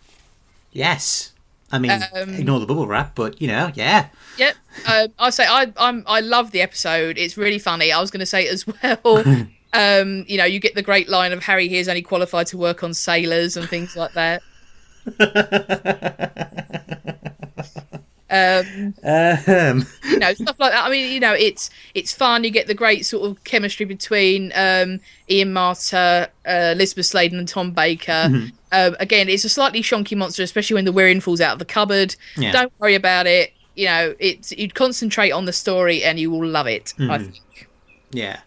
Yes. 0.72 1.33
I 1.72 1.78
mean, 1.78 1.92
Um, 2.14 2.35
ignore 2.35 2.61
the 2.61 2.66
bubble 2.66 2.87
wrap, 2.87 3.14
but 3.14 3.40
you 3.40 3.48
know, 3.48 3.70
yeah. 3.74 4.09
Yep. 4.38 4.56
Um, 4.87 5.09
I 5.18 5.30
say 5.30 5.46
I 5.46 5.72
I'm 5.76 6.04
I 6.06 6.20
love 6.20 6.50
the 6.50 6.62
episode. 6.62 7.18
It's 7.18 7.37
really 7.37 7.59
funny. 7.59 7.92
I 7.92 8.00
was 8.00 8.11
going 8.11 8.20
to 8.20 8.26
say 8.26 8.46
as 8.48 8.66
well. 8.83 9.00
um, 9.72 10.24
you 10.26 10.37
know, 10.37 10.44
you 10.44 10.59
get 10.59 10.74
the 10.74 10.83
great 10.83 11.09
line 11.09 11.33
of 11.33 11.44
Harry 11.44 11.68
here's 11.68 11.88
only 11.88 12.02
qualified 12.02 12.46
to 12.48 12.59
work 12.59 12.83
on 12.83 12.94
sailors 12.94 13.56
and 13.56 13.68
things 13.68 13.96
like 13.96 14.12
that. 14.14 14.42
um, 18.31 18.95
Um, 19.05 19.87
you 20.09 20.19
know, 20.19 20.33
stuff 20.35 20.57
like 20.59 20.73
that. 20.73 20.85
I 20.85 20.90
mean, 20.90 21.12
you 21.12 21.21
know, 21.21 21.35
it's 21.35 21.71
it's 21.95 22.12
fun. 22.12 22.45
You 22.45 22.51
get 22.51 22.66
the 22.66 22.75
great 22.75 23.05
sort 23.05 23.29
of 23.29 23.43
chemistry 23.45 23.87
between 23.87 24.53
um, 24.55 25.01
Ian 25.29 25.53
Marter, 25.53 26.29
uh, 26.47 26.73
Elizabeth 26.75 27.07
Sladen, 27.07 27.38
and 27.38 27.49
Tom 27.49 27.73
Baker. 27.73 28.51
Um, 28.73 28.97
again, 29.01 29.29
it's 29.29 29.45
a 29.45 29.49
slightly 29.49 29.83
shonky 29.83 30.16
monster, 30.16 30.43
especially 30.43 30.75
when 30.75 30.85
the 30.85 30.93
Wirrn 30.93 31.21
falls 31.21 31.40
out 31.40 31.55
of 31.55 31.59
the 31.59 31.64
cupboard. 31.64 32.14
Yeah. 32.37 32.53
Don't 32.53 32.73
worry 32.79 32.95
about 32.95 33.27
it. 33.27 33.53
You 33.75 33.87
know, 33.87 34.14
it's 34.19 34.53
you 34.53 34.69
concentrate 34.69 35.33
on 35.33 35.45
the 35.45 35.53
story 35.53 36.05
and 36.05 36.19
you 36.21 36.31
will 36.31 36.47
love 36.47 36.66
it. 36.66 36.95
I 36.99 37.19
think. 37.19 37.69
yeah. 38.11 38.40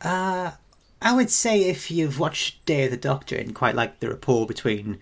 Uh, 0.00 0.52
I 1.00 1.14
would 1.14 1.30
say 1.30 1.64
if 1.64 1.90
you've 1.90 2.18
watched 2.18 2.64
Day 2.64 2.84
of 2.84 2.90
the 2.90 2.96
Doctor 2.96 3.36
and 3.36 3.54
quite 3.54 3.74
like 3.74 4.00
the 4.00 4.08
rapport 4.08 4.46
between, 4.46 4.98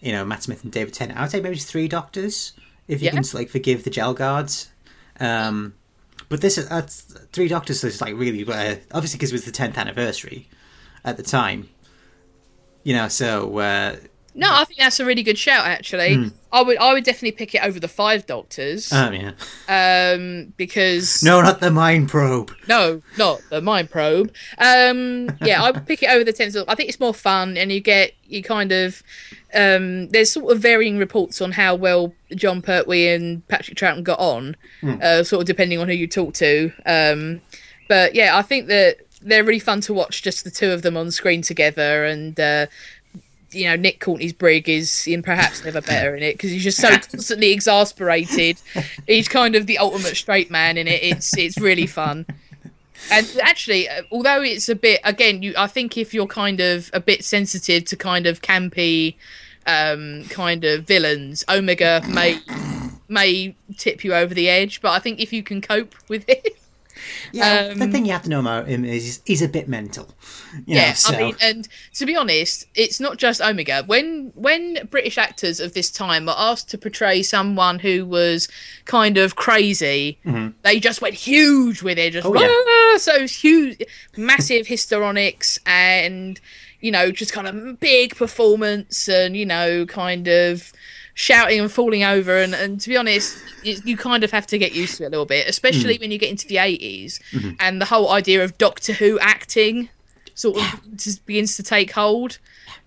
you 0.00 0.12
know, 0.12 0.24
Matt 0.24 0.42
Smith 0.44 0.62
and 0.64 0.72
David 0.72 0.94
Tennant, 0.94 1.18
I 1.18 1.22
would 1.22 1.30
say 1.30 1.40
maybe 1.40 1.56
three 1.56 1.88
Doctors, 1.88 2.52
if 2.90 3.00
you 3.00 3.06
Yeah. 3.06 3.12
can 3.12 3.24
like 3.32 3.48
forgive 3.48 3.84
the 3.84 3.90
gel 3.90 4.14
guards. 4.14 4.68
Um, 5.18 5.74
but 6.28 6.40
this 6.40 6.58
is 6.58 6.68
that's 6.68 7.02
three 7.32 7.48
Doctors 7.48 7.82
is 7.84 8.00
like 8.00 8.14
really 8.14 8.42
uh, 8.44 8.76
obviously 8.92 9.16
because 9.16 9.30
it 9.30 9.34
was 9.34 9.44
the 9.44 9.52
tenth 9.52 9.78
anniversary 9.78 10.48
at 11.04 11.16
the 11.16 11.22
time. 11.22 11.68
You 12.82 12.94
know, 12.94 13.08
so 13.08 13.58
uh, 13.58 13.96
No, 14.34 14.48
I 14.50 14.64
think 14.64 14.78
that's 14.78 15.00
a 15.00 15.04
really 15.04 15.22
good 15.22 15.38
shout. 15.38 15.66
Actually, 15.66 16.30
I 16.52 16.62
would 16.62 16.78
I 16.78 16.92
would 16.92 17.04
definitely 17.04 17.32
pick 17.32 17.54
it 17.54 17.64
over 17.64 17.80
the 17.80 17.88
Five 17.88 18.26
Doctors 18.26 18.92
um, 18.92 19.12
yeah. 19.12 19.32
um, 19.68 20.52
because 20.56 21.22
No, 21.22 21.40
not 21.40 21.60
the 21.60 21.70
mind 21.70 22.08
probe. 22.08 22.52
No, 22.68 23.02
not 23.18 23.40
the 23.50 23.60
mind 23.60 23.90
probe. 23.90 24.32
Um, 24.58 25.30
yeah, 25.42 25.62
I 25.62 25.72
would 25.72 25.86
pick 25.86 26.02
it 26.02 26.10
over 26.10 26.24
the 26.24 26.32
tensor. 26.32 26.64
I 26.68 26.74
think 26.74 26.88
it's 26.88 27.00
more 27.00 27.14
fun, 27.14 27.56
and 27.56 27.72
you 27.72 27.80
get 27.80 28.12
you 28.24 28.42
kind 28.42 28.72
of 28.72 29.02
um, 29.54 30.08
there's 30.08 30.30
sort 30.30 30.52
of 30.52 30.60
varying 30.60 30.98
reports 30.98 31.40
on 31.40 31.52
how 31.52 31.74
well 31.74 32.14
Jon 32.34 32.62
Pertwee 32.62 33.08
and 33.08 33.46
Patrick 33.48 33.76
Troughton 33.76 34.04
got 34.04 34.18
on, 34.18 34.56
uh, 35.02 35.22
sort 35.24 35.42
of 35.42 35.46
depending 35.46 35.78
on 35.78 35.88
who 35.88 35.94
you 35.94 36.06
talk 36.06 36.34
to. 36.34 36.72
Um, 36.86 37.40
but 37.88 38.14
yeah, 38.14 38.36
I 38.36 38.42
think 38.42 38.68
that 38.68 38.98
they're 39.22 39.44
really 39.44 39.58
fun 39.58 39.80
to 39.82 39.92
watch, 39.92 40.22
just 40.22 40.44
the 40.44 40.50
two 40.50 40.70
of 40.70 40.82
them 40.82 40.96
on 40.96 41.10
screen 41.10 41.42
together, 41.42 42.04
and 42.04 42.38
uh, 42.38 42.66
you 43.52 43.64
know 43.64 43.76
Nick 43.76 44.00
Courtney's 44.00 44.32
brig 44.32 44.68
is 44.68 45.06
in 45.06 45.22
perhaps 45.22 45.64
never 45.64 45.80
better 45.80 46.14
in 46.14 46.22
it 46.22 46.34
because 46.34 46.50
he's 46.50 46.64
just 46.64 46.78
so 46.78 46.88
constantly 47.10 47.52
exasperated. 47.52 48.60
He's 49.06 49.28
kind 49.28 49.54
of 49.54 49.66
the 49.66 49.78
ultimate 49.78 50.16
straight 50.16 50.50
man 50.50 50.76
in 50.76 50.86
it. 50.86 51.02
It's 51.02 51.36
it's 51.36 51.58
really 51.58 51.86
fun. 51.86 52.26
And 53.10 53.26
actually, 53.42 53.88
uh, 53.88 54.02
although 54.12 54.42
it's 54.42 54.68
a 54.68 54.74
bit 54.74 55.00
again, 55.04 55.42
you 55.42 55.54
I 55.56 55.66
think 55.66 55.96
if 55.96 56.12
you're 56.14 56.26
kind 56.26 56.60
of 56.60 56.90
a 56.92 57.00
bit 57.00 57.24
sensitive 57.24 57.84
to 57.86 57.96
kind 57.96 58.26
of 58.26 58.42
campy 58.42 59.16
um 59.66 60.24
kind 60.28 60.64
of 60.64 60.84
villains, 60.84 61.44
Omega 61.48 62.02
may 62.08 62.38
may 63.08 63.56
tip 63.76 64.04
you 64.04 64.14
over 64.14 64.32
the 64.32 64.48
edge, 64.48 64.80
but 64.80 64.92
I 64.92 64.98
think 65.00 65.20
if 65.20 65.32
you 65.32 65.42
can 65.42 65.60
cope 65.60 65.94
with 66.08 66.24
it, 66.28 66.59
Yeah, 67.32 67.74
the 67.74 67.84
Um, 67.84 67.92
thing 67.92 68.06
you 68.06 68.12
have 68.12 68.22
to 68.22 68.30
know 68.30 68.40
about 68.40 68.68
him 68.68 68.84
is 68.84 69.20
he's 69.24 69.42
a 69.42 69.48
bit 69.48 69.68
mental. 69.68 70.14
You 70.66 70.76
yeah, 70.76 70.88
know, 70.88 70.94
so. 70.94 71.14
I 71.14 71.18
mean, 71.18 71.36
and 71.40 71.68
to 71.94 72.06
be 72.06 72.16
honest, 72.16 72.66
it's 72.74 73.00
not 73.00 73.16
just 73.18 73.40
Omega. 73.40 73.84
When 73.86 74.32
when 74.34 74.86
British 74.90 75.18
actors 75.18 75.60
of 75.60 75.74
this 75.74 75.90
time 75.90 76.28
are 76.28 76.36
asked 76.38 76.70
to 76.70 76.78
portray 76.78 77.22
someone 77.22 77.78
who 77.80 78.04
was 78.06 78.48
kind 78.84 79.16
of 79.18 79.36
crazy, 79.36 80.18
they 80.62 80.80
just 80.80 81.00
went 81.02 81.14
huge 81.14 81.82
with 81.82 81.98
it. 81.98 82.12
Just 82.12 82.26
Mm-hmm. 82.26 82.36
Oh, 82.36 82.40
yeah. 82.40 82.94
"Ah!" 82.94 82.98
so 82.98 83.26
huge, 83.26 83.82
massive 84.16 84.66
histrionics, 84.66 85.58
and 85.66 86.40
you 86.80 86.90
know, 86.90 87.10
just 87.10 87.32
kind 87.32 87.46
of 87.46 87.78
big 87.80 88.16
performance, 88.16 89.08
and 89.08 89.36
you 89.36 89.46
know, 89.46 89.84
kind 89.86 90.28
of 90.28 90.72
shouting 91.20 91.60
and 91.60 91.70
falling 91.70 92.02
over 92.02 92.38
and, 92.38 92.54
and 92.54 92.80
to 92.80 92.88
be 92.88 92.96
honest 92.96 93.36
you, 93.62 93.76
you 93.84 93.96
kind 93.96 94.24
of 94.24 94.30
have 94.30 94.46
to 94.46 94.56
get 94.56 94.72
used 94.72 94.96
to 94.96 95.02
it 95.04 95.08
a 95.08 95.10
little 95.10 95.26
bit 95.26 95.46
especially 95.48 95.96
Mm. 95.96 96.00
when 96.00 96.10
you 96.10 96.18
get 96.18 96.30
into 96.30 96.46
the 96.46 96.56
80s 96.56 97.20
Mm-hmm. 97.32 97.50
and 97.60 97.80
the 97.80 97.84
whole 97.84 98.10
idea 98.10 98.42
of 98.42 98.56
doctor 98.56 98.94
who 98.94 99.18
acting 99.18 99.90
sort 100.34 100.56
of 100.56 100.96
just 100.96 101.26
begins 101.26 101.56
to 101.56 101.62
take 101.62 101.90
hold 101.92 102.38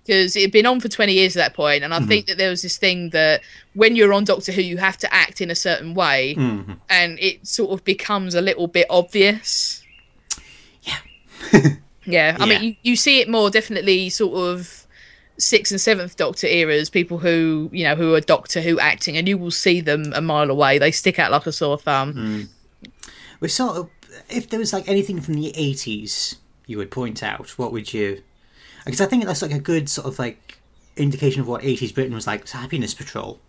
because 0.03 0.35
it 0.35 0.41
had 0.41 0.51
been 0.51 0.65
on 0.65 0.79
for 0.79 0.89
20 0.89 1.13
years 1.13 1.35
at 1.37 1.39
that 1.45 1.53
point 1.55 1.83
and 1.83 1.93
i 1.93 1.99
Mm-hmm. 1.99 2.07
think 2.07 2.25
that 2.25 2.37
there 2.39 2.49
was 2.49 2.63
this 2.63 2.77
thing 2.77 3.11
that 3.11 3.41
when 3.75 3.95
you're 3.95 4.13
on 4.13 4.23
doctor 4.23 4.51
who 4.51 4.61
you 4.63 4.77
have 4.77 4.97
to 4.97 5.13
act 5.13 5.39
in 5.39 5.51
a 5.51 5.55
certain 5.55 5.93
way 5.93 6.33
Mm-hmm. 6.35 6.73
and 6.89 7.19
it 7.19 7.45
sort 7.45 7.69
of 7.71 7.83
becomes 7.83 8.33
a 8.33 8.41
little 8.41 8.67
bit 8.67 8.87
obvious 8.89 9.83
Yeah. 10.81 10.97
yeah 12.05 12.37
i 12.39 12.45
Yeah. 12.45 12.59
mean 12.59 12.63
you, 12.63 12.75
you 12.81 12.95
see 12.95 13.19
it 13.21 13.29
more 13.29 13.51
definitely 13.51 14.09
sort 14.09 14.35
of 14.35 14.82
sixth 15.37 15.71
and 15.71 15.81
seventh 15.81 16.15
doctor 16.15 16.47
eras 16.47 16.89
people 16.89 17.17
who 17.17 17.69
you 17.73 17.83
know 17.83 17.95
who 17.95 18.13
are 18.13 18.21
doctor 18.21 18.61
who 18.61 18.79
acting 18.79 19.17
and 19.17 19.27
you 19.27 19.37
will 19.37 19.51
see 19.51 19.81
them 19.81 20.13
a 20.13 20.21
mile 20.21 20.49
away. 20.49 20.77
They 20.77 20.91
stick 20.91 21.19
out 21.19 21.31
like 21.31 21.45
a 21.45 21.51
sore 21.51 21.77
thumb. 21.77 22.13
Mm. 22.13 22.89
we 23.39 23.47
sort 23.47 23.77
of 23.77 23.89
if 24.29 24.49
there 24.49 24.59
was 24.59 24.73
like 24.73 24.87
anything 24.87 25.19
from 25.21 25.33
the 25.33 25.51
80s 25.57 26.35
you 26.67 26.77
would 26.77 26.91
point 26.91 27.23
out 27.23 27.49
what 27.57 27.71
would 27.71 27.93
you 27.93 28.21
because 28.85 29.01
i 29.01 29.07
think 29.07 29.25
that's 29.25 29.41
like 29.41 29.51
a 29.51 29.59
good 29.59 29.89
sort 29.89 30.07
of 30.07 30.19
like 30.19 30.59
indication 30.95 31.41
of 31.41 31.47
what 31.47 31.61
80s 31.61 31.93
britain 31.93 32.13
was 32.13 32.27
like. 32.27 32.41
Was 32.41 32.51
happiness 32.51 32.93
patrol. 32.93 33.39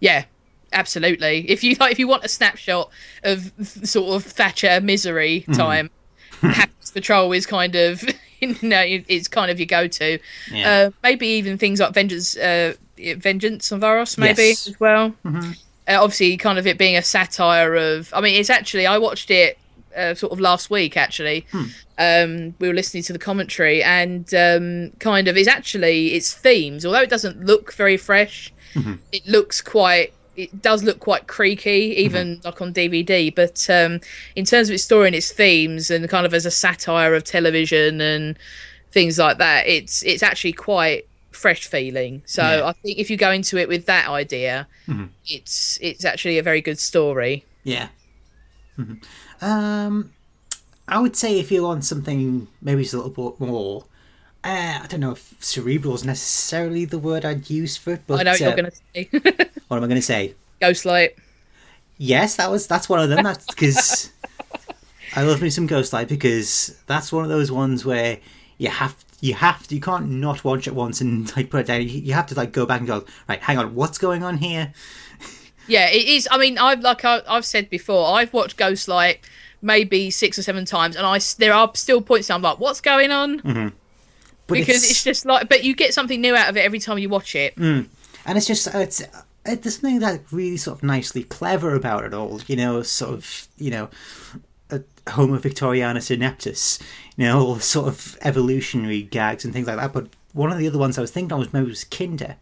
Yeah, 0.00 0.24
absolutely. 0.72 1.50
If 1.50 1.64
you 1.64 1.76
like, 1.80 1.92
if 1.92 1.98
you 1.98 2.08
want 2.08 2.24
a 2.24 2.28
snapshot 2.28 2.90
of 3.22 3.52
sort 3.62 4.14
of 4.14 4.30
Thatcher 4.30 4.80
misery 4.80 5.44
time, 5.52 5.90
Happiness 6.40 6.90
Patrol 6.90 7.32
is 7.32 7.46
kind 7.46 7.74
of 7.74 8.04
you 8.62 8.68
know 8.68 8.82
it's 8.84 9.28
kind 9.28 9.50
of 9.50 9.58
your 9.60 9.66
go-to. 9.66 10.18
Yeah. 10.52 10.70
Uh, 10.70 10.90
maybe 11.02 11.26
even 11.28 11.56
things 11.58 11.80
like 11.80 11.94
Vengeance, 11.94 12.36
uh, 12.36 12.74
Vengeance 13.16 13.70
on 13.72 13.80
Varos, 13.80 14.18
maybe 14.18 14.42
Yes. 14.48 14.68
as 14.68 14.78
well. 14.80 15.14
Uh, 15.24 15.40
obviously, 15.88 16.36
kind 16.36 16.58
of 16.58 16.66
it 16.66 16.76
being 16.78 16.96
a 16.96 17.02
satire 17.02 17.74
of. 17.74 18.12
I 18.14 18.20
mean, 18.20 18.38
it's 18.38 18.50
actually 18.50 18.86
I 18.86 18.98
watched 18.98 19.30
it. 19.30 19.58
Uh, 19.94 20.14
sort 20.14 20.32
of 20.32 20.40
last 20.40 20.70
week, 20.70 20.96
actually, 20.96 21.44
um, 21.98 22.54
we 22.58 22.66
were 22.66 22.72
listening 22.72 23.02
to 23.02 23.12
the 23.12 23.18
commentary, 23.18 23.82
and 23.82 24.32
um, 24.32 24.90
kind 25.00 25.28
of 25.28 25.36
it's 25.36 25.46
actually 25.48 26.14
its 26.14 26.32
themes. 26.32 26.86
Although 26.86 27.02
it 27.02 27.10
doesn't 27.10 27.44
look 27.44 27.74
very 27.74 27.98
fresh, 27.98 28.50
it 29.12 29.26
looks 29.26 29.60
quite 29.60 30.14
it 30.36 30.62
does 30.62 30.82
look 30.82 30.98
quite 30.98 31.26
creaky 31.26 31.94
even 31.98 32.40
like 32.44 32.60
on 32.62 32.72
dvd 32.72 33.34
but 33.34 33.68
um 33.68 34.00
in 34.34 34.44
terms 34.44 34.68
of 34.68 34.74
its 34.74 34.84
story 34.84 35.06
and 35.06 35.14
its 35.16 35.30
themes 35.32 35.90
and 35.90 36.08
kind 36.08 36.24
of 36.24 36.32
as 36.34 36.46
a 36.46 36.50
satire 36.50 37.14
of 37.14 37.22
television 37.24 38.00
and 38.00 38.38
things 38.92 39.18
like 39.18 39.38
that 39.38 39.66
it's 39.66 40.02
it's 40.04 40.22
actually 40.22 40.52
quite 40.52 41.06
fresh 41.30 41.66
feeling. 41.66 42.22
So 42.26 42.42
Yeah. 42.42 42.66
i 42.68 42.72
think 42.72 42.98
if 42.98 43.08
you 43.10 43.16
go 43.16 43.30
into 43.30 43.56
it 43.56 43.66
with 43.68 43.86
that 43.86 44.08
idea 44.08 44.66
it's 45.26 45.78
it's 45.80 46.04
actually 46.04 46.38
a 46.38 46.42
very 46.42 46.60
good 46.60 46.78
story. 46.78 47.44
Yeah. 47.64 47.88
Mhm. 48.78 49.02
um 49.40 50.10
i 50.88 50.98
would 50.98 51.14
say 51.16 51.38
if 51.38 51.50
you 51.52 51.62
want 51.62 51.84
something 51.84 52.48
maybe 52.60 52.82
it's 52.82 52.92
a 52.94 52.96
little 52.98 53.30
bit 53.30 53.40
more 53.48 53.84
uh, 54.44 54.80
I 54.82 54.86
don't 54.88 55.00
know 55.00 55.12
if 55.12 55.36
cerebral 55.40 55.94
is 55.94 56.04
necessarily 56.04 56.84
the 56.84 56.98
word 56.98 57.24
I'd 57.24 57.48
use 57.48 57.76
for 57.76 57.94
it, 57.94 58.02
but 58.06 58.20
i 58.20 58.22
know 58.22 58.32
what 58.32 58.42
uh, 58.42 58.44
you're 58.44 58.56
gonna 58.56 58.70
say 58.94 59.08
what 59.68 59.76
am 59.76 59.84
I 59.84 59.86
going 59.86 59.96
to 59.96 60.02
say? 60.02 60.34
ghostlight 60.60 61.10
Yes, 62.04 62.34
that 62.34 62.50
was 62.50 62.66
that's 62.66 62.88
one 62.88 62.98
of 62.98 63.08
them. 63.10 63.22
That's 63.22 63.46
because 63.46 64.10
I 65.14 65.22
love 65.22 65.40
me 65.40 65.50
some 65.50 65.68
Ghostlight 65.68 66.08
because 66.08 66.76
that's 66.88 67.12
one 67.12 67.22
of 67.22 67.30
those 67.30 67.52
ones 67.52 67.84
where 67.84 68.18
you 68.58 68.70
have 68.70 69.04
you 69.20 69.34
have 69.34 69.68
to, 69.68 69.74
you 69.76 69.80
can't 69.80 70.10
not 70.10 70.42
watch 70.42 70.66
it 70.66 70.74
once 70.74 71.00
and 71.00 71.34
like 71.36 71.48
put 71.48 71.60
it 71.60 71.66
down. 71.66 71.82
You 71.82 72.12
have 72.14 72.26
to 72.26 72.34
like 72.34 72.50
go 72.50 72.66
back 72.66 72.80
and 72.80 72.88
go 72.88 73.04
right. 73.28 73.40
Hang 73.40 73.56
on, 73.58 73.76
what's 73.76 73.98
going 73.98 74.22
on 74.22 74.38
here? 74.38 74.72
Yeah, 75.68 75.88
it 75.88 76.08
is. 76.08 76.26
I 76.28 76.38
mean, 76.38 76.58
I've 76.58 76.80
like 76.80 77.04
I, 77.04 77.22
I've 77.28 77.44
said 77.44 77.70
before, 77.70 78.16
I've 78.16 78.32
watched 78.32 78.56
Ghostlight 78.56 79.18
maybe 79.62 80.10
six 80.10 80.36
or 80.36 80.42
seven 80.42 80.64
times, 80.64 80.96
and 80.96 81.06
I 81.06 81.20
there 81.38 81.52
are 81.52 81.70
still 81.76 82.02
points 82.02 82.28
I'm 82.30 82.42
like, 82.42 82.58
what's 82.58 82.80
going 82.80 83.12
on? 83.12 83.40
But 84.46 84.54
Because 84.58 84.88
it's, 84.88 85.04
just 85.04 85.24
like, 85.24 85.48
but 85.48 85.64
you 85.64 85.74
get 85.74 85.94
something 85.94 86.20
new 86.20 86.34
out 86.34 86.48
of 86.50 86.56
it 86.56 86.60
every 86.64 86.78
time 86.78 86.98
you 86.98 87.08
watch 87.08 87.34
it. 87.34 87.54
Hmm. 87.54 87.82
and 88.26 88.36
it's 88.36 88.46
just 88.46 88.66
it's 88.74 89.02
there's 89.44 89.74
something 89.74 89.98
that 90.00 90.20
really 90.30 90.56
sort 90.56 90.78
of 90.78 90.82
nicely 90.84 91.24
clever 91.24 91.74
about 91.74 92.04
it 92.04 92.14
all. 92.14 92.40
You 92.46 92.56
know, 92.56 92.82
sort 92.82 93.14
of 93.14 93.48
you 93.56 93.70
know, 93.70 93.88
Homo 95.08 95.38
Victorianus 95.38 96.16
ineptus. 96.16 96.80
You 97.16 97.26
know, 97.26 97.40
all 97.40 97.58
sort 97.58 97.88
of 97.88 98.16
evolutionary 98.22 99.02
gags 99.02 99.44
and 99.44 99.52
things 99.52 99.66
like 99.66 99.76
that. 99.76 99.92
But 99.92 100.08
one 100.32 100.50
of 100.52 100.58
the 100.58 100.66
other 100.68 100.78
ones 100.78 100.96
I 100.96 101.00
was 101.00 101.10
thinking 101.10 101.32
of 101.32 101.38
was 101.38 101.52
maybe 101.52 101.68
was 101.68 101.84
Kinda. 101.84 102.36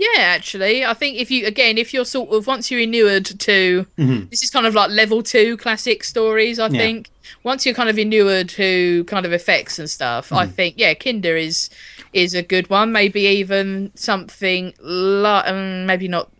Yeah, 0.00 0.20
actually, 0.20 0.84
I 0.84 0.94
think 0.94 1.16
if 1.18 1.28
you 1.28 1.44
again, 1.44 1.76
if 1.76 1.92
you're 1.92 2.04
sort 2.04 2.30
of 2.30 2.46
once 2.46 2.70
you're 2.70 2.78
inured 2.80 3.24
to 3.40 3.84
this 4.30 4.44
is 4.44 4.50
kind 4.50 4.64
of 4.64 4.72
like 4.72 4.90
level 4.90 5.24
two 5.24 5.56
classic 5.56 6.04
stories. 6.04 6.60
I 6.60 6.68
Yeah. 6.68 6.78
think 6.78 7.10
once 7.42 7.66
you're 7.66 7.74
kind 7.74 7.88
of 7.88 7.98
inured 7.98 8.48
to 8.50 9.02
kind 9.04 9.26
of 9.26 9.32
effects 9.32 9.76
and 9.80 9.90
stuff, 9.90 10.30
I 10.32 10.46
think 10.46 10.76
yeah, 10.78 10.94
Kinda 10.94 11.36
is 11.36 11.68
is 12.12 12.32
a 12.32 12.42
good 12.42 12.70
one. 12.70 12.92
Maybe 12.92 13.22
even 13.22 13.90
something 13.96 14.72
like 14.80 15.48
um, 15.48 15.86
maybe 15.86 16.06
not. 16.06 16.30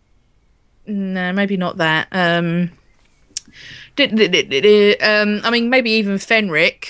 No, 0.87 1.33
maybe 1.33 1.57
not 1.57 1.75
that. 1.77 2.07
Um, 2.13 2.71
um, 3.99 5.41
I 5.43 5.49
mean, 5.51 5.69
maybe 5.69 5.91
even 5.91 6.15
Fenric. 6.15 6.85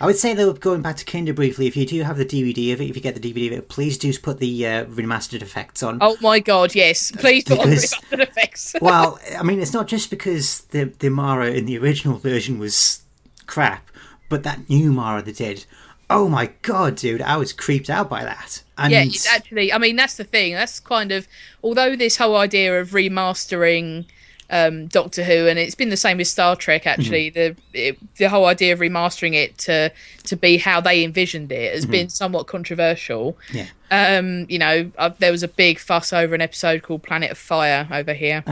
I 0.00 0.06
would 0.06 0.16
say 0.16 0.32
though, 0.34 0.52
going 0.52 0.82
back 0.82 0.96
to 0.96 1.04
Kinda 1.04 1.32
briefly, 1.34 1.66
if 1.66 1.76
you 1.76 1.84
do 1.86 2.02
have 2.02 2.16
the 2.16 2.24
DVD 2.24 2.72
of 2.72 2.80
it, 2.80 2.88
if 2.88 2.96
you 2.96 3.02
get 3.02 3.20
the 3.20 3.32
DVD 3.32 3.48
of 3.48 3.58
it, 3.58 3.68
please 3.68 3.98
do 3.98 4.12
put 4.18 4.38
the 4.38 4.66
uh, 4.66 4.84
remastered 4.86 5.42
effects 5.42 5.82
on. 5.82 5.98
Oh 6.00 6.16
my 6.20 6.38
god, 6.40 6.74
yes! 6.74 7.10
Please 7.12 7.44
put 7.44 7.58
on 7.58 7.70
Because- 7.70 7.92
remastered 7.94 8.20
effects. 8.20 8.74
Well, 8.80 9.18
I 9.38 9.42
mean, 9.42 9.60
it's 9.60 9.72
not 9.72 9.88
just 9.88 10.10
because 10.10 10.60
the 10.70 10.84
the 10.98 11.08
Mara 11.10 11.50
in 11.50 11.66
the 11.66 11.78
original 11.78 12.18
version 12.18 12.58
was 12.58 13.02
crap, 13.46 13.88
but 14.28 14.42
that 14.44 14.68
new 14.68 14.92
Mara 14.92 15.22
they 15.22 15.32
did. 15.32 15.64
Oh 16.10 16.28
my 16.28 16.50
god, 16.62 16.96
dude! 16.96 17.20
I 17.20 17.36
was 17.36 17.52
creeped 17.52 17.90
out 17.90 18.08
by 18.08 18.24
that. 18.24 18.62
And 18.78 18.92
Yeah, 18.92 19.04
actually. 19.32 19.72
I 19.72 19.78
mean, 19.78 19.96
that's 19.96 20.14
the 20.16 20.24
thing. 20.24 20.54
That's 20.54 20.78
kind 20.80 21.10
of. 21.12 21.26
Although 21.62 21.96
this 21.96 22.16
whole 22.16 22.36
idea 22.36 22.80
of 22.80 22.90
remastering 22.90 24.06
um, 24.50 24.86
Doctor 24.86 25.22
Who, 25.24 25.46
and 25.46 25.58
it's 25.58 25.74
been 25.74 25.90
the 25.90 25.96
same 25.96 26.16
with 26.18 26.26
Star 26.28 26.56
Trek. 26.56 26.86
Actually, 26.86 27.30
the 27.30 27.56
it, 27.74 27.98
the 28.16 28.28
whole 28.28 28.46
idea 28.46 28.72
of 28.72 28.78
remastering 28.80 29.34
it 29.34 29.58
to 29.58 29.92
to 30.24 30.36
be 30.36 30.56
how 30.58 30.80
they 30.80 31.04
envisioned 31.04 31.52
it 31.52 31.74
has 31.74 31.84
been 31.86 32.08
somewhat 32.08 32.46
controversial. 32.46 33.36
yeah, 33.52 33.66
Um, 33.90 34.46
you 34.48 34.58
know, 34.58 34.90
uh, 34.98 35.10
there 35.18 35.32
was 35.32 35.42
a 35.42 35.48
big 35.48 35.78
fuss 35.78 36.12
over 36.12 36.34
an 36.34 36.40
episode 36.40 36.82
called 36.82 37.02
Planet 37.02 37.30
of 37.30 37.38
Fire 37.38 37.86
over 37.92 38.14
here. 38.14 38.42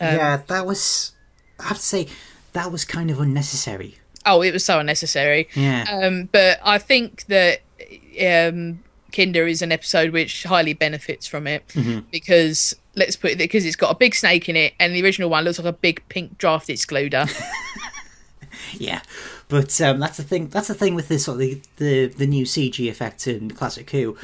yeah, 0.00 0.42
that 0.46 0.66
was. 0.66 1.12
I 1.58 1.68
have 1.68 1.78
to 1.78 1.82
say, 1.82 2.08
that 2.52 2.70
was 2.70 2.84
kind 2.84 3.10
of 3.10 3.18
unnecessary. 3.18 3.96
Oh, 4.26 4.42
it 4.42 4.52
was 4.52 4.64
so 4.64 4.78
unnecessary. 4.80 5.48
Yeah, 5.54 5.84
Um, 5.90 6.28
but 6.32 6.58
I 6.62 6.78
think 6.78 7.24
that 7.26 7.60
um, 8.22 8.80
Kinda 9.16 9.46
is 9.46 9.62
an 9.62 9.72
episode 9.72 10.10
which 10.10 10.42
highly 10.42 10.74
benefits 10.74 11.26
from 11.26 11.46
it 11.46 11.64
because 12.10 12.76
let's 12.96 13.16
put 13.16 13.30
it 13.30 13.38
because 13.38 13.64
it's 13.64 13.74
got 13.76 13.90
a 13.90 13.94
big 13.94 14.14
snake 14.14 14.46
in 14.46 14.56
it, 14.56 14.74
and 14.78 14.94
the 14.94 15.02
original 15.02 15.30
one 15.30 15.44
looks 15.44 15.58
like 15.58 15.66
a 15.66 15.72
big 15.72 16.06
pink 16.10 16.36
draft 16.36 16.68
excluder. 16.68 17.26
yeah. 18.74 19.00
But 19.48 19.80
um, 19.80 20.00
that's 20.00 20.18
the 20.18 20.22
thing. 20.22 20.48
That's 20.48 20.68
the 20.68 20.74
thing 20.74 20.94
with 20.94 21.08
this 21.08 21.24
sort 21.24 21.36
of 21.36 21.40
the, 21.40 21.62
the 21.76 22.06
the 22.08 22.26
new 22.26 22.44
CG 22.44 22.78
effect 22.90 23.26
in 23.26 23.52
Classic 23.52 23.88
Who. 23.90 24.18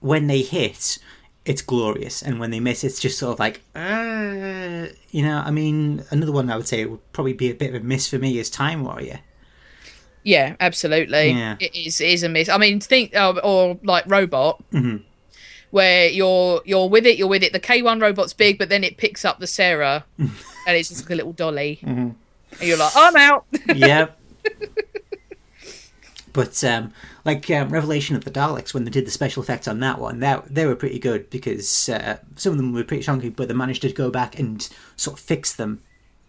When 0.00 0.26
they 0.26 0.42
hit, 0.42 0.98
it's 1.44 1.62
glorious, 1.62 2.20
and 2.20 2.40
when 2.40 2.50
they 2.50 2.60
miss, 2.60 2.82
it's 2.82 2.98
just 2.98 3.18
sort 3.18 3.34
of 3.34 3.38
like, 3.38 3.62
uh, 3.76 4.86
you 5.12 5.22
know. 5.22 5.42
I 5.44 5.52
mean, 5.52 6.02
another 6.10 6.32
one 6.32 6.50
I 6.50 6.56
would 6.56 6.66
say 6.66 6.80
it 6.80 6.90
would 6.90 7.12
probably 7.12 7.34
be 7.34 7.50
a 7.50 7.54
bit 7.54 7.72
of 7.72 7.80
a 7.80 7.84
miss 7.84 8.08
for 8.08 8.18
me 8.18 8.38
is 8.38 8.50
Time 8.50 8.82
Warrior. 8.82 9.20
Yeah, 10.24 10.56
absolutely. 10.58 11.30
Yeah. 11.30 11.56
It 11.60 11.74
is 11.74 12.00
it 12.00 12.08
is 12.08 12.22
a 12.24 12.28
miss. 12.28 12.48
I 12.48 12.58
mean, 12.58 12.80
think 12.80 13.14
uh, 13.14 13.40
or 13.44 13.78
like 13.84 14.04
robot. 14.06 14.62
Where 15.70 16.08
you're 16.08 16.62
you're 16.64 16.88
with 16.88 17.04
it, 17.04 17.18
you're 17.18 17.28
with 17.28 17.42
it. 17.42 17.52
The 17.52 17.58
K1 17.60 18.00
robot's 18.00 18.32
big, 18.32 18.58
but 18.58 18.68
then 18.68 18.84
it 18.84 18.96
picks 18.96 19.24
up 19.24 19.40
the 19.40 19.46
Sarah, 19.48 20.04
and 20.18 20.30
it's 20.66 20.88
just 20.88 21.02
like 21.02 21.10
a 21.10 21.14
little 21.16 21.32
dolly, 21.32 21.80
and 21.82 22.14
you're 22.60 22.76
like, 22.76 22.92
I'm 22.94 23.16
out. 23.16 23.44
yeah. 23.74 24.06
But 26.32 26.64
um, 26.64 26.92
like 27.24 27.48
um, 27.50 27.68
Revelation 27.68 28.16
of 28.16 28.24
the 28.24 28.30
Daleks, 28.30 28.74
when 28.74 28.82
they 28.84 28.90
did 28.90 29.06
the 29.06 29.10
special 29.12 29.40
effects 29.42 29.68
on 29.68 29.78
that 29.80 30.00
one, 30.00 30.18
that 30.18 30.52
they 30.52 30.66
were 30.66 30.74
pretty 30.74 30.98
good 30.98 31.30
because 31.30 31.88
uh, 31.88 32.18
some 32.34 32.50
of 32.50 32.56
them 32.56 32.72
were 32.72 32.82
pretty 32.82 33.04
chunky, 33.04 33.28
but 33.28 33.46
they 33.46 33.54
managed 33.54 33.82
to 33.82 33.92
go 33.92 34.10
back 34.10 34.36
and 34.36 34.68
sort 34.96 35.16
of 35.16 35.24
fix 35.24 35.52
them. 35.54 35.80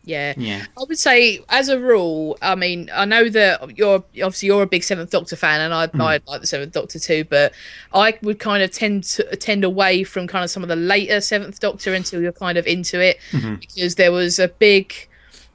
Yeah. 0.06 0.34
Yeah. 0.38 0.66
I 0.78 0.84
would 0.88 0.98
say, 0.98 1.42
as 1.50 1.68
a 1.70 1.80
rule, 1.80 2.38
I 2.42 2.56
mean, 2.56 2.90
I 2.94 3.06
know 3.06 3.28
that 3.30 3.78
you're 3.78 4.04
obviously 4.24 4.48
you're 4.48 4.64
a 4.64 4.68
big 4.68 4.84
Seventh 4.84 5.10
Doctor 5.10 5.36
fan, 5.36 5.62
and 5.62 5.74
I, 5.74 5.88
mm. 5.88 6.00
I 6.00 6.20
like 6.28 6.42
the 6.42 6.48
Seventh 6.48 6.74
Doctor 6.74 7.00
too, 7.00 7.26
but 7.26 7.54
I 7.94 8.18
would 8.22 8.40
kind 8.40 8.64
of 8.64 8.72
tend 8.72 9.04
to 9.06 9.36
tend 9.36 9.64
away 9.64 10.04
from 10.04 10.28
kind 10.28 10.44
of 10.44 10.50
some 10.50 10.64
of 10.64 10.70
the 10.70 10.76
later 10.76 11.20
Seventh 11.22 11.60
Doctor 11.60 11.94
until 11.94 12.22
you're 12.22 12.32
kind 12.32 12.58
of 12.58 12.66
into 12.68 13.02
it, 13.02 13.18
mm-hmm. 13.32 13.56
because 13.56 13.96
there 13.96 14.12
was 14.12 14.40
a 14.40 14.48
big. 14.48 14.94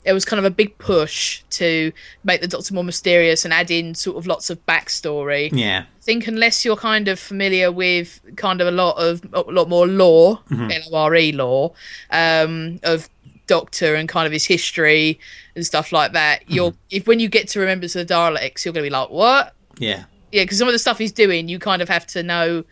There 0.02 0.14
was 0.14 0.24
kind 0.24 0.38
of 0.38 0.46
a 0.46 0.50
big 0.50 0.78
push 0.78 1.42
to 1.50 1.92
make 2.24 2.40
the 2.40 2.48
Doctor 2.48 2.72
more 2.72 2.82
mysterious 2.82 3.44
and 3.44 3.52
add 3.52 3.70
in 3.70 3.94
sort 3.94 4.16
of 4.16 4.26
lots 4.26 4.48
of 4.48 4.64
backstory. 4.64 5.50
Yeah. 5.52 5.84
I 5.84 6.02
think 6.02 6.26
unless 6.26 6.64
you're 6.64 6.74
kind 6.74 7.06
of 7.06 7.18
familiar 7.18 7.70
with 7.70 8.18
kind 8.36 8.62
of 8.62 8.66
a 8.66 8.70
lot 8.70 8.96
of 8.96 9.20
a 9.34 9.42
lot 9.42 9.68
more 9.68 9.86
lore, 9.86 10.40
mm-hmm. 10.48 10.70
L 10.70 10.94
O 10.94 10.96
R 10.96 11.16
E 11.16 11.32
lore, 11.32 11.74
um, 12.10 12.80
of 12.82 13.10
Doctor 13.50 13.96
and 13.96 14.08
kind 14.08 14.26
of 14.26 14.32
his 14.32 14.46
history 14.46 15.18
and 15.54 15.66
stuff 15.66 15.90
like 15.92 16.12
that, 16.12 16.48
you're 16.48 16.72
if 16.90 17.06
when 17.08 17.18
you 17.20 17.28
get 17.28 17.48
to 17.48 17.60
Remembrance 17.60 17.96
of 17.96 18.06
the 18.06 18.14
Daleks, 18.14 18.64
you're 18.64 18.72
gonna 18.72 18.84
be 18.84 18.90
like, 18.90 19.10
what? 19.10 19.54
Yeah. 19.78 20.04
Yeah, 20.32 20.44
because 20.44 20.58
some 20.58 20.68
of 20.68 20.72
the 20.72 20.78
stuff 20.78 20.98
he's 20.98 21.10
doing, 21.12 21.48
you 21.48 21.58
kind 21.58 21.82
of 21.82 21.88
have 21.88 22.06
to 22.08 22.22
know. 22.22 22.64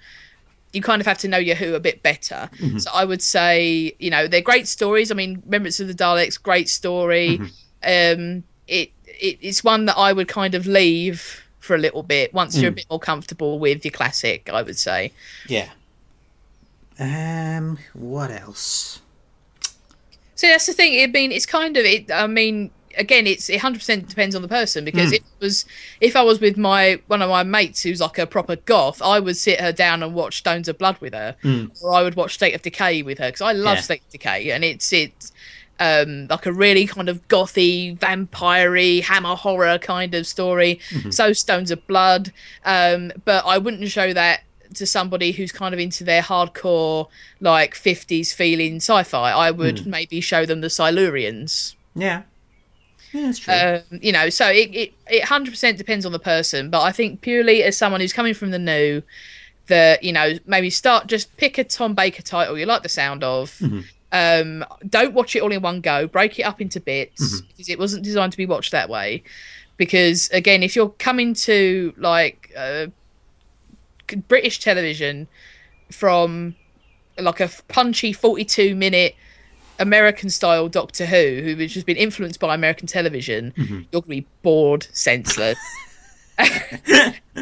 You 0.72 0.82
kind 0.82 1.00
of 1.00 1.06
have 1.06 1.18
to 1.18 1.28
know 1.28 1.38
your 1.38 1.56
Who 1.56 1.74
a 1.74 1.80
bit 1.80 2.02
better. 2.02 2.48
So 2.78 2.90
I 2.94 3.04
would 3.04 3.22
say, 3.22 3.94
you 3.98 4.10
know, 4.10 4.28
they're 4.28 4.42
great 4.52 4.68
stories. 4.68 5.10
I 5.10 5.14
mean, 5.14 5.42
Remembrance 5.46 5.80
of 5.80 5.88
the 5.88 5.94
Daleks, 5.94 6.40
great 6.40 6.68
story. 6.68 7.38
Um, 7.82 8.44
it, 8.68 8.90
it 9.06 9.38
it's 9.40 9.64
one 9.64 9.86
that 9.86 9.96
I 9.96 10.12
would 10.12 10.28
kind 10.28 10.54
of 10.54 10.66
leave 10.66 11.42
for 11.58 11.74
a 11.74 11.78
little 11.78 12.02
bit 12.04 12.32
once 12.32 12.56
you're 12.56 12.70
a 12.70 12.74
bit 12.74 12.86
more 12.90 13.00
comfortable 13.00 13.58
with 13.58 13.84
your 13.84 13.92
classic. 13.92 14.48
I 14.52 14.62
would 14.62 14.78
say. 14.78 15.12
Yeah. 15.48 15.70
Um. 17.00 17.78
What 17.94 18.30
else? 18.30 19.00
So 20.38 20.46
that's 20.46 20.66
the 20.66 20.72
thing. 20.72 21.02
I 21.02 21.06
mean, 21.08 21.32
it's 21.32 21.46
kind 21.46 21.76
of 21.76 21.84
it. 21.84 22.12
I 22.12 22.28
mean, 22.28 22.70
again, 22.96 23.26
it's 23.26 23.50
it 23.50 23.58
hundred 23.60 23.78
percent 23.78 24.08
depends 24.08 24.36
on 24.36 24.42
the 24.42 24.46
person 24.48 24.84
because 24.84 25.10
if 25.12 25.20
it 25.20 25.40
was 25.40 25.64
if 26.00 26.14
I 26.14 26.22
was 26.22 26.40
with 26.40 26.56
my 26.56 27.00
one 27.08 27.22
of 27.22 27.28
my 27.28 27.42
mates 27.42 27.82
who's 27.82 28.00
like 28.00 28.18
a 28.18 28.26
proper 28.26 28.54
goth, 28.54 29.02
I 29.02 29.18
would 29.18 29.36
sit 29.36 29.60
her 29.60 29.72
down 29.72 30.02
and 30.04 30.14
watch 30.14 30.38
Stones 30.38 30.68
of 30.68 30.78
Blood 30.78 30.98
with 31.00 31.12
her, 31.12 31.34
or 31.82 31.92
I 31.92 32.02
would 32.04 32.14
watch 32.14 32.34
State 32.34 32.54
of 32.54 32.62
Decay 32.62 33.02
with 33.02 33.18
her 33.18 33.26
because 33.28 33.40
I 33.40 33.52
love 33.52 33.78
Yeah. 33.78 33.82
State 33.82 34.02
of 34.02 34.10
Decay 34.12 34.50
and 34.52 34.64
it's 34.64 34.92
it's 34.92 35.32
um 35.80 36.28
like 36.28 36.46
a 36.46 36.52
really 36.52 36.86
kind 36.86 37.08
of 37.08 37.26
gothy, 37.26 37.98
vampire 37.98 39.02
hammer 39.02 39.34
horror 39.34 39.78
kind 39.78 40.14
of 40.14 40.24
story. 40.24 40.78
So 41.10 41.32
Stones 41.32 41.72
of 41.72 41.84
Blood, 41.88 42.32
um, 42.64 43.10
but 43.24 43.44
I 43.44 43.58
wouldn't 43.58 43.88
show 43.90 44.12
that 44.12 44.42
to 44.74 44.86
somebody 44.86 45.32
who's 45.32 45.52
kind 45.52 45.72
of 45.74 45.80
into 45.80 46.04
their 46.04 46.22
hardcore 46.22 47.08
like 47.40 47.74
50s 47.74 48.32
feeling 48.34 48.76
sci-fi 48.76 49.30
i 49.32 49.50
would 49.50 49.86
maybe 49.86 50.20
show 50.20 50.44
them 50.46 50.60
the 50.60 50.68
silurians. 50.68 51.74
Yeah. 51.94 52.22
Yeah, 53.12 53.22
that's 53.22 53.38
true. 53.38 53.54
um, 53.54 54.00
you 54.02 54.12
know 54.12 54.28
so 54.28 54.48
it, 54.48 54.68
it, 54.74 54.92
it 55.08 55.22
100% 55.24 55.76
depends 55.78 56.04
on 56.04 56.12
the 56.12 56.18
person 56.18 56.68
but 56.68 56.82
i 56.82 56.92
think 56.92 57.22
purely 57.22 57.62
as 57.62 57.76
someone 57.76 58.00
who's 58.02 58.12
coming 58.12 58.34
from 58.34 58.50
the 58.50 58.58
new 58.58 59.02
that 59.68 60.02
you 60.02 60.12
know 60.12 60.34
maybe 60.46 60.68
start 60.70 61.06
just 61.06 61.34
pick 61.38 61.56
a 61.58 61.64
tom 61.64 61.94
baker 61.94 62.22
title 62.22 62.58
you 62.58 62.66
like 62.66 62.82
the 62.82 62.88
sound 62.88 63.22
of. 63.24 63.60
Um, 64.10 64.64
don't 64.88 65.12
watch 65.12 65.36
it 65.36 65.42
all 65.42 65.52
in 65.52 65.60
one 65.60 65.82
go. 65.82 66.06
Break 66.06 66.38
it 66.38 66.44
up 66.44 66.62
into 66.62 66.80
bits 66.80 67.42
because 67.42 67.68
it 67.68 67.78
wasn't 67.78 68.04
designed 68.04 68.32
to 68.32 68.38
be 68.38 68.46
watched 68.46 68.72
that 68.72 68.88
way. 68.88 69.22
Because 69.76 70.30
again 70.30 70.62
if 70.62 70.74
you're 70.74 70.88
coming 70.88 71.34
to 71.34 71.92
like 71.98 72.50
uh, 72.56 72.86
british 74.16 74.58
television 74.58 75.28
from 75.90 76.54
like 77.18 77.40
a 77.40 77.50
punchy 77.68 78.12
42 78.12 78.74
minute 78.74 79.14
American 79.78 80.30
style 80.30 80.68
Doctor 80.68 81.06
Who, 81.06 81.40
who 81.42 81.54
has 81.56 81.72
just 81.72 81.86
been 81.86 81.96
influenced 81.96 82.40
by 82.40 82.54
American 82.54 82.86
television, 82.86 83.52
mm-hmm. 83.56 83.82
you're 83.92 84.02
gonna 84.02 84.06
be 84.06 84.26
bored 84.42 84.86
senseless. 84.92 85.58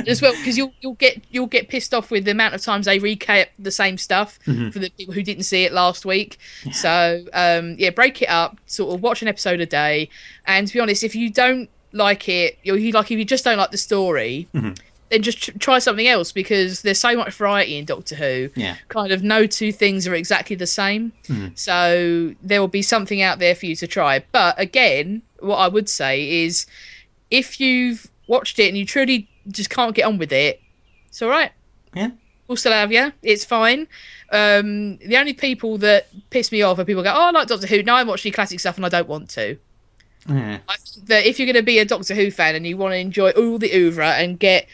As 0.06 0.22
well, 0.22 0.32
because 0.32 0.56
you'll 0.56 0.72
you'll 0.80 0.94
get 0.94 1.22
you'll 1.30 1.46
get 1.46 1.68
pissed 1.68 1.92
off 1.92 2.10
with 2.10 2.24
the 2.24 2.30
amount 2.30 2.54
of 2.54 2.62
times 2.62 2.86
they 2.86 2.98
recap 2.98 3.48
the 3.58 3.70
same 3.70 3.98
stuff 3.98 4.38
mm-hmm. 4.46 4.70
for 4.70 4.78
the 4.78 4.90
people 4.90 5.12
who 5.12 5.22
didn't 5.22 5.44
see 5.44 5.64
it 5.64 5.72
last 5.72 6.06
week. 6.06 6.38
So 6.72 7.24
um, 7.34 7.76
yeah, 7.78 7.90
break 7.90 8.22
it 8.22 8.28
up, 8.28 8.58
sort 8.66 8.94
of 8.94 9.02
watch 9.02 9.20
an 9.20 9.28
episode 9.28 9.60
a 9.60 9.66
day. 9.66 10.08
And 10.46 10.66
to 10.66 10.72
be 10.72 10.80
honest, 10.80 11.04
if 11.04 11.14
you 11.14 11.30
don't 11.30 11.68
like 11.92 12.28
it, 12.28 12.58
you 12.62 12.74
you 12.76 12.92
like 12.92 13.10
if 13.10 13.18
you 13.18 13.24
just 13.24 13.44
don't 13.44 13.58
like 13.58 13.70
the 13.70 13.78
story, 13.78 14.48
mm-hmm. 14.54 14.72
Then 15.11 15.22
just 15.22 15.42
tr- 15.42 15.59
try 15.59 15.78
something 15.78 16.07
else 16.07 16.32
because 16.32 16.82
there's 16.82 16.98
so 16.98 17.16
much 17.16 17.32
variety 17.34 17.76
in 17.76 17.84
Doctor 17.84 18.16
Who. 18.16 18.50
Yeah. 18.54 18.76
Kind 18.88 19.12
of 19.12 19.22
no 19.22 19.46
two 19.46 19.72
things 19.72 20.07
are 20.07 20.14
exactly 20.14 20.57
the 20.57 20.66
same. 20.66 21.12
So 21.54 22.34
there 22.42 22.61
will 22.61 22.68
be 22.68 22.82
something 22.82 23.22
out 23.22 23.38
there 23.38 23.54
for 23.54 23.66
you 23.66 23.76
to 23.76 23.86
try. 23.86 24.24
But 24.32 24.59
again, 24.61 25.22
what 25.40 25.57
I 25.57 25.68
would 25.68 25.88
say 25.88 26.44
is 26.44 26.66
if 27.30 27.61
you've 27.61 28.09
watched 28.26 28.59
it 28.59 28.68
and 28.68 28.76
you 28.76 28.84
truly 28.86 29.28
just 29.48 29.70
can't 29.70 29.94
get 29.94 30.04
on 30.04 30.18
with 30.18 30.32
it, 30.32 30.61
it's 31.09 31.22
all 31.22 31.28
right. 31.28 31.52
Yeah. 31.94 32.11
We'll 32.48 32.57
still 32.57 32.72
have 32.72 32.92
you. 32.92 33.12
It's 33.22 33.44
fine. 33.44 33.88
Um, 34.30 34.98
the 34.98 35.16
only 35.16 35.32
people 35.32 35.78
that 35.78 36.09
piss 36.30 36.52
me 36.52 36.62
off 36.62 36.78
are 36.78 36.84
people 36.84 37.02
go, 37.02 37.12
"Oh, 37.12 37.28
I 37.28 37.30
like 37.30 37.48
Doctor 37.48 37.66
Who." 37.66 37.82
Now 37.82 37.96
I'm 37.96 38.07
watching 38.07 38.32
classic 38.32 38.61
stuff 38.61 38.76
and 38.76 38.86
I 38.86 38.88
don't 38.88 39.09
want 39.09 39.30
to. 39.30 39.57
Yeah. 40.28 40.59
I 40.68 40.76
think 40.76 41.07
that 41.07 41.26
if 41.26 41.38
you're 41.38 41.46
going 41.46 41.57
to 41.57 41.62
be 41.62 41.78
a 41.78 41.84
Doctor 41.84 42.14
Who 42.14 42.30
fan 42.30 42.54
and 42.54 42.66
you 42.66 42.76
want 42.76 42.92
to 42.92 42.98
enjoy 42.98 43.30
all 43.30 43.59
the 43.59 43.72
oeuvre 43.72 44.14
and 44.14 44.38
get 44.38 44.66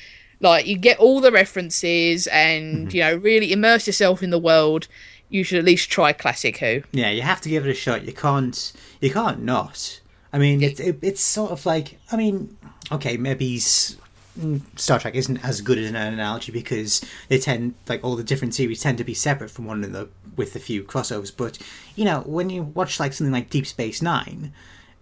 like 0.42 0.66
you 0.66 0.76
get 0.76 0.98
all 0.98 1.20
the 1.20 1.32
references 1.32 2.26
and 2.26 2.92
you 2.92 3.00
know 3.00 3.16
really 3.16 3.52
immerse 3.52 3.86
yourself 3.86 4.22
in 4.22 4.30
the 4.30 4.38
world, 4.38 4.88
you 5.28 5.44
should 5.44 5.58
at 5.58 5.64
least 5.64 5.90
try 5.90 6.12
classic 6.12 6.58
Who. 6.58 6.82
Yeah, 6.92 7.10
you 7.10 7.22
have 7.22 7.40
to 7.42 7.48
give 7.48 7.66
it 7.66 7.70
a 7.70 7.74
shot. 7.74 8.04
You 8.04 8.12
can't. 8.12 8.72
You 9.00 9.10
can't 9.10 9.42
not. 9.42 10.00
I 10.32 10.38
mean, 10.38 10.62
it's 10.62 10.80
it, 10.80 10.98
it's 11.02 11.20
sort 11.20 11.50
of 11.50 11.64
like. 11.64 11.98
I 12.10 12.16
mean, 12.16 12.56
okay, 12.90 13.16
maybe 13.16 13.56
mm, 13.56 14.60
Star 14.76 14.98
Trek 14.98 15.14
isn't 15.14 15.44
as 15.44 15.60
good 15.60 15.78
as 15.78 15.88
an 15.88 15.96
analogy 15.96 16.52
because 16.52 17.00
they 17.28 17.38
tend 17.38 17.74
like 17.88 18.04
all 18.04 18.16
the 18.16 18.24
different 18.24 18.54
series 18.54 18.80
tend 18.80 18.98
to 18.98 19.04
be 19.04 19.14
separate 19.14 19.50
from 19.50 19.64
one 19.64 19.82
another 19.82 20.08
with 20.36 20.54
a 20.56 20.60
few 20.60 20.82
crossovers. 20.82 21.34
But 21.34 21.58
you 21.96 22.04
know, 22.04 22.20
when 22.20 22.50
you 22.50 22.62
watch 22.62 23.00
like 23.00 23.12
something 23.12 23.32
like 23.32 23.50
Deep 23.50 23.66
Space 23.66 24.02
Nine, 24.02 24.52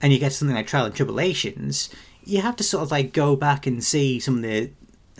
and 0.01 0.13
you 0.13 0.19
get 0.19 0.33
something 0.33 0.55
like 0.55 0.67
Trial 0.67 0.87
and 0.87 0.95
Tribble-ations, 0.95 1.91
you 2.25 2.41
have 2.41 2.57
to 2.57 2.65
sort 2.65 2.83
of 2.83 2.91
like 2.91 3.13
go 3.13 3.37
back 3.37 3.67
and 3.67 3.83
see 3.83 4.21
some 4.21 4.37
of 4.37 4.43
the 4.43 4.71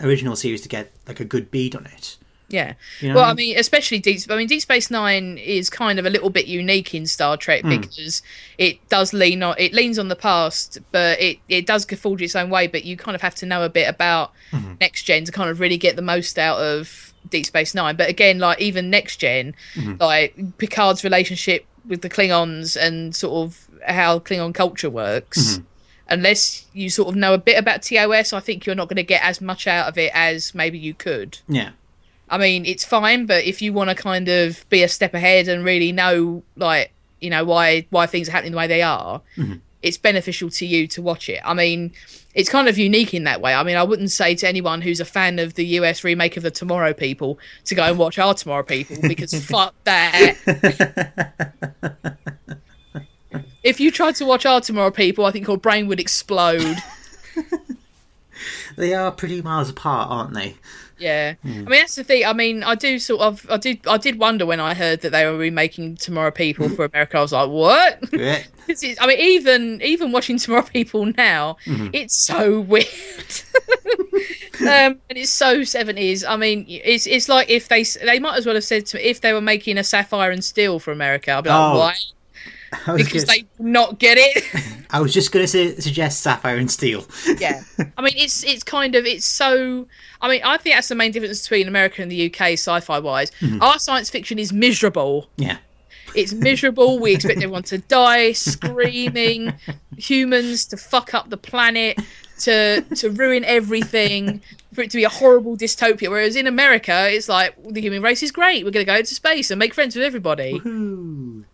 original 0.01 0.35
series 0.35 0.61
to 0.61 0.69
get 0.69 0.91
like 1.07 1.19
a 1.19 1.25
good 1.25 1.51
bead 1.51 1.75
on 1.75 1.85
it. 1.85 2.17
Yeah. 2.51 2.73
You 2.99 3.09
know 3.09 3.15
well, 3.15 3.23
I 3.25 3.29
I 3.31 3.33
mean, 3.33 3.57
especially 3.57 3.99
Deep. 3.99 4.19
I 4.29 4.35
mean, 4.35 4.47
Deep 4.47 4.61
Space 4.61 4.91
Nine 4.91 5.37
is 5.37 5.69
kind 5.69 5.99
of 5.99 6.05
a 6.05 6.09
little 6.09 6.29
bit 6.29 6.47
unique 6.47 6.93
in 6.93 7.07
Star 7.07 7.37
Trek 7.37 7.61
hmm. 7.61 7.69
because 7.69 8.21
it 8.57 8.87
does 8.89 9.13
lean 9.13 9.41
on 9.41 9.55
it 9.57 9.73
leans 9.73 9.97
on 9.97 10.09
the 10.09 10.15
past, 10.15 10.79
but 10.91 11.19
it 11.19 11.39
it 11.47 11.65
does 11.65 11.85
forge 11.85 12.21
its 12.21 12.35
own 12.35 12.49
way. 12.49 12.67
But 12.67 12.83
you 12.83 12.97
kind 12.97 13.15
of 13.15 13.21
have 13.21 13.35
to 13.35 13.45
know 13.45 13.63
a 13.63 13.69
bit 13.69 13.87
about 13.87 14.31
hmm. 14.51 14.73
next 14.79 15.03
gen 15.03 15.25
to 15.25 15.31
kind 15.31 15.49
of 15.49 15.59
really 15.59 15.77
get 15.77 15.95
the 15.95 16.01
most 16.01 16.37
out 16.37 16.59
of 16.59 17.13
Deep 17.29 17.45
Space 17.45 17.73
Nine. 17.73 17.95
But 17.95 18.09
again, 18.09 18.39
like 18.39 18.59
even 18.59 18.89
next 18.89 19.17
gen, 19.17 19.55
hmm. 19.73 19.95
like 19.99 20.57
Picard's 20.57 21.03
relationship 21.03 21.65
with 21.87 22.01
the 22.01 22.09
Klingons 22.09 22.75
and 22.79 23.15
sort 23.15 23.47
of 23.47 23.67
how 23.87 24.19
Klingon 24.19 24.53
culture 24.53 24.89
works. 24.89 25.59
Unless 26.09 26.65
you 26.73 26.89
sort 26.89 27.09
of 27.09 27.15
know 27.15 27.33
a 27.33 27.37
bit 27.37 27.57
about 27.57 27.83
TOS, 27.83 28.33
I 28.33 28.39
think 28.39 28.65
you're 28.65 28.75
not 28.75 28.89
going 28.89 28.97
to 28.97 29.03
get 29.03 29.23
as 29.23 29.39
much 29.39 29.65
out 29.67 29.87
of 29.87 29.97
it 29.97 30.11
as 30.13 30.53
maybe 30.53 30.77
you 30.77 30.93
could. 30.93 31.39
Yeah. 31.47 31.71
I 32.29 32.37
mean, 32.37 32.65
it's 32.65 32.85
fine, 32.85 33.25
but 33.25 33.43
if 33.43 33.61
you 33.61 33.73
want 33.73 33.89
to 33.89 33.95
kind 33.95 34.29
of 34.29 34.67
be 34.69 34.83
a 34.83 34.87
step 34.87 35.13
ahead 35.13 35.47
and 35.47 35.65
really 35.65 35.91
know, 35.91 36.43
like, 36.55 36.91
you 37.19 37.29
know, 37.29 37.43
why 37.43 37.85
why 37.89 38.07
things 38.07 38.29
are 38.29 38.31
happening 38.31 38.53
the 38.53 38.57
way 38.57 38.67
they 38.67 38.81
are, 38.81 39.21
mm-hmm. 39.35 39.55
it's 39.81 39.97
beneficial 39.97 40.49
to 40.49 40.65
you 40.65 40.87
to 40.87 41.01
watch 41.01 41.27
it. 41.27 41.41
I 41.43 41.53
mean, 41.53 41.91
it's 42.33 42.49
kind 42.49 42.69
of 42.69 42.77
unique 42.77 43.13
in 43.13 43.25
that 43.25 43.41
way. 43.41 43.53
I 43.53 43.63
mean, 43.63 43.75
I 43.75 43.83
wouldn't 43.83 44.11
say 44.11 44.35
to 44.35 44.47
anyone 44.47 44.81
who's 44.81 45.01
a 45.01 45.05
fan 45.05 45.39
of 45.39 45.55
the 45.55 45.65
US 45.77 46.05
remake 46.05 46.37
of 46.37 46.43
the 46.43 46.51
Tomorrow 46.51 46.93
People 46.93 47.37
to 47.65 47.75
go 47.75 47.83
and 47.83 47.97
watch 47.97 48.17
our 48.17 48.33
Tomorrow 48.33 48.63
People 48.63 48.97
because 49.01 49.33
fuck 49.45 49.75
that. 49.83 50.37
if 53.63 53.79
you 53.79 53.91
tried 53.91 54.15
to 54.15 54.25
watch 54.25 54.45
our 54.45 54.61
Tomorrow 54.61 54.91
People, 54.91 55.25
I 55.25 55.31
think 55.31 55.47
your 55.47 55.57
brain 55.57 55.87
would 55.87 55.99
explode. 55.99 56.77
They 58.75 58.93
are 58.93 59.11
pretty 59.11 59.41
miles 59.41 59.69
apart, 59.69 60.09
aren't 60.09 60.33
they? 60.33 60.55
Yeah, 60.97 61.33
I 61.43 61.47
mean 61.47 61.65
that's 61.65 61.95
the 61.95 62.03
thing. 62.03 62.25
I 62.25 62.33
mean, 62.33 62.63
I 62.63 62.75
do 62.75 62.99
sort 62.99 63.21
of, 63.21 63.45
I 63.49 63.57
did, 63.57 63.87
I 63.87 63.97
did 63.97 64.19
wonder 64.19 64.45
when 64.45 64.59
I 64.59 64.75
heard 64.75 65.01
that 65.01 65.11
they 65.11 65.25
were 65.25 65.37
remaking 65.37 65.95
Tomorrow 65.95 66.29
People 66.31 66.69
for 66.69 66.85
America. 66.85 67.17
I 67.17 67.21
was 67.21 67.31
like, 67.31 67.49
what? 67.49 68.03
Yeah. 68.13 68.43
I 69.01 69.07
mean, 69.07 69.19
even 69.19 69.81
even 69.81 70.11
watching 70.11 70.37
Tomorrow 70.37 70.61
People 70.61 71.05
now, 71.17 71.57
it's 71.65 72.15
so 72.15 72.61
weird, 72.61 72.85
um, 74.61 74.99
and 75.09 75.17
it's 75.17 75.31
so 75.31 75.63
seventies. 75.63 76.23
I 76.23 76.37
mean, 76.37 76.65
it's 76.69 77.05
it's 77.05 77.27
like 77.27 77.49
if 77.49 77.67
they 77.67 77.83
they 77.83 78.19
might 78.19 78.37
as 78.37 78.45
well 78.45 78.55
have 78.55 78.63
said 78.63 78.85
to 78.87 78.97
me 78.97 79.03
if 79.03 79.19
they 79.19 79.33
were 79.33 79.41
making 79.41 79.77
a 79.77 79.83
Sapphire 79.83 80.31
and 80.31 80.43
Steel 80.43 80.79
for 80.79 80.91
America, 80.91 81.31
I'd 81.33 81.43
be 81.43 81.49
like, 81.49 81.59
Oh, 81.59 81.79
why? 81.79 81.95
I 82.87 82.93
was, 82.93 83.03
Because 83.03 83.25
gonna- 83.25 83.39
they 83.39 83.47
not 83.59 83.99
get 83.99 84.17
it. 84.17 84.43
I 84.91 84.99
was 84.99 85.13
just 85.13 85.31
going 85.31 85.45
to 85.47 85.81
suggest 85.81 86.21
Sapphire 86.21 86.57
and 86.57 86.69
Steel. 86.69 87.05
yeah 87.37 87.63
i 87.97 88.01
mean 88.01 88.13
it's 88.15 88.43
it's 88.43 88.63
kind 88.63 88.95
of 88.95 89.05
it's 89.05 89.25
so 89.25 89.87
i 90.21 90.27
mean 90.29 90.41
i 90.43 90.57
think 90.57 90.75
that's 90.75 90.89
the 90.89 90.95
main 90.95 91.11
difference 91.11 91.41
between 91.43 91.67
america 91.67 92.01
and 92.01 92.11
the 92.11 92.27
uk 92.27 92.41
sci-fi 92.41 92.99
wise 92.99 93.31
mm-hmm. 93.39 93.61
our 93.61 93.79
science 93.79 94.09
fiction 94.09 94.37
is 94.37 94.51
miserable 94.51 95.29
yeah. 95.37 95.57
it's 96.15 96.33
miserable 96.33 96.99
we 96.99 97.13
expect 97.13 97.37
everyone 97.37 97.63
to 97.63 97.77
die 97.77 98.31
screaming 98.33 99.53
humans 99.97 100.65
to 100.65 100.77
fuck 100.77 101.13
up 101.13 101.29
the 101.29 101.37
planet 101.37 101.97
to 102.39 102.81
to 102.95 103.09
ruin 103.09 103.43
everything 103.45 104.41
for 104.73 104.81
it 104.81 104.91
to 104.91 104.97
be 104.97 105.03
a 105.03 105.09
horrible 105.09 105.55
dystopia 105.57 106.09
whereas 106.09 106.35
in 106.35 106.47
america 106.47 107.09
it's 107.09 107.29
like 107.29 107.55
the 107.63 107.81
human 107.81 108.01
race 108.01 108.23
is 108.23 108.31
great 108.31 108.63
we're 108.65 108.71
going 108.71 108.85
to 108.85 108.91
go 108.91 108.97
into 108.97 109.13
space 109.13 109.51
and 109.51 109.59
make 109.59 109.73
friends 109.73 109.95
with 109.95 110.03
everybody 110.03 110.61
Ooh. 110.65 111.45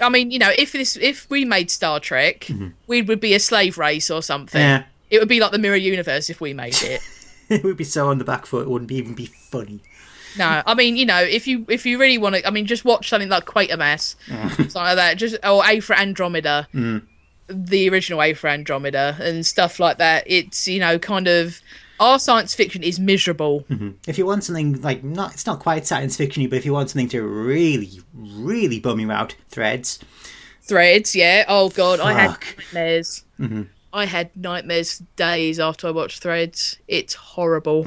I 0.00 0.08
mean 0.08 0.30
you 0.30 0.38
know 0.38 0.50
if 0.58 0.72
this 0.72 0.96
if 0.96 1.28
we 1.30 1.44
made 1.44 1.70
star 1.70 2.00
trek 2.00 2.40
mm-hmm. 2.40 2.68
we 2.86 3.02
would 3.02 3.20
be 3.20 3.34
a 3.34 3.40
slave 3.40 3.78
race 3.78 4.10
or 4.10 4.22
something 4.22 4.60
Yeah. 4.60 4.84
it 5.10 5.18
would 5.18 5.28
be 5.28 5.40
like 5.40 5.52
the 5.52 5.58
mirror 5.58 5.76
universe 5.76 6.30
if 6.30 6.40
we 6.40 6.52
made 6.52 6.76
it. 6.82 7.00
It 7.50 7.64
would 7.64 7.78
be 7.78 7.84
so 7.84 8.08
on 8.08 8.18
the 8.18 8.24
back 8.26 8.44
foot, 8.44 8.66
it 8.66 8.68
wouldn't 8.68 8.92
even 8.92 9.14
be 9.14 9.24
funny. 9.24 9.80
no, 10.36 10.62
I 10.66 10.74
mean, 10.74 10.96
you 10.96 11.06
know, 11.06 11.22
if 11.22 11.46
you 11.46 11.64
if 11.68 11.86
you 11.86 11.98
really 11.98 12.18
want 12.18 12.34
to, 12.34 12.46
I 12.46 12.50
mean, 12.50 12.66
just 12.66 12.84
watch 12.84 13.08
something 13.08 13.30
like 13.30 13.46
Quatermass, 13.46 14.16
mm. 14.26 14.54
something 14.54 14.74
like 14.74 14.96
that, 14.96 15.16
just 15.16 15.36
or 15.42 15.64
A 15.64 15.80
for 15.80 15.96
Andromeda, 15.96 16.68
mm. 16.74 17.02
the 17.48 17.88
original 17.88 18.22
A 18.22 18.34
for 18.34 18.48
Andromeda, 18.48 19.16
and 19.18 19.46
stuff 19.46 19.80
like 19.80 19.96
that. 19.96 20.24
It's 20.26 20.68
you 20.68 20.78
know, 20.78 20.98
kind 20.98 21.26
of 21.26 21.62
our 22.00 22.18
science 22.18 22.54
fiction 22.54 22.82
is 22.82 22.98
miserable. 22.98 23.64
If 24.06 24.18
you 24.18 24.26
want 24.26 24.44
something 24.44 24.80
like 24.82 25.02
not, 25.04 25.34
it's 25.34 25.46
not 25.46 25.60
quite 25.60 25.86
science 25.86 26.16
fictiony, 26.16 26.48
but 26.48 26.56
if 26.56 26.64
you 26.64 26.72
want 26.72 26.90
something 26.90 27.08
to 27.10 27.22
really, 27.22 28.00
really 28.14 28.80
bum 28.80 29.00
you 29.00 29.10
out, 29.10 29.34
Threads. 29.48 29.98
Threads, 30.62 31.16
yeah. 31.16 31.44
Oh 31.48 31.70
god, 31.70 32.00
I 32.00 32.12
had 32.12 32.30
Fuck. 32.30 32.56
nightmares. 32.58 33.24
I 33.92 34.04
had 34.04 34.30
nightmares 34.36 35.02
days 35.16 35.58
after 35.58 35.86
I 35.86 35.90
watched 35.90 36.22
Threads. 36.22 36.76
It's 36.88 37.14
horrible. 37.14 37.86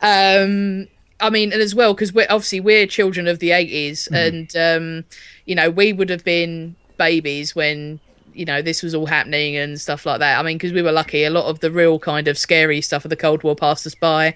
Um, 0.00 0.88
I 1.20 1.30
mean, 1.30 1.52
and 1.52 1.60
as 1.60 1.74
well 1.74 1.94
because 1.94 2.12
we're 2.12 2.26
obviously 2.30 2.60
we're 2.60 2.86
children 2.86 3.26
of 3.26 3.40
the 3.40 3.50
80s 3.50 4.08
and 4.12 4.56
um, 4.56 5.04
you 5.44 5.54
know 5.54 5.70
we 5.70 5.92
would 5.92 6.10
have 6.10 6.24
been 6.24 6.76
babies 6.96 7.54
when 7.54 8.00
you 8.38 8.44
know 8.44 8.62
this 8.62 8.82
was 8.82 8.94
all 8.94 9.06
happening 9.06 9.56
and 9.56 9.80
stuff 9.80 10.06
like 10.06 10.20
that. 10.20 10.38
I 10.38 10.42
mean, 10.42 10.56
because 10.56 10.72
we 10.72 10.82
were 10.82 10.92
lucky, 10.92 11.24
a 11.24 11.30
lot 11.30 11.46
of 11.46 11.60
the 11.60 11.70
real 11.70 11.98
kind 11.98 12.28
of 12.28 12.38
scary 12.38 12.80
stuff 12.80 13.04
of 13.04 13.08
the 13.10 13.16
Cold 13.16 13.42
War 13.42 13.54
passed 13.56 13.86
us 13.86 13.94
by. 13.94 14.34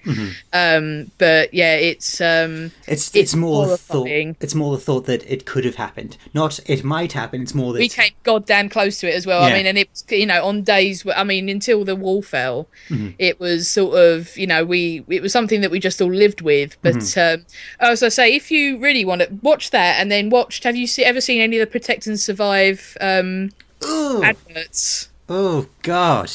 Um, 0.51 1.11
but 1.17 1.53
yeah, 1.53 1.75
it's 1.75 2.21
um, 2.21 2.71
It's 2.87 3.07
it's, 3.07 3.15
It's 3.15 3.35
more 3.35 3.67
the 3.67 3.77
thought. 3.77 4.07
It's 4.07 4.55
more 4.55 4.75
the 4.75 4.81
thought 4.83 5.05
that 5.05 5.23
it 5.31 5.45
could 5.45 5.65
have 5.65 5.75
happened, 5.75 6.17
not 6.33 6.59
it 6.67 6.83
might 6.83 7.13
happen. 7.13 7.41
It's 7.41 7.55
more 7.55 7.73
that 7.73 7.79
we 7.79 7.89
came 7.89 8.11
goddamn 8.23 8.69
close 8.69 8.99
to 8.99 9.07
it 9.09 9.15
as 9.15 9.25
well. 9.25 9.43
I 9.43 9.53
mean, 9.53 9.65
and 9.65 9.77
it's 9.77 10.03
you 10.09 10.25
know 10.25 10.43
on 10.45 10.63
days. 10.63 11.05
I 11.15 11.23
mean, 11.23 11.49
until 11.49 11.85
the 11.85 11.95
wall 11.95 12.21
fell, 12.21 12.67
Mm-hmm. 12.89 13.09
it 13.19 13.39
was 13.39 13.67
sort 13.69 13.97
of 13.97 14.35
you 14.37 14.45
know 14.47 14.63
we 14.65 15.03
it 15.07 15.21
was 15.21 15.31
something 15.31 15.61
that 15.61 15.71
we 15.71 15.79
just 15.79 16.01
all 16.01 16.11
lived 16.13 16.41
with. 16.41 16.77
But 16.81 16.95
Mm-hmm. 16.95 17.39
um, 17.41 17.45
as 17.79 18.03
I 18.03 18.09
say, 18.09 18.35
if 18.35 18.51
you 18.51 18.77
really 18.79 19.05
want 19.05 19.21
to 19.21 19.29
watch 19.41 19.71
that, 19.71 19.99
and 19.99 20.11
then 20.11 20.29
watched, 20.29 20.63
have 20.65 20.75
you 20.75 20.87
see, 20.87 21.03
ever 21.03 21.21
seen 21.21 21.41
any 21.41 21.57
of 21.57 21.61
the 21.67 21.71
Protect 21.71 22.07
and 22.07 22.19
Survive 22.19 22.97
um, 23.01 23.51
oh, 23.85 24.23
adverts? 24.23 25.09
oh 25.29 25.67
god. 25.81 26.31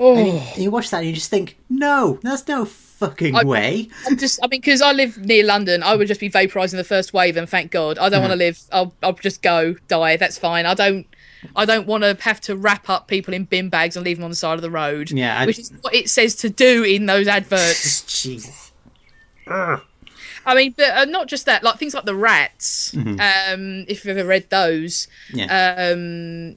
Oh, 0.00 0.16
And 0.16 0.28
you, 0.56 0.64
you 0.64 0.70
watch 0.70 0.90
that 0.90 0.98
and 0.98 1.06
you 1.08 1.12
just 1.12 1.28
think, 1.30 1.56
no, 1.68 2.20
there's 2.22 2.46
no 2.46 2.64
fucking 2.64 3.34
I- 3.34 3.44
way. 3.44 3.88
I'm 4.06 4.16
just. 4.16 4.38
I 4.42 4.46
mean, 4.46 4.60
because 4.60 4.80
I 4.80 4.92
live 4.92 5.18
near 5.18 5.44
London, 5.44 5.82
I 5.82 5.96
would 5.96 6.06
just 6.06 6.20
be 6.20 6.30
vaporizing 6.30 6.76
the 6.76 6.84
first 6.84 7.12
wave, 7.12 7.36
and 7.36 7.48
thank 7.48 7.70
God, 7.72 7.98
I 7.98 8.08
don't 8.08 8.20
want 8.20 8.32
to 8.32 8.36
live. 8.38 8.60
I'll 8.72 8.94
I'll 9.02 9.12
just 9.14 9.42
go 9.42 9.74
die. 9.88 10.16
That's 10.16 10.38
fine. 10.38 10.66
I 10.66 10.74
don't. 10.74 11.06
I 11.56 11.64
don't 11.64 11.86
want 11.86 12.02
to 12.04 12.16
have 12.20 12.40
to 12.42 12.56
wrap 12.56 12.88
up 12.88 13.06
people 13.08 13.32
in 13.34 13.44
bin 13.44 13.68
bags 13.68 13.96
and 13.96 14.04
leave 14.04 14.16
them 14.18 14.24
on 14.24 14.30
the 14.30 14.36
side 14.36 14.54
of 14.54 14.62
the 14.62 14.70
road. 14.70 15.10
Yeah, 15.10 15.38
I- 15.40 15.46
which 15.46 15.58
is 15.58 15.72
what 15.80 15.94
it 15.94 16.08
says 16.10 16.34
to 16.36 16.48
do 16.50 16.84
in 16.84 17.06
those 17.06 17.26
adverts. 17.28 18.02
Jesus. 18.22 18.72
I 19.48 20.54
mean, 20.54 20.74
but 20.76 20.90
uh, 20.90 21.04
not 21.06 21.26
just 21.28 21.46
that. 21.46 21.62
Like 21.62 21.78
things 21.78 21.94
like 21.94 22.04
the 22.04 22.14
rats. 22.14 22.94
Um, 22.96 23.84
if 23.88 24.04
you've 24.04 24.16
ever 24.16 24.28
read 24.28 24.48
those, 24.50 25.08
Yeah. 25.32 25.92
um, 25.94 26.56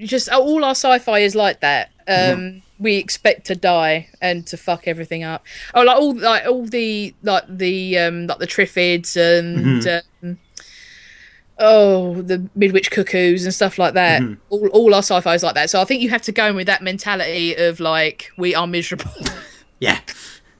just 0.00 0.28
all 0.28 0.64
our 0.64 0.72
sci-fi 0.74 1.18
is 1.20 1.34
like 1.34 1.60
that. 1.60 1.90
Um, 2.08 2.62
We 2.78 2.96
expect 2.96 3.46
to 3.46 3.54
die 3.54 4.08
and 4.20 4.44
to 4.48 4.56
fuck 4.56 4.88
everything 4.88 5.22
up. 5.22 5.44
Oh, 5.74 5.82
like 5.82 5.96
all 5.96 6.14
like 6.16 6.46
all 6.46 6.66
the 6.66 7.14
like 7.22 7.44
the 7.48 7.96
um 7.98 8.26
like 8.26 8.38
the 8.38 8.46
Triffids 8.46 9.16
and 9.16 9.86
um, 9.86 10.38
oh 11.58 12.20
the 12.22 12.48
Midwich 12.56 12.90
Cuckoos 12.90 13.44
and 13.44 13.54
stuff 13.54 13.78
like 13.78 13.94
that. 13.94 14.22
All 14.50 14.66
all 14.68 14.94
our 14.94 15.02
sci-fi 15.02 15.34
is 15.34 15.42
like 15.42 15.54
that. 15.54 15.70
So 15.70 15.80
I 15.80 15.84
think 15.84 16.02
you 16.02 16.08
have 16.10 16.22
to 16.22 16.32
go 16.32 16.46
in 16.46 16.56
with 16.56 16.66
that 16.66 16.82
mentality 16.82 17.54
of 17.54 17.78
like 17.80 18.30
we 18.36 18.54
are 18.54 18.66
miserable. 18.66 19.10
yeah. 19.78 20.00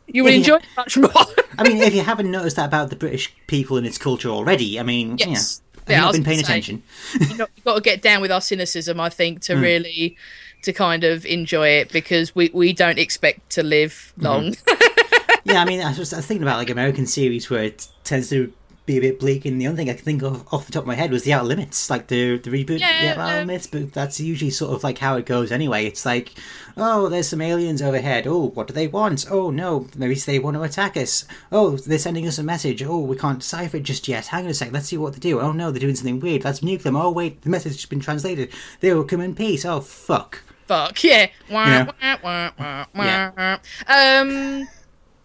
You 0.06 0.24
will 0.24 0.32
enjoy 0.34 0.56
it 0.56 0.64
much 0.76 0.98
more. 0.98 1.10
I 1.58 1.62
mean, 1.66 1.78
if 1.78 1.94
you 1.94 2.02
haven't 2.02 2.30
noticed 2.30 2.56
that 2.56 2.66
about 2.66 2.90
the 2.90 2.96
British 2.96 3.32
people 3.46 3.78
and 3.78 3.86
its 3.86 3.96
culture 3.96 4.28
already, 4.28 4.78
I 4.78 4.82
mean, 4.82 5.16
Yes. 5.16 5.61
Yeah, 5.88 5.94
have 5.94 5.96
Yeah, 5.96 5.96
you 5.96 6.02
I 6.02 6.06
not 6.06 6.12
been 6.12 6.24
paying 6.24 6.38
say. 6.38 6.44
attention? 6.44 6.82
you 7.30 7.36
know, 7.36 7.46
you've 7.56 7.64
got 7.64 7.74
to 7.76 7.80
get 7.80 8.02
down 8.02 8.20
with 8.22 8.30
our 8.32 8.40
cynicism, 8.40 9.00
I 9.00 9.08
think, 9.08 9.40
to 9.42 9.54
Hmm. 9.56 9.62
really 9.62 10.16
to 10.62 10.72
kind 10.72 11.02
of 11.04 11.26
enjoy 11.26 11.68
it 11.68 11.90
because 11.92 12.34
we, 12.36 12.50
we 12.54 12.72
don't 12.72 12.98
expect 12.98 13.50
to 13.50 13.62
live 13.62 14.12
Hmm. 14.16 14.24
long. 14.24 14.54
yeah, 15.44 15.60
I 15.60 15.64
mean, 15.64 15.80
I 15.80 15.88
was, 15.96 16.12
I 16.12 16.18
was 16.18 16.26
thinking 16.26 16.42
about 16.44 16.58
like 16.58 16.70
American 16.70 17.06
series 17.06 17.50
where 17.50 17.64
it 17.64 17.88
tends 18.04 18.28
to 18.30 18.52
be 18.84 18.96
a 18.98 19.00
bit 19.00 19.20
bleak, 19.20 19.44
and 19.44 19.60
the 19.60 19.66
only 19.68 19.76
thing 19.76 19.90
I 19.90 19.94
can 19.94 20.04
think 20.04 20.22
of 20.22 20.46
off 20.52 20.66
the 20.66 20.72
top 20.72 20.82
of 20.82 20.86
my 20.88 20.96
head 20.96 21.12
was 21.12 21.22
the 21.22 21.32
Outer 21.32 21.44
Limits, 21.46 21.88
like 21.88 22.08
the 22.08 22.38
the 22.38 22.50
reboot, 22.50 22.80
Yeah, 22.80 23.14
the 23.14 23.20
Outer 23.20 23.40
um, 23.42 23.46
Limits. 23.46 23.66
But 23.68 23.92
that's 23.92 24.18
usually 24.18 24.50
sort 24.50 24.74
of 24.74 24.82
like 24.82 24.98
how 24.98 25.16
it 25.16 25.26
goes 25.26 25.52
anyway. 25.52 25.86
It's 25.86 26.04
like, 26.04 26.32
oh, 26.76 27.08
there's 27.08 27.28
some 27.28 27.40
aliens 27.40 27.80
overhead. 27.80 28.26
Oh, 28.26 28.48
what 28.48 28.66
do 28.66 28.74
they 28.74 28.88
want? 28.88 29.24
Oh 29.30 29.50
no, 29.50 29.86
maybe 29.96 30.14
they 30.16 30.38
want 30.40 30.56
to 30.56 30.62
attack 30.62 30.96
us. 30.96 31.24
Oh, 31.52 31.76
they're 31.76 31.98
sending 31.98 32.26
us 32.26 32.38
a 32.38 32.42
message. 32.42 32.82
Oh, 32.82 32.98
we 33.00 33.16
can't 33.16 33.38
decipher 33.40 33.76
it 33.76 33.84
just 33.84 34.08
yet. 34.08 34.26
Hang 34.26 34.44
on 34.44 34.50
a 34.50 34.54
sec, 34.54 34.72
let's 34.72 34.86
see 34.88 34.96
what 34.98 35.12
they 35.12 35.20
do. 35.20 35.40
Oh 35.40 35.52
no, 35.52 35.70
they're 35.70 35.80
doing 35.80 35.94
something 35.94 36.18
weird. 36.20 36.44
Let's 36.44 36.60
nuke 36.60 36.82
them. 36.82 36.96
Oh 36.96 37.10
wait, 37.10 37.42
the 37.42 37.50
message 37.50 37.74
has 37.74 37.86
been 37.86 38.00
translated. 38.00 38.50
They 38.80 38.92
will 38.92 39.04
come 39.04 39.20
in 39.20 39.34
peace. 39.34 39.64
Oh 39.64 39.80
fuck. 39.80 40.42
Fuck 40.66 41.02
yeah. 41.04 41.28
Wah, 41.50 41.66
Yeah. 41.66 41.84
wah, 41.84 42.18
wah, 42.24 42.50
wah, 42.58 42.86
wah. 42.94 43.04
Yeah. 43.04 43.58
Um, 43.86 44.68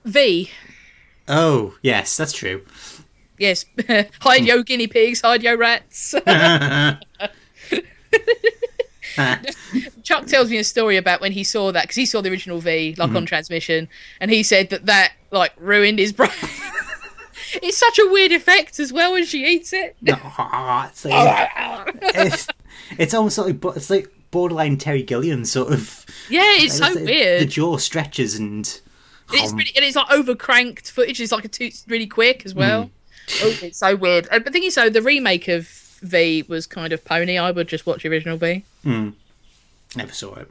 V. 0.06 0.52
Oh 1.28 1.76
yes, 1.82 2.16
that's 2.16 2.32
true. 2.34 2.64
Yes. 3.38 3.66
hide 4.22 4.46
yo 4.46 4.64
guinea 4.64 4.88
pigs, 4.88 5.22
hide 5.22 5.44
yo 5.44 5.56
rats. 5.56 6.16
Chuck 10.04 10.28
tells 10.28 10.50
me 10.50 10.58
a 10.58 10.64
story 10.64 10.98
about 10.98 11.22
when 11.22 11.32
he 11.32 11.44
saw 11.44 11.72
that 11.72 11.84
because 11.84 11.96
he 11.96 12.06
saw 12.06 12.22
the 12.22 12.30
original 12.30 12.60
V 12.60 12.96
like 12.98 13.08
Mm-hmm. 13.08 13.18
on 13.18 13.26
transmission, 13.26 13.88
and 14.20 14.32
he 14.32 14.44
said 14.44 14.70
that 14.70 14.86
that 14.86 15.14
like 15.32 15.54
ruined 15.58 16.00
his 16.00 16.14
brain. 16.14 16.30
it's 17.54 17.78
such 17.78 18.00
a 18.00 18.08
weird 18.12 18.32
effect 18.32 18.80
as 18.80 18.92
well 18.94 19.14
when 19.14 19.26
she 19.26 19.46
eats 19.46 19.74
it. 19.74 19.96
it's, 21.06 21.06
like, 21.06 21.96
it's, 22.16 22.48
it's 22.98 23.14
almost 23.14 23.38
like 23.38 23.64
it's 23.76 23.90
like 23.90 24.12
borderline 24.32 24.78
Terry 24.78 25.04
Gilliam 25.04 25.46
sort 25.46 25.72
of. 25.74 26.06
Yeah, 26.30 26.42
it's 26.44 26.78
so 26.78 26.88
It's 26.88 27.00
weird. 27.02 27.42
The 27.42 27.46
jaw 27.46 27.78
stretches 27.78 28.36
and. 28.36 28.82
It's 29.34 29.52
really, 29.52 29.72
and 29.76 29.84
it's 29.84 29.98
like 29.98 30.08
overcranked 30.08 30.90
footage. 30.90 31.20
It's 31.20 31.34
like 31.34 31.44
a 31.44 31.50
two, 31.50 31.70
really 31.88 32.08
quick 32.08 32.46
as 32.46 32.56
well. 32.56 32.86
Mm. 32.86 32.90
Oh, 33.42 33.58
it's 33.62 33.80
so 33.80 33.96
weird. 33.96 34.28
And 34.32 34.44
the 34.46 34.52
thing 34.52 34.64
is, 34.64 34.76
though, 34.76 34.90
the 34.90 35.02
remake 35.02 35.48
of 35.48 35.68
V 36.02 36.44
was 36.48 36.66
kind 36.66 36.94
of 36.94 37.04
pony. 37.04 37.38
I 37.38 37.52
would 37.52 37.68
just 37.68 37.86
watch 37.86 38.04
the 38.04 38.10
original 38.10 38.38
V. 38.38 38.64
Never 38.84 40.14
saw 40.14 40.36
it. 40.36 40.50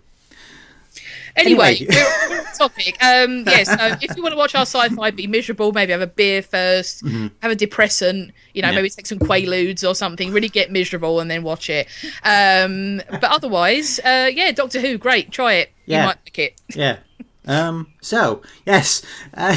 Anyway, 1.37 1.77
Anyway. 1.77 1.87
we're, 1.91 2.29
we're 2.31 2.45
topic. 2.57 2.97
Um, 3.05 3.45
yeah, 3.47 3.63
so 3.65 3.77
if 4.01 4.17
you 4.17 4.23
want 4.23 4.33
to 4.33 4.39
watch 4.39 4.55
our 4.55 4.63
sci-fi, 4.63 5.11
be 5.11 5.27
miserable. 5.27 5.71
Maybe 5.73 5.93
have 5.93 6.01
a 6.01 6.07
beer 6.07 6.41
1st 6.41 7.31
have 7.43 7.51
a 7.53 7.55
depressant. 7.55 8.33
You 8.55 8.63
know, 8.63 8.69
Mm-hmm. 8.69 8.75
Yeah. 8.75 8.81
maybe 8.81 8.89
take 8.91 9.07
some 9.07 9.19
Quaaludes 9.19 9.87
or 9.87 9.95
something. 9.95 10.33
Really 10.33 10.49
get 10.49 10.73
miserable 10.73 11.21
and 11.21 11.31
then 11.31 11.43
watch 11.43 11.69
it. 11.69 11.89
Um, 12.25 13.03
but 13.11 13.25
otherwise, 13.25 13.99
uh, 14.01 14.31
yeah, 14.33 14.51
Doctor 14.53 14.81
Who, 14.81 14.97
great. 14.97 15.31
Try 15.31 15.55
it. 15.55 15.73
Yeah. 15.85 16.01
You 16.01 16.07
might 16.07 16.19
like 16.25 16.39
it. 16.39 16.61
Yeah. 16.75 16.99
Um. 17.47 17.93
So 18.01 18.41
yes. 18.65 19.03
Uh, 19.35 19.57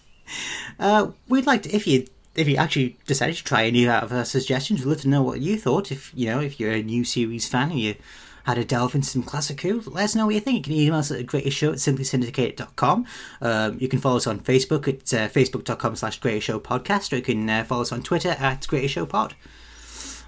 uh, 0.80 1.10
we'd 1.28 1.46
like 1.46 1.62
to 1.62 1.70
if 1.74 1.86
you 1.86 2.06
if 2.36 2.48
you 2.48 2.56
actually 2.56 2.96
decided 3.06 3.36
to 3.36 3.44
try 3.44 3.64
any 3.64 3.88
out 3.88 4.02
of 4.02 4.12
our 4.12 4.24
suggestions, 4.24 4.84
we'd 4.84 4.90
love 4.90 5.00
to 5.02 5.08
know 5.08 5.22
what 5.22 5.40
you 5.40 5.58
thought. 5.58 5.90
If 5.90 6.12
you 6.14 6.26
know 6.26 6.40
if 6.40 6.60
you're 6.60 6.72
a 6.72 6.82
new 6.82 7.04
series 7.04 7.48
fan 7.48 7.70
and 7.70 7.80
you 7.80 7.94
had 8.44 8.58
a 8.58 8.64
delve 8.64 8.94
into 8.94 9.08
some 9.08 9.24
classic 9.24 9.60
Who, 9.62 9.82
let 9.86 10.04
us 10.04 10.14
know 10.14 10.26
what 10.26 10.34
you 10.34 10.40
think. 10.40 10.58
You 10.58 10.62
can 10.62 10.72
email 10.72 10.98
us 11.00 11.10
at 11.10 11.26
greatest 11.26 11.56
show 11.56 11.72
at 11.72 11.78
simplysyndicated.com. 11.78 13.06
Um, 13.40 13.76
you 13.80 13.88
can 13.88 13.98
follow 13.98 14.18
us 14.18 14.26
on 14.26 14.38
Facebook 14.38 14.86
at 14.86 15.12
uh, 15.12 15.28
facebook.com 15.28 15.96
slash 15.96 16.20
greatest 16.20 16.46
show 16.46 16.60
podcast, 16.60 17.12
or 17.12 17.16
you 17.16 17.22
can 17.22 17.50
uh, 17.50 17.64
follow 17.64 17.82
us 17.82 17.90
on 17.90 18.02
Twitter 18.02 18.36
at 18.38 18.66
greatest 18.68 18.94
show 18.94 19.04
pod. 19.04 19.34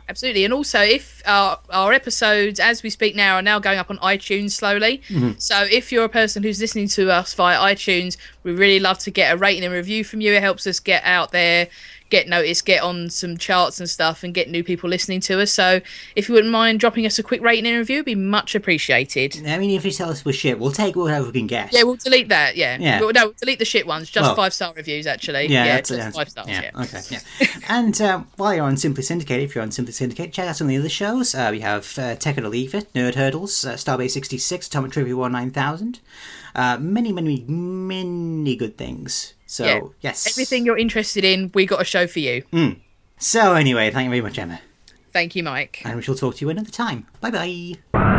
Absolutely. 0.09 0.45
And 0.45 0.55
also, 0.55 0.81
if 0.81 1.23
our, 1.27 1.61
our 1.71 1.93
episodes, 1.93 2.59
as 2.59 2.83
we 2.83 2.89
speak 2.89 3.15
now, 3.15 3.37
are 3.37 3.43
now 3.43 3.59
going 3.59 3.79
up 3.79 3.91
on 3.91 3.99
iTunes 3.99 4.53
slowly. 4.53 5.03
So 5.39 5.67
if 5.71 5.93
you're 5.93 6.05
a 6.05 6.09
person 6.09 6.43
who's 6.43 6.61
listening 6.61 6.89
to 6.89 7.13
us 7.13 7.35
via 7.35 7.59
iTunes, 7.59 8.17
we 8.43 8.53
really 8.53 8.81
love 8.81 8.99
to 9.01 9.11
get 9.11 9.35
a 9.35 9.37
rating 9.37 9.65
and 9.65 9.73
review 9.73 10.05
from 10.05 10.23
you. 10.23 10.33
It 10.33 10.41
helps 10.43 10.67
us 10.67 10.81
get 10.81 11.05
out 11.05 11.33
there, 11.33 11.69
get 12.11 12.29
noticed, 12.29 12.65
get 12.65 12.83
on 12.83 13.11
some 13.11 13.37
charts 13.37 13.79
and 13.81 13.89
stuff, 13.89 14.23
and 14.23 14.33
get 14.35 14.49
new 14.51 14.65
people 14.65 14.89
listening 14.89 15.21
to 15.21 15.41
us. 15.41 15.53
So 15.53 15.81
if 16.17 16.29
you 16.29 16.35
wouldn't 16.35 16.53
mind 16.53 16.81
dropping 16.81 17.07
us 17.07 17.19
a 17.19 17.23
quick 17.23 17.41
rating 17.43 17.67
and 17.67 17.77
review, 17.79 17.97
it'd 17.97 18.07
be 18.07 18.15
much 18.15 18.55
appreciated. 18.55 19.41
I 19.47 19.59
mean, 19.59 19.71
if 19.71 19.85
you 19.85 19.91
tell 19.91 20.11
us 20.11 20.25
we're 20.25 20.33
shit, 20.33 20.59
we'll 20.59 20.73
take 20.73 20.97
whatever 20.97 21.27
we 21.27 21.33
can 21.33 21.47
get. 21.47 21.73
Yeah, 21.73 21.83
we'll 21.85 21.97
delete 21.97 22.29
that. 22.29 22.57
Yeah. 22.57 22.79
Yeah. 22.81 23.01
Well, 23.01 23.13
no, 23.13 23.25
we'll 23.27 23.35
delete 23.39 23.59
the 23.59 23.65
shit 23.65 23.87
ones. 23.87 24.11
Just 24.11 24.25
Well- 24.27 24.37
five 24.37 24.55
star 24.55 24.73
reviews, 24.75 25.07
actually. 25.07 25.47
Yeah, 25.47 25.65
Yeah, 25.65 25.75
that's, 25.77 25.89
just 25.91 25.99
that's- 25.99 26.15
five 26.17 26.29
stars. 26.31 26.49
Yeah. 26.49 26.71
Okay, 26.75 27.01
yeah. 27.11 27.47
and 27.69 28.01
uh, 28.01 28.23
while 28.37 28.55
you're 28.55 28.65
on 28.65 28.77
Simply 28.77 29.03
Syndicate, 29.03 29.41
if 29.43 29.55
you're 29.55 29.63
on 29.63 29.71
Simply 29.71 29.93
Syndicate, 29.93 30.33
check 30.33 30.49
out 30.49 30.57
some 30.57 30.67
of 30.67 30.71
the 30.71 30.79
other 30.79 30.89
shows. 30.89 31.35
Uh, 31.35 31.49
we 31.51 31.61
have 31.61 31.99
uh, 31.99 32.15
Tech 32.17 32.39
It 32.39 32.45
or 32.45 32.49
Leave 32.49 32.75
It, 32.75 32.93
Nerd 32.95 33.15
Hurdles, 33.15 33.65
uh, 33.65 33.75
Starbase 33.75 34.11
66, 34.13 34.67
Atomic 34.69 34.93
Trivia 34.93 35.15
19000. 35.15 36.01
Uh, 36.55 36.77
many, 36.81 37.13
many, 37.13 37.45
many 37.49 38.57
good 38.57 38.77
things. 38.77 39.35
So, 39.49 39.65
Yeah. 39.65 39.81
yes. 40.03 40.27
Everything 40.29 40.65
you're 40.67 40.79
interested 40.79 41.25
in, 41.25 41.51
we 41.55 41.65
got 41.67 41.81
a 41.81 41.85
show 41.85 42.07
for 42.07 42.21
you. 42.21 42.43
Hmm. 42.53 42.73
So, 43.19 43.55
anyway, 43.55 43.91
thank 43.91 44.05
you 44.05 44.11
very 44.11 44.21
much, 44.21 44.39
Emma. 44.39 44.61
Thank 45.13 45.35
you, 45.35 45.43
Mike. 45.43 45.81
And 45.85 45.97
we 45.97 46.03
shall 46.03 46.15
talk 46.15 46.37
to 46.37 46.45
you 46.45 46.51
another 46.51 46.71
time. 46.71 47.07
Bye 47.21 47.31
bye. 47.93 48.18